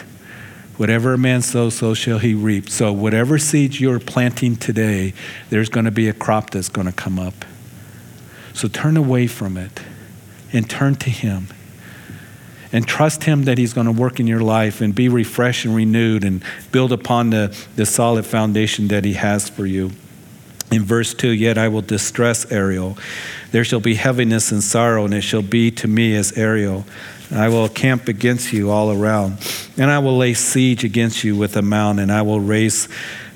Whatever 0.77 1.13
a 1.13 1.17
man 1.17 1.41
sows, 1.41 1.75
so 1.75 1.93
shall 1.93 2.19
he 2.19 2.33
reap. 2.33 2.69
So, 2.69 2.91
whatever 2.91 3.37
seeds 3.37 3.79
you're 3.79 3.99
planting 3.99 4.55
today, 4.55 5.13
there's 5.49 5.69
going 5.69 5.85
to 5.85 5.91
be 5.91 6.09
a 6.09 6.13
crop 6.13 6.49
that's 6.49 6.69
going 6.69 6.87
to 6.87 6.93
come 6.93 7.19
up. 7.19 7.45
So, 8.53 8.67
turn 8.67 8.97
away 8.97 9.27
from 9.27 9.55
it 9.55 9.81
and 10.53 10.69
turn 10.69 10.95
to 10.95 11.09
Him. 11.09 11.47
And 12.71 12.87
trust 12.87 13.25
Him 13.25 13.43
that 13.43 13.57
He's 13.57 13.73
going 13.73 13.85
to 13.85 13.91
work 13.91 14.19
in 14.19 14.25
your 14.25 14.39
life 14.39 14.81
and 14.81 14.95
be 14.95 15.09
refreshed 15.09 15.65
and 15.65 15.75
renewed 15.75 16.23
and 16.23 16.43
build 16.71 16.91
upon 16.91 17.29
the, 17.29 17.55
the 17.75 17.85
solid 17.85 18.25
foundation 18.25 18.87
that 18.87 19.05
He 19.05 19.13
has 19.13 19.49
for 19.49 19.65
you. 19.65 19.91
In 20.73 20.83
verse 20.83 21.13
2, 21.13 21.29
yet 21.29 21.57
I 21.59 21.67
will 21.67 21.81
distress 21.81 22.51
Ariel. 22.51 22.97
There 23.51 23.63
shall 23.63 23.79
be 23.79 23.93
heaviness 23.93 24.51
and 24.51 24.63
sorrow, 24.63 25.05
and 25.05 25.13
it 25.13 25.21
shall 25.21 25.43
be 25.43 25.69
to 25.69 25.87
me 25.87 26.15
as 26.15 26.35
Ariel. 26.35 26.83
I 27.31 27.49
will 27.49 27.69
camp 27.69 28.07
against 28.07 28.51
you 28.53 28.71
all 28.71 28.91
around, 28.91 29.37
and 29.77 29.91
I 29.91 29.99
will 29.99 30.17
lay 30.17 30.33
siege 30.33 30.83
against 30.83 31.23
you 31.23 31.35
with 31.35 31.55
a 31.57 31.61
mount, 31.61 31.99
and 31.99 32.11
I 32.11 32.23
will 32.23 32.39
raise 32.39 32.89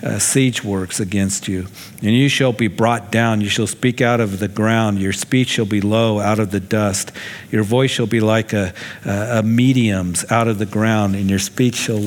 uh, 0.04 0.18
siege 0.18 0.64
works 0.64 1.00
against 1.00 1.48
you. 1.48 1.68
And 2.02 2.16
you 2.16 2.28
shall 2.30 2.54
be 2.54 2.68
brought 2.68 3.12
down. 3.12 3.42
You 3.42 3.50
shall 3.50 3.68
speak 3.68 4.02
out 4.02 4.20
of 4.20 4.40
the 4.40 4.48
ground. 4.48 5.00
Your 5.00 5.14
speech 5.14 5.50
shall 5.50 5.66
be 5.66 5.82
low 5.82 6.20
out 6.20 6.40
of 6.40 6.52
the 6.52 6.60
dust. 6.60 7.12
Your 7.52 7.64
voice 7.64 7.92
shall 7.92 8.08
be 8.08 8.20
like 8.20 8.54
a, 8.54 8.74
a, 9.06 9.40
a 9.40 9.44
medium's 9.44 10.30
out 10.32 10.48
of 10.48 10.60
the 10.60 10.66
ground, 10.66 11.16
and 11.16 11.30
your 11.30 11.40
speech 11.40 11.76
shall 11.76 12.00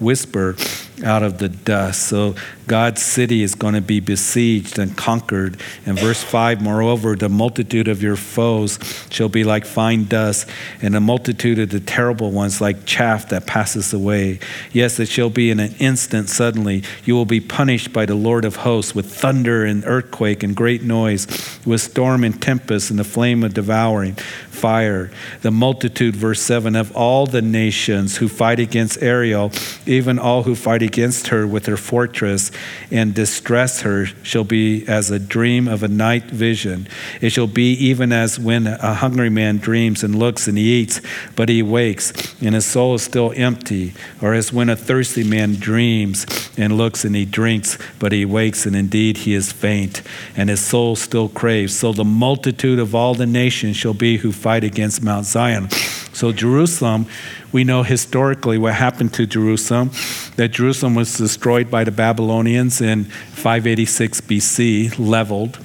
whisper 0.00 0.56
out 1.04 1.22
of 1.22 1.38
the 1.38 1.48
dust. 1.48 2.08
So 2.08 2.34
God's 2.66 3.02
city 3.02 3.42
is 3.42 3.54
going 3.54 3.74
to 3.74 3.82
be 3.82 4.00
besieged 4.00 4.78
and 4.78 4.96
conquered. 4.96 5.60
And 5.84 5.98
verse 5.98 6.22
5 6.22 6.62
Moreover, 6.62 7.14
the 7.14 7.28
multitude 7.28 7.88
of 7.88 8.02
your 8.02 8.16
foes 8.16 8.78
shall 9.10 9.28
be 9.28 9.44
like 9.44 9.66
fine 9.66 10.04
dust, 10.04 10.48
and 10.80 10.94
the 10.94 11.00
multitude 11.00 11.58
of 11.58 11.70
the 11.70 11.80
terrible 11.80 12.30
ones 12.30 12.60
like 12.60 12.86
chaff 12.86 13.28
that 13.28 13.46
passes 13.46 13.92
away. 13.92 14.38
Yes, 14.72 14.98
it 14.98 15.08
shall 15.08 15.30
be 15.30 15.50
in 15.50 15.60
an 15.60 15.74
instant 15.78 16.28
suddenly. 16.28 16.82
You 17.04 17.14
will 17.14 17.26
be 17.26 17.40
punished 17.40 17.92
by 17.92 18.06
the 18.06 18.14
Lord 18.14 18.44
of 18.44 18.56
hosts 18.56 18.94
with 18.94 19.14
thunder 19.14 19.64
and 19.64 19.84
earthquake 19.86 20.42
and 20.42 20.56
great 20.56 20.82
noise, 20.82 21.26
with 21.66 21.82
storm 21.82 22.24
and 22.24 22.40
tempest 22.40 22.90
and 22.90 22.98
the 22.98 23.04
flame 23.04 23.44
of 23.44 23.52
devouring 23.52 24.14
fire. 24.14 25.10
The 25.42 25.50
multitude, 25.50 26.16
verse 26.16 26.40
7, 26.40 26.74
of 26.76 26.96
all 26.96 27.26
the 27.26 27.42
nations 27.42 28.16
who 28.16 28.28
fight 28.28 28.58
against 28.58 29.02
Ariel, 29.02 29.52
even 29.84 30.18
all 30.18 30.44
who 30.44 30.54
fight 30.54 30.80
against 30.80 30.93
her 30.94 31.46
with 31.46 31.66
her 31.66 31.76
fortress 31.76 32.50
and 32.90 33.14
distress 33.14 33.82
her, 33.82 34.06
shall 34.22 34.44
be 34.44 34.86
as 34.86 35.10
a 35.10 35.18
dream 35.18 35.68
of 35.68 35.82
a 35.82 35.88
night 35.88 36.24
vision. 36.24 36.88
It 37.20 37.30
shall 37.30 37.46
be 37.46 37.72
even 37.72 38.12
as 38.12 38.38
when 38.38 38.66
a 38.66 38.94
hungry 38.94 39.30
man 39.30 39.58
dreams 39.58 40.02
and 40.04 40.18
looks 40.18 40.46
and 40.48 40.56
he 40.56 40.64
eats, 40.64 41.00
but 41.36 41.48
he 41.48 41.62
wakes, 41.62 42.12
and 42.40 42.54
his 42.54 42.66
soul 42.66 42.94
is 42.94 43.02
still 43.02 43.32
empty, 43.36 43.94
or 44.20 44.34
as 44.34 44.52
when 44.52 44.68
a 44.68 44.76
thirsty 44.76 45.24
man 45.24 45.54
dreams 45.54 46.26
and 46.56 46.76
looks 46.76 47.04
and 47.04 47.14
he 47.14 47.24
drinks, 47.24 47.78
but 47.98 48.12
he 48.12 48.24
wakes, 48.24 48.66
and 48.66 48.76
indeed 48.76 49.18
he 49.18 49.34
is 49.34 49.52
faint, 49.52 50.02
and 50.36 50.48
his 50.48 50.60
soul 50.60 50.96
still 50.96 51.28
craves. 51.28 51.76
So 51.76 51.92
the 51.92 52.04
multitude 52.04 52.78
of 52.78 52.94
all 52.94 53.14
the 53.14 53.26
nations 53.26 53.76
shall 53.76 53.94
be 53.94 54.18
who 54.18 54.32
fight 54.32 54.64
against 54.64 55.02
Mount 55.02 55.26
Zion. 55.26 55.68
So, 56.14 56.30
Jerusalem, 56.30 57.06
we 57.54 57.62
know 57.62 57.84
historically 57.84 58.58
what 58.58 58.74
happened 58.74 59.14
to 59.14 59.26
Jerusalem 59.26 59.92
that 60.34 60.48
Jerusalem 60.48 60.96
was 60.96 61.16
destroyed 61.16 61.70
by 61.70 61.84
the 61.84 61.92
Babylonians 61.92 62.80
in 62.80 63.04
586 63.04 64.22
BC, 64.22 64.98
leveled. 64.98 65.60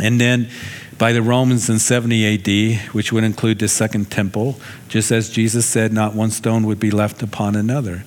And 0.00 0.18
then 0.18 0.48
by 0.96 1.12
the 1.12 1.20
Romans 1.20 1.68
in 1.68 1.78
70 1.78 2.78
AD, 2.78 2.94
which 2.94 3.12
would 3.12 3.22
include 3.22 3.58
the 3.58 3.68
Second 3.68 4.10
Temple, 4.10 4.58
just 4.88 5.12
as 5.12 5.28
Jesus 5.28 5.66
said, 5.66 5.92
not 5.92 6.14
one 6.14 6.30
stone 6.30 6.64
would 6.64 6.80
be 6.80 6.90
left 6.90 7.22
upon 7.22 7.54
another. 7.54 8.02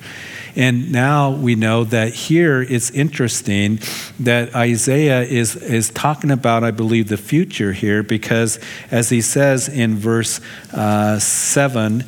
And 0.55 0.91
now 0.91 1.29
we 1.29 1.53
know 1.53 1.83
that 1.83 2.15
here 2.15 2.63
it's 2.63 2.89
interesting 2.89 3.79
that 4.19 4.55
Isaiah 4.55 5.21
is, 5.21 5.55
is 5.55 5.91
talking 5.91 6.31
about, 6.31 6.63
I 6.63 6.71
believe, 6.71 7.09
the 7.09 7.17
future 7.17 7.73
here, 7.73 8.01
because 8.01 8.59
as 8.89 9.09
he 9.09 9.21
says 9.21 9.69
in 9.69 9.97
verse 9.97 10.41
uh, 10.73 11.19
7, 11.19 12.03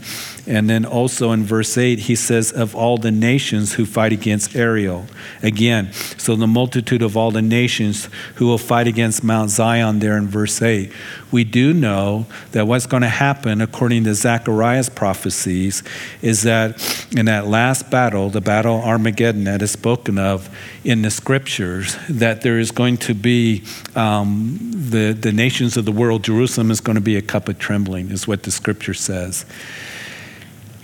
and 0.49 0.67
then 0.67 0.83
also 0.83 1.31
in 1.31 1.43
verse 1.43 1.77
8, 1.77 1.99
he 1.99 2.15
says, 2.15 2.51
Of 2.51 2.75
all 2.75 2.97
the 2.97 3.11
nations 3.11 3.73
who 3.73 3.85
fight 3.85 4.11
against 4.11 4.55
Ariel. 4.55 5.05
Again, 5.43 5.93
so 5.93 6.35
the 6.35 6.47
multitude 6.47 7.03
of 7.03 7.15
all 7.15 7.29
the 7.29 7.43
nations 7.43 8.09
who 8.35 8.47
will 8.47 8.57
fight 8.57 8.87
against 8.87 9.23
Mount 9.23 9.51
Zion 9.51 9.99
there 9.99 10.17
in 10.17 10.27
verse 10.27 10.59
8. 10.59 10.91
We 11.31 11.43
do 11.43 11.71
know 11.71 12.25
that 12.53 12.65
what's 12.65 12.87
going 12.87 13.03
to 13.03 13.09
happen, 13.09 13.61
according 13.61 14.05
to 14.05 14.15
Zechariah's 14.15 14.89
prophecies, 14.89 15.83
is 16.23 16.41
that 16.41 17.05
in 17.15 17.27
that 17.27 17.45
last 17.45 17.91
battle, 17.91 18.31
the 18.31 18.41
battle 18.41 18.81
Armageddon 18.81 19.43
that 19.43 19.61
is 19.61 19.69
spoken 19.69 20.17
of 20.17 20.49
in 20.83 21.03
the 21.03 21.11
scriptures, 21.11 21.95
that 22.09 22.41
there 22.41 22.57
is 22.57 22.71
going 22.71 22.97
to 22.97 23.13
be 23.13 23.63
um, 23.95 24.57
the, 24.73 25.13
the 25.13 25.31
nations 25.31 25.77
of 25.77 25.85
the 25.85 25.91
world, 25.91 26.23
Jerusalem 26.23 26.71
is 26.71 26.81
going 26.81 26.95
to 26.95 27.01
be 27.01 27.17
a 27.17 27.21
cup 27.21 27.47
of 27.47 27.59
trembling, 27.59 28.09
is 28.09 28.27
what 28.27 28.41
the 28.41 28.51
scripture 28.51 28.95
says 28.95 29.45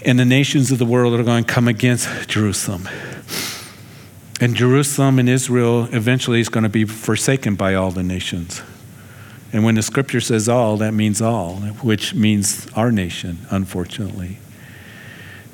and 0.05 0.19
the 0.19 0.25
nations 0.25 0.71
of 0.71 0.77
the 0.77 0.85
world 0.85 1.19
are 1.19 1.23
going 1.23 1.43
to 1.43 1.53
come 1.53 1.67
against 1.67 2.29
Jerusalem. 2.29 2.87
And 4.39 4.55
Jerusalem 4.55 5.17
and 5.17 5.27
Israel 5.27 5.85
eventually 5.91 6.39
is 6.39 6.49
going 6.49 6.63
to 6.63 6.69
be 6.69 6.85
forsaken 6.85 7.55
by 7.55 7.73
all 7.73 7.89
the 7.89 8.03
nations. 8.03 8.61
And 9.51 9.63
when 9.63 9.75
the 9.75 9.81
scripture 9.81 10.19
says 10.19 10.47
all, 10.47 10.77
that 10.77 10.93
means 10.93 11.21
all, 11.21 11.55
which 11.81 12.13
means 12.13 12.67
our 12.73 12.91
nation, 12.91 13.39
unfortunately. 13.49 14.37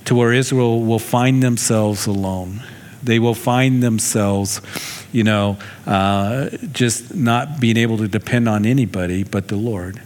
To 0.05 0.15
where 0.15 0.33
Israel 0.33 0.81
will 0.81 0.99
find 0.99 1.41
themselves 1.41 2.07
alone. 2.07 2.61
They 3.03 3.19
will 3.19 3.35
find 3.35 3.81
themselves, 3.81 4.59
you 5.11 5.23
know, 5.23 5.57
uh, 5.85 6.49
just 6.71 7.15
not 7.15 7.59
being 7.59 7.77
able 7.77 7.97
to 7.99 8.07
depend 8.07 8.49
on 8.49 8.65
anybody 8.65 9.23
but 9.23 9.47
the 9.47 9.55
Lord. 9.55 10.01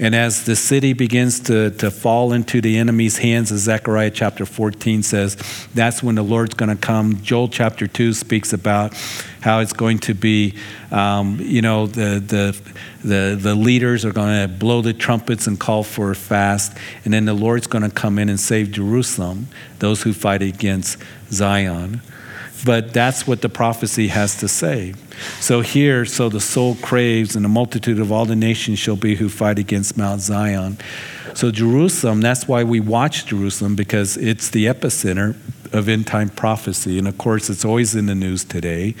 And 0.00 0.14
as 0.14 0.46
the 0.46 0.56
city 0.56 0.94
begins 0.94 1.40
to, 1.40 1.72
to 1.72 1.90
fall 1.90 2.32
into 2.32 2.62
the 2.62 2.78
enemy's 2.78 3.18
hands, 3.18 3.52
as 3.52 3.60
Zechariah 3.60 4.10
chapter 4.10 4.46
14 4.46 5.02
says, 5.02 5.36
that's 5.74 6.02
when 6.02 6.14
the 6.14 6.22
Lord's 6.22 6.54
going 6.54 6.74
to 6.74 6.80
come. 6.80 7.20
Joel 7.20 7.48
chapter 7.48 7.86
2 7.86 8.14
speaks 8.14 8.54
about 8.54 8.94
how 9.42 9.60
it's 9.60 9.74
going 9.74 9.98
to 9.98 10.14
be, 10.14 10.54
um, 10.90 11.36
you 11.38 11.60
know, 11.60 11.86
the, 11.86 12.18
the, 12.18 12.58
the, 13.06 13.38
the 13.38 13.54
leaders 13.54 14.06
are 14.06 14.12
going 14.12 14.48
to 14.48 14.48
blow 14.48 14.80
the 14.80 14.94
trumpets 14.94 15.46
and 15.46 15.60
call 15.60 15.82
for 15.82 16.10
a 16.10 16.16
fast. 16.16 16.74
And 17.04 17.12
then 17.12 17.26
the 17.26 17.34
Lord's 17.34 17.66
going 17.66 17.84
to 17.84 17.90
come 17.90 18.18
in 18.18 18.30
and 18.30 18.40
save 18.40 18.72
Jerusalem, 18.72 19.48
those 19.80 20.02
who 20.02 20.14
fight 20.14 20.40
against 20.40 20.96
Zion. 21.30 22.00
But 22.64 22.92
that's 22.92 23.26
what 23.26 23.42
the 23.42 23.48
prophecy 23.48 24.08
has 24.08 24.36
to 24.38 24.48
say. 24.48 24.94
So 25.40 25.60
here, 25.60 26.04
so 26.04 26.28
the 26.28 26.40
soul 26.40 26.76
craves, 26.76 27.36
and 27.36 27.44
the 27.44 27.48
multitude 27.48 27.98
of 27.98 28.12
all 28.12 28.26
the 28.26 28.36
nations 28.36 28.78
shall 28.78 28.96
be 28.96 29.16
who 29.16 29.28
fight 29.28 29.58
against 29.58 29.96
Mount 29.96 30.20
Zion. 30.20 30.78
So 31.34 31.50
Jerusalem, 31.50 32.20
that's 32.20 32.48
why 32.48 32.64
we 32.64 32.80
watch 32.80 33.26
Jerusalem, 33.26 33.76
because 33.76 34.16
it's 34.16 34.50
the 34.50 34.66
epicenter 34.66 35.36
of 35.72 35.88
end 35.88 36.06
time 36.06 36.28
prophecy. 36.28 36.98
And 36.98 37.06
of 37.06 37.16
course, 37.18 37.48
it's 37.48 37.64
always 37.64 37.94
in 37.94 38.06
the 38.06 38.14
news 38.14 38.44
today. 38.44 38.94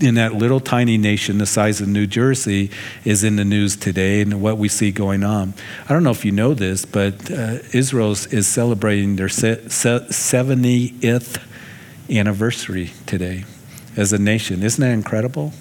In 0.00 0.14
that 0.14 0.34
little 0.34 0.60
tiny 0.60 0.96
nation 0.96 1.38
the 1.38 1.46
size 1.46 1.80
of 1.80 1.88
New 1.88 2.06
Jersey 2.06 2.70
is 3.04 3.22
in 3.22 3.36
the 3.36 3.44
news 3.44 3.76
today 3.76 4.22
and 4.22 4.40
what 4.40 4.56
we 4.56 4.68
see 4.68 4.90
going 4.90 5.22
on. 5.22 5.52
I 5.88 5.92
don't 5.92 6.02
know 6.02 6.10
if 6.10 6.24
you 6.24 6.32
know 6.32 6.54
this, 6.54 6.86
but 6.86 7.30
uh, 7.30 7.58
Israel 7.72 8.12
is 8.12 8.48
celebrating 8.48 9.16
their 9.16 9.28
70th 9.28 11.49
anniversary 12.10 12.92
today 13.06 13.44
as 13.96 14.12
a 14.12 14.18
nation. 14.18 14.62
Isn't 14.62 14.80
that 14.80 14.92
incredible? 14.92 15.52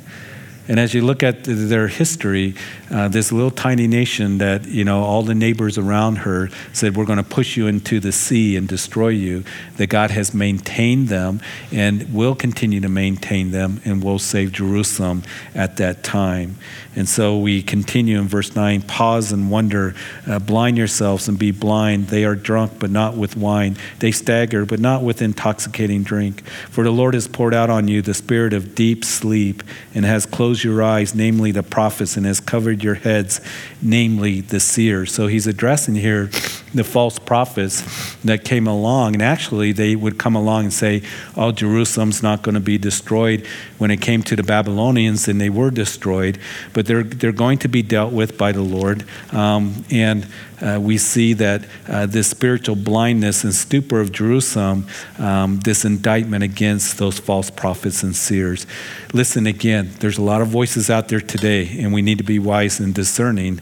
And 0.69 0.79
as 0.79 0.93
you 0.93 1.01
look 1.01 1.23
at 1.23 1.45
their 1.45 1.87
history, 1.87 2.53
uh, 2.91 3.07
this 3.07 3.31
little 3.31 3.49
tiny 3.49 3.87
nation 3.87 4.37
that, 4.37 4.67
you 4.67 4.83
know, 4.83 5.03
all 5.03 5.23
the 5.23 5.33
neighbors 5.33 5.79
around 5.79 6.17
her 6.17 6.49
said, 6.73 6.95
We're 6.95 7.05
going 7.05 7.17
to 7.17 7.23
push 7.23 7.57
you 7.57 7.65
into 7.65 7.99
the 7.99 8.11
sea 8.11 8.55
and 8.55 8.67
destroy 8.67 9.07
you, 9.07 9.43
that 9.77 9.87
God 9.87 10.11
has 10.11 10.31
maintained 10.31 11.07
them 11.07 11.41
and 11.71 12.13
will 12.13 12.35
continue 12.35 12.81
to 12.81 12.89
maintain 12.89 13.49
them 13.49 13.81
and 13.83 14.03
will 14.03 14.19
save 14.19 14.51
Jerusalem 14.51 15.23
at 15.55 15.77
that 15.77 16.03
time. 16.03 16.57
And 16.95 17.07
so 17.07 17.37
we 17.37 17.61
continue 17.61 18.19
in 18.19 18.27
verse 18.27 18.55
9 18.55 18.81
pause 18.81 19.31
and 19.31 19.51
wonder, 19.51 19.93
uh, 20.27 20.39
blind 20.39 20.77
yourselves 20.77 21.27
and 21.27 21.37
be 21.37 21.51
blind. 21.51 22.07
They 22.07 22.25
are 22.25 22.35
drunk, 22.35 22.73
but 22.79 22.89
not 22.89 23.15
with 23.15 23.37
wine. 23.37 23.77
They 23.99 24.11
stagger, 24.11 24.65
but 24.65 24.79
not 24.79 25.03
with 25.03 25.21
intoxicating 25.21 26.03
drink. 26.03 26.45
For 26.69 26.83
the 26.83 26.91
Lord 26.91 27.13
has 27.13 27.27
poured 27.27 27.53
out 27.53 27.69
on 27.69 27.87
you 27.87 28.01
the 28.01 28.13
spirit 28.13 28.53
of 28.53 28.73
deep 28.73 29.05
sleep 29.05 29.61
and 29.93 30.03
has 30.03 30.25
closed 30.25 30.63
your 30.63 30.81
eyes, 30.81 31.13
namely 31.13 31.51
the 31.51 31.63
prophets, 31.63 32.17
and 32.17 32.25
has 32.25 32.39
covered 32.39 32.83
your 32.83 32.95
heads, 32.95 33.39
namely 33.81 34.41
the 34.41 34.59
seers. 34.59 35.13
So 35.13 35.27
he's 35.27 35.45
addressing 35.45 35.95
here 35.95 36.31
the 36.73 36.83
false 36.83 37.17
prophets 37.17 38.15
that 38.23 38.43
came 38.43 38.67
along. 38.67 39.15
And 39.15 39.21
actually, 39.21 39.71
they 39.71 39.95
would 39.95 40.17
come 40.17 40.35
along 40.35 40.65
and 40.65 40.73
say, 40.73 41.01
Oh, 41.35 41.51
Jerusalem's 41.51 42.21
not 42.21 42.41
going 42.41 42.55
to 42.55 42.61
be 42.61 42.77
destroyed 42.77 43.45
when 43.77 43.91
it 43.91 44.01
came 44.01 44.23
to 44.23 44.35
the 44.35 44.43
Babylonians, 44.43 45.27
and 45.27 45.39
they 45.39 45.49
were 45.49 45.71
destroyed. 45.71 46.39
But 46.73 46.85
they're, 46.85 47.03
they're 47.03 47.31
going 47.31 47.57
to 47.59 47.67
be 47.67 47.81
dealt 47.81 48.13
with 48.13 48.37
by 48.37 48.51
the 48.51 48.61
Lord. 48.61 49.05
Um, 49.31 49.85
and 49.89 50.27
uh, 50.61 50.79
we 50.81 50.97
see 50.97 51.33
that 51.33 51.65
uh, 51.87 52.05
this 52.05 52.27
spiritual 52.29 52.75
blindness 52.75 53.43
and 53.43 53.53
stupor 53.53 54.01
of 54.01 54.11
Jerusalem, 54.11 54.87
um, 55.17 55.59
this 55.61 55.85
indictment 55.85 56.43
against 56.43 56.97
those 56.97 57.17
false 57.17 57.49
prophets 57.49 58.03
and 58.03 58.15
seers. 58.15 58.67
Listen 59.13 59.47
again, 59.47 59.91
there's 59.99 60.17
a 60.17 60.23
lot 60.23 60.41
of 60.41 60.49
voices 60.49 60.89
out 60.89 61.07
there 61.07 61.21
today, 61.21 61.79
and 61.79 61.93
we 61.93 62.01
need 62.01 62.17
to 62.17 62.23
be 62.23 62.39
wise 62.39 62.79
and 62.79 62.93
discerning 62.93 63.61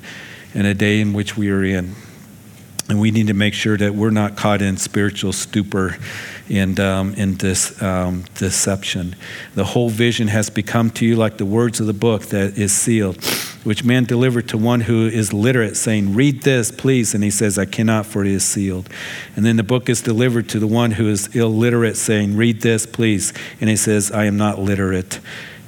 in 0.54 0.66
a 0.66 0.74
day 0.74 1.00
in 1.00 1.14
which 1.14 1.38
we 1.38 1.50
are 1.52 1.64
in. 1.64 1.96
And 2.90 3.02
we 3.02 3.12
need 3.12 3.28
to 3.28 3.34
make 3.34 3.54
sure 3.54 3.76
that 3.76 3.96
we're 3.96 4.12
not 4.12 4.38
caught 4.38 4.62
in 4.62 4.78
spiritual 4.78 5.34
stupor 5.34 5.98
and 6.50 6.80
um, 6.80 7.14
in 7.16 7.36
this 7.36 7.82
um, 7.82 8.24
deception. 8.36 9.16
The 9.56 9.66
whole 9.66 9.90
vision 9.90 10.30
has 10.30 10.50
become 10.50 10.92
to 10.92 11.06
you 11.06 11.18
like 11.18 11.38
the 11.38 11.46
words 11.46 11.82
of 11.82 11.88
the 11.88 11.94
book 11.94 12.28
that 12.28 12.58
is 12.58 12.72
sealed, 12.72 13.22
which 13.66 13.84
man 13.84 14.06
delivered 14.06 14.48
to 14.50 14.58
one 14.58 14.82
who 14.82 15.06
is 15.08 15.34
literate, 15.34 15.76
saying, 15.76 16.16
Read 16.16 16.44
this, 16.44 16.72
please. 16.72 17.14
And 17.14 17.24
he 17.24 17.30
says, 17.30 17.58
I 17.58 17.66
cannot, 17.66 18.06
for 18.06 18.24
it 18.24 18.32
is 18.32 18.46
sealed. 18.46 18.90
And 19.36 19.46
then 19.46 19.58
the 19.58 19.64
book 19.64 19.90
is 19.90 20.02
delivered 20.02 20.48
to 20.50 20.60
the 20.60 20.68
one 20.68 20.92
who 20.92 21.10
is 21.10 21.36
illiterate, 21.36 21.98
saying, 21.98 22.38
Read 22.38 22.62
this, 22.62 22.86
please. 22.86 23.34
And 23.60 23.70
he 23.70 23.76
says, 23.76 24.12
I 24.12 24.26
am 24.26 24.38
not 24.38 24.60
literate. 24.60 25.20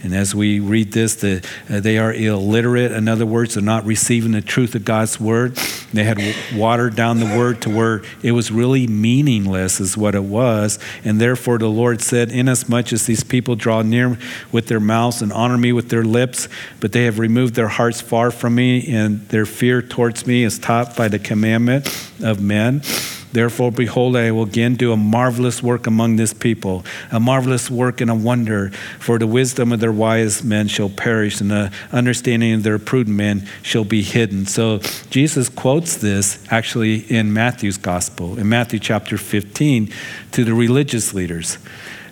And 0.01 0.13
as 0.13 0.33
we 0.33 0.59
read 0.59 0.93
this, 0.93 1.15
the, 1.15 1.45
uh, 1.69 1.79
they 1.79 1.97
are 1.97 2.13
illiterate. 2.13 2.91
In 2.91 3.07
other 3.07 3.25
words, 3.25 3.55
they're 3.55 3.63
not 3.63 3.85
receiving 3.85 4.31
the 4.31 4.41
truth 4.41 4.75
of 4.75 4.85
God's 4.85 5.19
word. 5.19 5.55
They 5.93 6.03
had 6.03 6.19
watered 6.55 6.95
down 6.95 7.19
the 7.19 7.37
word 7.37 7.61
to 7.63 7.69
where 7.69 8.01
it 8.23 8.31
was 8.31 8.51
really 8.51 8.87
meaningless, 8.87 9.79
is 9.79 9.97
what 9.97 10.15
it 10.15 10.23
was. 10.23 10.79
And 11.03 11.19
therefore, 11.19 11.57
the 11.57 11.69
Lord 11.69 12.01
said, 12.01 12.31
Inasmuch 12.31 12.93
as 12.93 13.05
these 13.05 13.23
people 13.23 13.55
draw 13.55 13.81
near 13.81 14.17
with 14.51 14.67
their 14.67 14.79
mouths 14.79 15.21
and 15.21 15.33
honor 15.33 15.57
me 15.57 15.73
with 15.73 15.89
their 15.89 16.03
lips, 16.03 16.47
but 16.79 16.91
they 16.93 17.03
have 17.03 17.19
removed 17.19 17.55
their 17.55 17.67
hearts 17.67 17.99
far 17.99 18.31
from 18.31 18.55
me, 18.55 18.87
and 18.93 19.27
their 19.29 19.45
fear 19.45 19.81
towards 19.81 20.25
me 20.25 20.43
is 20.43 20.59
taught 20.59 20.95
by 20.95 21.07
the 21.07 21.19
commandment 21.19 21.87
of 22.23 22.41
men. 22.41 22.81
Therefore, 23.31 23.71
behold, 23.71 24.15
I 24.15 24.31
will 24.31 24.43
again 24.43 24.75
do 24.75 24.91
a 24.91 24.97
marvelous 24.97 25.61
work 25.61 25.85
among 25.85 26.15
this 26.15 26.33
people, 26.33 26.83
a 27.11 27.19
marvelous 27.19 27.69
work 27.69 28.01
and 28.01 28.09
a 28.09 28.15
wonder. 28.15 28.71
For 28.99 29.19
the 29.19 29.27
wisdom 29.27 29.71
of 29.71 29.79
their 29.79 29.91
wise 29.91 30.43
men 30.43 30.67
shall 30.67 30.89
perish, 30.89 31.39
and 31.39 31.51
the 31.51 31.71
understanding 31.91 32.53
of 32.53 32.63
their 32.63 32.79
prudent 32.79 33.15
men 33.15 33.47
shall 33.61 33.85
be 33.85 34.01
hidden. 34.01 34.45
So 34.45 34.79
Jesus 35.11 35.47
quotes 35.47 35.97
this 35.97 36.43
actually 36.49 36.99
in 37.11 37.31
Matthew's 37.31 37.77
gospel, 37.77 38.39
in 38.39 38.49
Matthew 38.49 38.79
chapter 38.79 39.17
15, 39.17 39.93
to 40.31 40.43
the 40.43 40.53
religious 40.53 41.13
leaders 41.13 41.59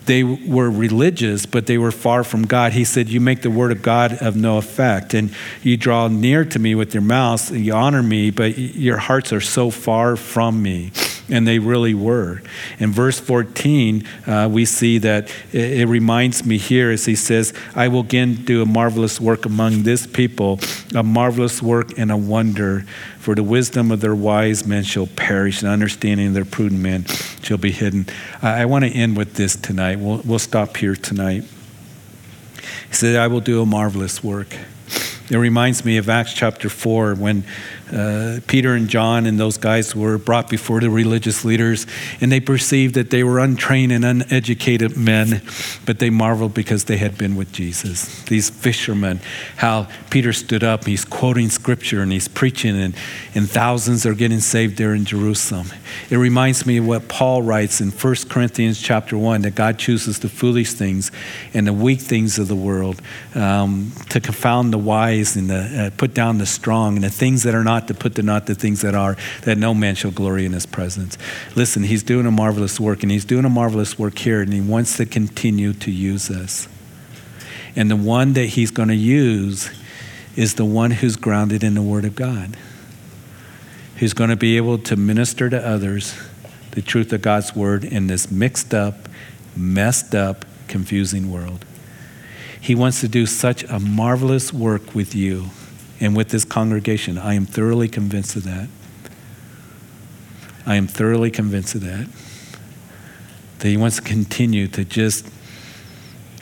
they 0.08 0.24
were 0.24 0.72
religious, 0.72 1.46
but 1.46 1.68
they 1.68 1.78
were 1.78 1.92
far 1.92 2.24
from 2.24 2.48
God. 2.48 2.72
He 2.72 2.86
said, 2.86 3.10
You 3.10 3.20
make 3.20 3.42
the 3.42 3.52
word 3.52 3.72
of 3.72 3.82
God 3.82 4.14
of 4.22 4.36
no 4.36 4.58
effect, 4.58 5.14
and 5.14 5.32
you 5.62 5.78
draw 5.78 6.08
near 6.08 6.46
to 6.46 6.60
me 6.60 6.76
with 6.76 6.94
your 6.94 7.04
mouths, 7.04 7.52
and 7.52 7.64
you 7.64 7.74
honor 7.74 8.02
me, 8.02 8.32
but 8.32 8.58
your 8.58 8.98
hearts 8.98 9.32
are 9.32 9.42
so 9.42 9.70
far 9.70 10.16
from 10.16 10.64
me 10.64 10.92
and 11.30 11.48
they 11.48 11.60
really 11.60 11.94
were. 11.94 12.42
In 12.80 12.92
verse 12.92 13.20
14, 13.20 14.08
uh, 14.26 14.50
we 14.52 14.66
see 14.66 14.98
that 15.00 15.30
it, 15.52 15.82
it, 15.82 15.86
reminds 15.88 16.46
me 16.46 16.58
here 16.58 16.92
as 16.92 17.06
he 17.06 17.16
says, 17.16 17.54
I 17.76 17.88
will 17.88 18.02
again 18.02 18.36
do 18.46 18.62
a 18.62 18.66
marvelous 18.66 19.20
work 19.20 19.46
among 19.46 19.84
this 19.84 20.08
people, 20.08 20.60
a 20.96 21.04
marvelous 21.04 21.62
work 21.62 21.98
and 21.98 22.12
a 22.12 22.18
wonder. 22.18 22.86
For 23.20 23.36
the 23.36 23.44
wisdom 23.44 23.92
of 23.92 24.00
their 24.00 24.16
wise 24.16 24.66
men 24.66 24.84
shall 24.84 25.08
perish, 25.08 25.62
and 25.62 25.70
understanding 25.70 26.28
of 26.28 26.34
their 26.34 26.46
prudent 26.46 26.82
men 26.82 27.06
shall 27.42 27.58
be 27.58 27.72
hidden. 27.72 28.06
I, 28.42 28.62
I 28.62 28.66
want 28.66 28.86
to 28.86 28.92
end 28.92 29.18
with 29.18 29.34
this 29.34 29.56
tonight. 29.56 30.00
We'll, 30.00 30.22
we'll 30.24 30.40
stop 30.40 30.78
here 30.78 30.96
tonight. 30.96 31.44
He 32.88 32.94
said, 32.94 33.18
I 33.18 33.28
will 33.28 33.42
do 33.42 33.62
a 33.62 33.66
marvelous 33.66 34.24
work. 34.24 34.56
It 35.30 35.36
reminds 35.36 35.84
me 35.84 35.98
of 35.98 36.08
Acts 36.08 36.34
chapter 36.34 36.70
4 36.70 37.16
when 37.16 37.44
uh, 37.92 38.40
Peter 38.48 38.74
and 38.74 38.90
John 38.90 39.26
and 39.26 39.40
those 39.40 39.58
guys 39.58 39.96
were 39.96 40.18
brought 40.18 40.50
before 40.50 40.82
the 40.82 40.90
religious 40.90 41.46
leaders, 41.46 41.86
and 42.20 42.32
they 42.32 42.40
perceived 42.40 42.96
that 42.96 43.10
they 43.10 43.24
were 43.24 43.40
untrained 43.40 43.92
and 43.92 44.04
uneducated 44.04 44.98
men, 44.98 45.42
but 45.86 46.00
they 46.00 46.10
marveled 46.10 46.54
because 46.54 46.86
they 46.86 46.98
had 46.98 47.18
been 47.18 47.36
with 47.36 47.52
Jesus. 47.52 48.24
These 48.24 48.50
fishermen, 48.50 49.22
how 49.58 49.88
Peter 50.10 50.34
stood 50.34 50.64
up, 50.64 50.86
he's 50.86 51.06
quoting 51.06 51.50
scripture 51.50 52.02
and 52.02 52.12
he's 52.12 52.28
preaching, 52.28 52.76
and, 52.80 52.96
and 53.34 53.50
thousands 53.50 54.06
are 54.06 54.14
getting 54.14 54.40
saved 54.40 54.78
there 54.78 54.94
in 54.94 55.06
Jerusalem. 55.06 55.68
It 56.10 56.18
reminds 56.18 56.66
me 56.66 56.78
of 56.78 56.88
what 56.88 57.08
Paul 57.08 57.42
writes 57.42 57.80
in 57.80 57.92
1 57.92 58.16
Corinthians 58.30 58.82
chapter 58.82 59.18
1 59.18 59.44
that 59.44 59.56
God 59.56 59.80
chooses 59.80 60.20
the 60.20 60.30
foolish 60.30 60.74
things 60.74 61.12
and 61.54 61.66
the 61.66 61.74
weak 61.74 62.02
things 62.02 62.40
of 62.40 62.48
the 62.48 62.56
world 62.56 63.02
um, 63.36 63.92
to 64.10 64.20
confound 64.20 64.74
the 64.74 64.78
wise 64.78 65.36
and 65.36 65.50
the, 65.50 65.86
uh, 65.86 65.90
put 65.98 66.14
down 66.14 66.38
the 66.38 66.46
strong 66.46 66.96
and 66.96 67.04
the 67.04 67.10
things 67.10 67.44
that 67.44 67.56
are 67.56 67.64
not 67.64 67.77
not 67.78 67.88
to 67.88 67.94
put 67.94 68.16
to 68.16 68.24
not 68.24 68.48
the 68.48 68.56
things 68.56 68.82
that 68.82 68.96
are, 68.96 69.16
that 69.44 69.56
no 69.56 69.72
man 69.72 69.94
shall 69.94 70.10
glory 70.10 70.48
in 70.48 70.54
his 70.54 70.66
presence. 70.66 71.16
Listen, 71.56 71.84
he's 71.84 72.02
doing 72.02 72.26
a 72.26 72.32
marvelous 72.32 72.80
work, 72.80 73.04
and 73.04 73.12
he's 73.12 73.24
doing 73.24 73.46
a 73.46 73.50
marvelous 73.50 74.00
work 74.00 74.18
here, 74.18 74.42
and 74.42 74.52
he 74.52 74.60
wants 74.60 74.98
to 74.98 75.06
continue 75.06 75.74
to 75.74 75.92
use 75.92 76.32
us. 76.32 76.68
And 77.76 77.92
the 77.92 77.96
one 77.96 78.34
that 78.34 78.48
he's 78.48 78.72
going 78.72 78.90
to 78.90 78.96
use 78.96 79.70
is 80.36 80.56
the 80.56 80.66
one 80.66 80.90
who's 80.90 81.18
grounded 81.18 81.64
in 81.64 81.76
the 81.76 81.84
Word 81.84 82.04
of 82.04 82.16
God, 82.16 82.58
who's 83.98 84.14
going 84.14 84.32
to 84.32 84.36
be 84.36 84.58
able 84.58 84.80
to 84.80 84.96
minister 84.96 85.48
to 85.48 85.64
others 85.64 86.20
the 86.72 86.82
truth 86.82 87.14
of 87.14 87.22
God's 87.22 87.56
Word 87.56 87.84
in 87.84 88.08
this 88.08 88.32
mixed 88.32 88.74
up, 88.74 89.08
messed 89.56 90.16
up, 90.16 90.46
confusing 90.68 91.32
world. 91.32 91.64
He 92.60 92.74
wants 92.74 93.02
to 93.02 93.08
do 93.08 93.28
such 93.28 93.64
a 93.66 93.80
marvelous 93.80 94.52
work 94.52 94.96
with 94.96 95.14
you 95.14 95.52
and 96.00 96.16
with 96.16 96.30
this 96.30 96.46
congregation. 96.46 97.18
I 97.18 97.34
am 97.34 97.46
thoroughly 97.46 97.88
convinced 97.88 98.36
of 98.36 98.44
that. 98.44 98.68
I 100.66 100.76
am 100.76 100.88
thoroughly 100.88 101.32
convinced 101.32 101.76
of 101.76 101.82
that. 101.82 102.08
That 103.60 103.68
He 103.68 103.78
wants 103.78 103.96
to 103.96 104.02
continue 104.02 104.68
to 104.68 104.86
just, 104.86 105.28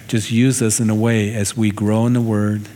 just 0.08 0.32
use 0.32 0.62
us 0.62 0.80
in 0.80 0.90
a 0.90 0.96
way 0.96 1.34
as 1.34 1.56
we 1.56 1.72
grow 1.72 2.06
in 2.06 2.14
the 2.14 2.22
Word, 2.22 2.68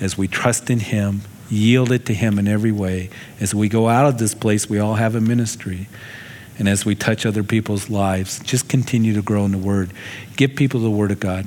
as 0.00 0.18
we 0.18 0.28
trust 0.28 0.70
in 0.70 0.80
Him, 0.80 1.22
yield 1.48 1.92
it 1.92 2.04
to 2.06 2.14
Him 2.14 2.38
in 2.38 2.46
every 2.48 2.72
way. 2.72 3.10
As 3.40 3.54
we 3.54 3.68
go 3.68 3.88
out 3.88 4.06
of 4.06 4.18
this 4.18 4.34
place, 4.34 4.68
we 4.68 4.78
all 4.78 4.96
have 4.96 5.14
a 5.14 5.20
ministry. 5.20 5.88
And 6.58 6.68
as 6.68 6.84
we 6.84 6.96
touch 6.96 7.24
other 7.24 7.44
people's 7.44 7.88
lives, 7.88 8.40
just 8.40 8.68
continue 8.68 9.14
to 9.14 9.22
grow 9.22 9.44
in 9.44 9.52
the 9.52 9.58
Word. 9.58 9.92
Give 10.36 10.54
people 10.54 10.80
the 10.80 10.90
Word 10.90 11.12
of 11.12 11.20
God, 11.20 11.46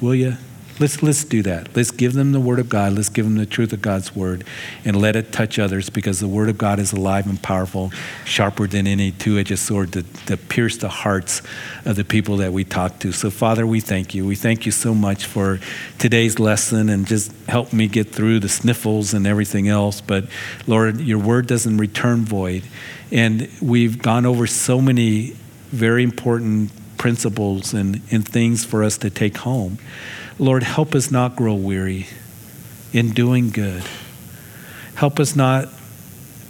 will 0.00 0.14
you? 0.14 0.36
Let's, 0.80 1.04
let's 1.04 1.22
do 1.22 1.40
that. 1.44 1.76
Let's 1.76 1.92
give 1.92 2.14
them 2.14 2.32
the 2.32 2.40
Word 2.40 2.58
of 2.58 2.68
God. 2.68 2.94
Let's 2.94 3.08
give 3.08 3.24
them 3.24 3.36
the 3.36 3.46
truth 3.46 3.72
of 3.72 3.80
God's 3.80 4.16
Word 4.16 4.42
and 4.84 5.00
let 5.00 5.14
it 5.14 5.30
touch 5.30 5.56
others 5.56 5.88
because 5.88 6.18
the 6.18 6.26
Word 6.26 6.48
of 6.48 6.58
God 6.58 6.80
is 6.80 6.92
alive 6.92 7.28
and 7.28 7.40
powerful, 7.40 7.92
sharper 8.24 8.66
than 8.66 8.88
any 8.88 9.12
two 9.12 9.38
edged 9.38 9.56
sword 9.56 9.92
to, 9.92 10.02
to 10.26 10.36
pierce 10.36 10.76
the 10.76 10.88
hearts 10.88 11.42
of 11.84 11.94
the 11.94 12.04
people 12.04 12.38
that 12.38 12.52
we 12.52 12.64
talk 12.64 12.98
to. 13.00 13.12
So, 13.12 13.30
Father, 13.30 13.64
we 13.64 13.80
thank 13.80 14.16
you. 14.16 14.26
We 14.26 14.34
thank 14.34 14.66
you 14.66 14.72
so 14.72 14.94
much 14.94 15.26
for 15.26 15.60
today's 16.00 16.40
lesson 16.40 16.88
and 16.88 17.06
just 17.06 17.32
help 17.46 17.72
me 17.72 17.86
get 17.86 18.10
through 18.10 18.40
the 18.40 18.48
sniffles 18.48 19.14
and 19.14 19.28
everything 19.28 19.68
else. 19.68 20.00
But, 20.00 20.24
Lord, 20.66 21.00
your 21.00 21.18
Word 21.18 21.46
doesn't 21.46 21.76
return 21.76 22.24
void. 22.24 22.64
And 23.12 23.48
we've 23.62 24.02
gone 24.02 24.26
over 24.26 24.48
so 24.48 24.80
many 24.80 25.36
very 25.70 26.02
important 26.02 26.72
principles 26.98 27.74
and, 27.74 28.00
and 28.10 28.26
things 28.26 28.64
for 28.64 28.82
us 28.82 28.98
to 28.98 29.10
take 29.10 29.36
home. 29.36 29.78
Lord, 30.38 30.62
help 30.62 30.94
us 30.94 31.10
not 31.10 31.36
grow 31.36 31.54
weary 31.54 32.06
in 32.92 33.10
doing 33.10 33.50
good. 33.50 33.84
Help 34.96 35.20
us 35.20 35.36
not 35.36 35.68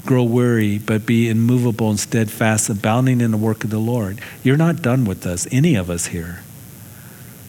grow 0.05 0.22
weary, 0.22 0.78
but 0.78 1.07
be 1.07 1.28
immovable 1.28 1.91
and 1.91 1.99
steadfast, 1.99 2.68
abounding 2.68 3.20
in 3.20 3.30
the 3.30 3.37
work 3.37 3.64
of 3.64 3.70
the 3.70 3.78
Lord. 3.78 4.20
You're 4.43 4.57
not 4.57 4.82
done 4.82 5.05
with 5.05 5.26
us, 5.26 5.47
any 5.51 5.74
of 5.74 5.91
us 5.91 6.07
here. 6.07 6.43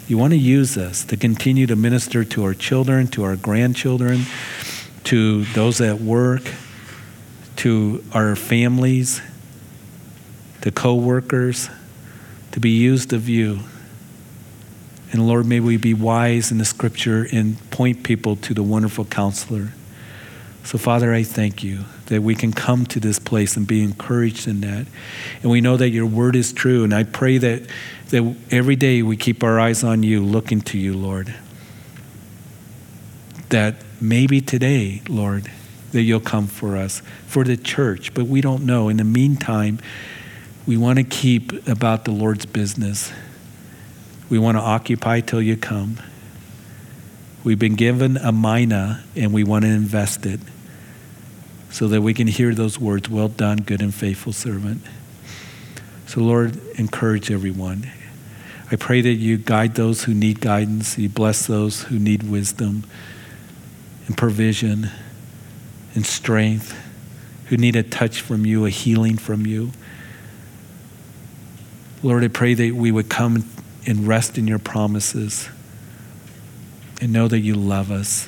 You 0.07 0.17
want 0.17 0.31
to 0.31 0.38
use 0.38 0.77
us 0.77 1.03
to 1.05 1.17
continue 1.17 1.67
to 1.67 1.75
minister 1.75 2.23
to 2.23 2.43
our 2.43 2.53
children, 2.53 3.07
to 3.07 3.23
our 3.23 3.36
grandchildren, 3.36 4.21
to 5.05 5.43
those 5.45 5.81
at 5.81 5.99
work, 5.99 6.43
to 7.57 8.03
our 8.13 8.36
families, 8.36 9.21
to 10.61 10.71
co 10.71 10.95
workers, 10.95 11.69
to 12.51 12.59
be 12.59 12.69
used 12.71 13.13
of 13.13 13.27
you. 13.27 13.59
And 15.16 15.26
Lord, 15.26 15.45
may 15.45 15.61
we 15.61 15.78
be 15.78 15.93
wise 15.93 16.51
in 16.51 16.57
the 16.57 16.66
scripture 16.66 17.26
and 17.32 17.57
point 17.72 18.03
people 18.03 18.36
to 18.36 18.53
the 18.53 18.61
wonderful 18.61 19.05
counselor. 19.05 19.70
So, 20.66 20.78
Father, 20.78 21.13
I 21.13 21.24
thank 21.24 21.63
you 21.63 21.86
that 22.07 22.22
we 22.22 22.36
can 22.36 22.51
come 22.51 22.86
to 22.88 22.99
this 22.99 23.18
place 23.18 23.55
and 23.55 23.66
be 23.66 23.82
encouraged 23.82 24.45
in 24.45 24.59
that. 24.59 24.86
And 25.41 25.49
we 25.49 25.61
know 25.61 25.78
that 25.78 25.91
your 25.91 26.05
word 26.05 26.36
is 26.36 26.51
true. 26.51 26.84
And 26.84 26.93
I 26.93 27.05
pray 27.05 27.38
that, 27.38 27.61
that 28.09 28.36
every 28.51 28.76
day 28.76 29.03
we 29.03 29.16
keep 29.16 29.41
our 29.41 29.57
eyes 29.57 29.86
on 29.86 30.03
you, 30.03 30.22
looking 30.22 30.59
to 30.63 30.78
you, 30.78 30.97
Lord. 30.97 31.34
That 33.51 33.76
maybe 34.01 34.41
today, 34.41 35.01
Lord, 35.07 35.49
that 35.93 36.01
you'll 36.01 36.20
come 36.20 36.47
for 36.47 36.76
us, 36.76 37.01
for 37.26 37.45
the 37.45 37.55
church, 37.55 38.13
but 38.13 38.26
we 38.26 38.41
don't 38.41 38.66
know. 38.66 38.89
In 38.89 38.97
the 38.97 39.05
meantime, 39.05 39.80
we 40.68 40.76
want 40.76 40.97
to 40.97 41.05
keep 41.05 41.66
about 41.70 42.03
the 42.03 42.11
Lord's 42.11 42.45
business. 42.45 43.13
We 44.30 44.39
want 44.39 44.57
to 44.57 44.61
occupy 44.61 45.21
till 45.21 45.41
you 45.41 45.55
come. 45.55 45.97
We've 47.43 47.59
been 47.59 47.76
given 47.76 48.17
a 48.17 48.32
mina 48.32 49.03
and 49.15 49.32
we 49.32 49.43
want 49.43 49.65
to 49.65 49.69
invest 49.69 50.26
it 50.26 50.39
so 51.69 51.88
that 51.89 52.01
we 52.01 52.13
can 52.13 52.28
hear 52.28 52.55
those 52.55 52.80
words, 52.80 53.09
Well 53.09 53.28
done, 53.28 53.57
good 53.57 53.82
and 53.82 53.93
faithful 53.93 54.34
servant. 54.34 54.82
So, 56.07 56.21
Lord, 56.21 56.57
encourage 56.78 57.30
everyone. 57.30 57.91
I 58.71 58.78
pray 58.78 59.01
that 59.01 59.13
you 59.13 59.38
guide 59.38 59.76
those 59.76 60.05
who 60.05 60.13
need 60.13 60.41
guidance, 60.41 60.97
you 60.97 61.09
bless 61.09 61.45
those 61.45 61.84
who 61.84 61.99
need 61.99 62.23
wisdom 62.23 62.84
and 64.07 64.17
provision 64.17 64.89
and 65.93 66.05
strength, 66.05 66.76
who 67.47 67.57
need 67.57 67.76
a 67.76 67.84
touch 67.84 68.21
from 68.21 68.45
you, 68.45 68.65
a 68.65 68.69
healing 68.69 69.17
from 69.17 69.45
you. 69.45 69.71
Lord, 72.01 72.23
I 72.23 72.28
pray 72.28 72.53
that 72.55 72.73
we 72.73 72.91
would 72.91 73.09
come 73.09 73.43
and 73.86 74.07
rest 74.07 74.38
in 74.38 74.47
your 74.47 74.59
promises 74.59 75.49
and 77.01 77.11
know 77.11 77.27
that 77.27 77.39
you 77.39 77.55
love 77.55 77.91
us, 77.91 78.27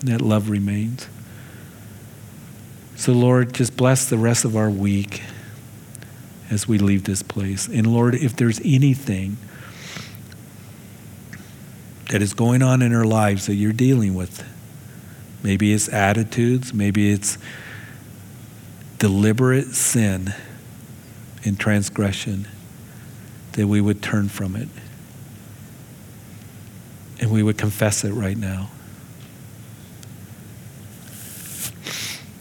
that 0.00 0.20
love 0.20 0.48
remains. 0.48 1.08
So, 2.94 3.12
Lord, 3.12 3.52
just 3.52 3.76
bless 3.76 4.08
the 4.08 4.16
rest 4.16 4.44
of 4.44 4.56
our 4.56 4.70
week 4.70 5.22
as 6.50 6.66
we 6.66 6.78
leave 6.78 7.04
this 7.04 7.22
place. 7.22 7.68
And, 7.68 7.86
Lord, 7.86 8.14
if 8.14 8.36
there's 8.36 8.60
anything 8.64 9.36
that 12.10 12.22
is 12.22 12.32
going 12.32 12.62
on 12.62 12.80
in 12.82 12.94
our 12.94 13.04
lives 13.04 13.46
that 13.46 13.54
you're 13.54 13.72
dealing 13.72 14.14
with, 14.14 14.44
maybe 15.42 15.72
it's 15.72 15.88
attitudes, 15.88 16.72
maybe 16.72 17.10
it's 17.12 17.36
deliberate 18.98 19.74
sin 19.74 20.32
and 21.44 21.58
transgression, 21.58 22.46
that 23.52 23.66
we 23.66 23.80
would 23.80 24.02
turn 24.02 24.28
from 24.28 24.56
it 24.56 24.68
and 27.20 27.30
we 27.30 27.42
would 27.42 27.58
confess 27.58 28.04
it 28.04 28.12
right 28.12 28.36
now. 28.36 28.70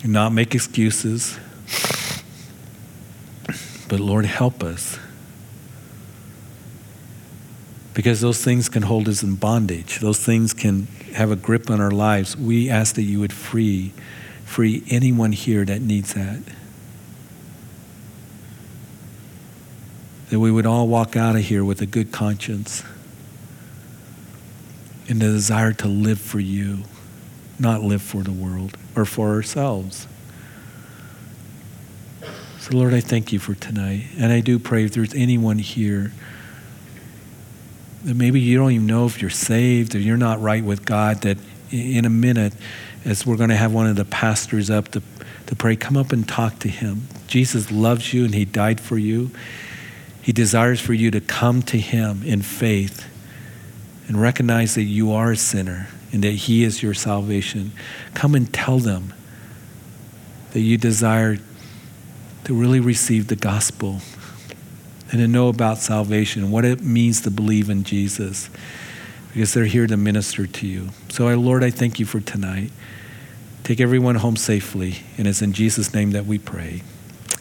and 0.05 0.13
not 0.13 0.31
make 0.31 0.53
excuses. 0.53 1.39
But 3.89 3.99
Lord, 3.99 4.25
help 4.25 4.61
us. 4.61 4.99
Because 7.95 8.21
those 8.21 8.43
things 8.43 8.69
can 8.69 8.83
hold 8.83 9.09
us 9.09 9.23
in 9.23 9.33
bondage. 9.33 10.01
Those 10.01 10.19
things 10.19 10.53
can 10.53 10.85
have 11.15 11.31
a 11.31 11.35
grip 11.35 11.71
on 11.71 11.81
our 11.81 11.89
lives. 11.89 12.37
We 12.37 12.69
ask 12.69 12.93
that 12.95 13.01
you 13.01 13.19
would 13.19 13.33
free, 13.33 13.93
free 14.43 14.83
anyone 14.91 15.31
here 15.31 15.65
that 15.65 15.81
needs 15.81 16.13
that. 16.13 16.43
That 20.29 20.39
we 20.39 20.51
would 20.51 20.67
all 20.67 20.87
walk 20.87 21.15
out 21.15 21.35
of 21.35 21.41
here 21.41 21.65
with 21.65 21.81
a 21.81 21.87
good 21.87 22.11
conscience 22.11 22.83
and 25.07 25.21
the 25.21 25.27
desire 25.27 25.73
to 25.73 25.87
live 25.87 26.19
for 26.19 26.39
you 26.39 26.83
not 27.59 27.81
live 27.81 28.01
for 28.01 28.21
the 28.21 28.31
world 28.31 28.77
or 28.95 29.05
for 29.05 29.29
ourselves. 29.29 30.07
So, 32.59 32.75
Lord, 32.75 32.93
I 32.93 32.99
thank 32.99 33.31
you 33.31 33.39
for 33.39 33.53
tonight. 33.53 34.05
And 34.17 34.31
I 34.31 34.39
do 34.39 34.57
pray 34.57 34.85
if 34.85 34.93
there's 34.93 35.13
anyone 35.13 35.59
here 35.59 36.11
that 38.03 38.15
maybe 38.15 38.39
you 38.39 38.57
don't 38.57 38.71
even 38.71 38.87
know 38.87 39.05
if 39.05 39.21
you're 39.21 39.29
saved 39.29 39.95
or 39.95 39.99
you're 39.99 40.17
not 40.17 40.41
right 40.41 40.63
with 40.63 40.85
God, 40.85 41.21
that 41.21 41.37
in 41.71 42.05
a 42.05 42.09
minute, 42.09 42.53
as 43.03 43.25
we're 43.25 43.37
going 43.37 43.49
to 43.49 43.55
have 43.55 43.73
one 43.73 43.87
of 43.87 43.95
the 43.95 44.05
pastors 44.05 44.69
up 44.69 44.89
to, 44.89 45.01
to 45.47 45.55
pray, 45.55 45.75
come 45.75 45.95
up 45.95 46.11
and 46.11 46.27
talk 46.27 46.59
to 46.59 46.67
him. 46.67 47.07
Jesus 47.27 47.71
loves 47.71 48.13
you 48.13 48.25
and 48.25 48.33
he 48.33 48.45
died 48.45 48.79
for 48.79 48.97
you. 48.97 49.31
He 50.21 50.31
desires 50.31 50.81
for 50.81 50.93
you 50.93 51.11
to 51.11 51.21
come 51.21 51.61
to 51.63 51.77
him 51.77 52.23
in 52.23 52.41
faith 52.41 53.05
and 54.07 54.21
recognize 54.21 54.75
that 54.75 54.83
you 54.83 55.11
are 55.11 55.31
a 55.31 55.37
sinner 55.37 55.87
and 56.11 56.23
that 56.23 56.31
He 56.31 56.63
is 56.63 56.83
your 56.83 56.93
salvation. 56.93 57.71
Come 58.13 58.35
and 58.35 58.51
tell 58.53 58.79
them 58.79 59.13
that 60.51 60.61
you 60.61 60.77
desire 60.77 61.37
to 62.45 62.53
really 62.53 62.79
receive 62.79 63.27
the 63.27 63.35
gospel 63.35 63.99
and 65.11 65.19
to 65.19 65.27
know 65.27 65.49
about 65.49 65.77
salvation 65.79 66.43
and 66.43 66.51
what 66.51 66.65
it 66.65 66.81
means 66.81 67.21
to 67.21 67.31
believe 67.31 67.69
in 67.69 67.83
Jesus 67.83 68.49
because 69.33 69.53
they're 69.53 69.65
here 69.65 69.85
to 69.85 69.97
minister 69.97 70.47
to 70.47 70.67
you. 70.67 70.89
So, 71.09 71.27
Lord, 71.35 71.63
I 71.63 71.69
thank 71.69 71.99
you 71.99 72.05
for 72.05 72.21
tonight. 72.21 72.71
Take 73.63 73.81
everyone 73.81 74.15
home 74.15 74.37
safely, 74.37 74.97
and 75.17 75.27
it's 75.27 75.41
in 75.41 75.51
Jesus' 75.51 75.93
name 75.93 76.11
that 76.11 76.25
we 76.25 76.39
pray. 76.39 76.83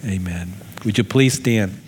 Amen. 0.05 0.55
Would 0.85 0.99
you 0.99 1.05
please 1.05 1.35
stand? 1.35 1.84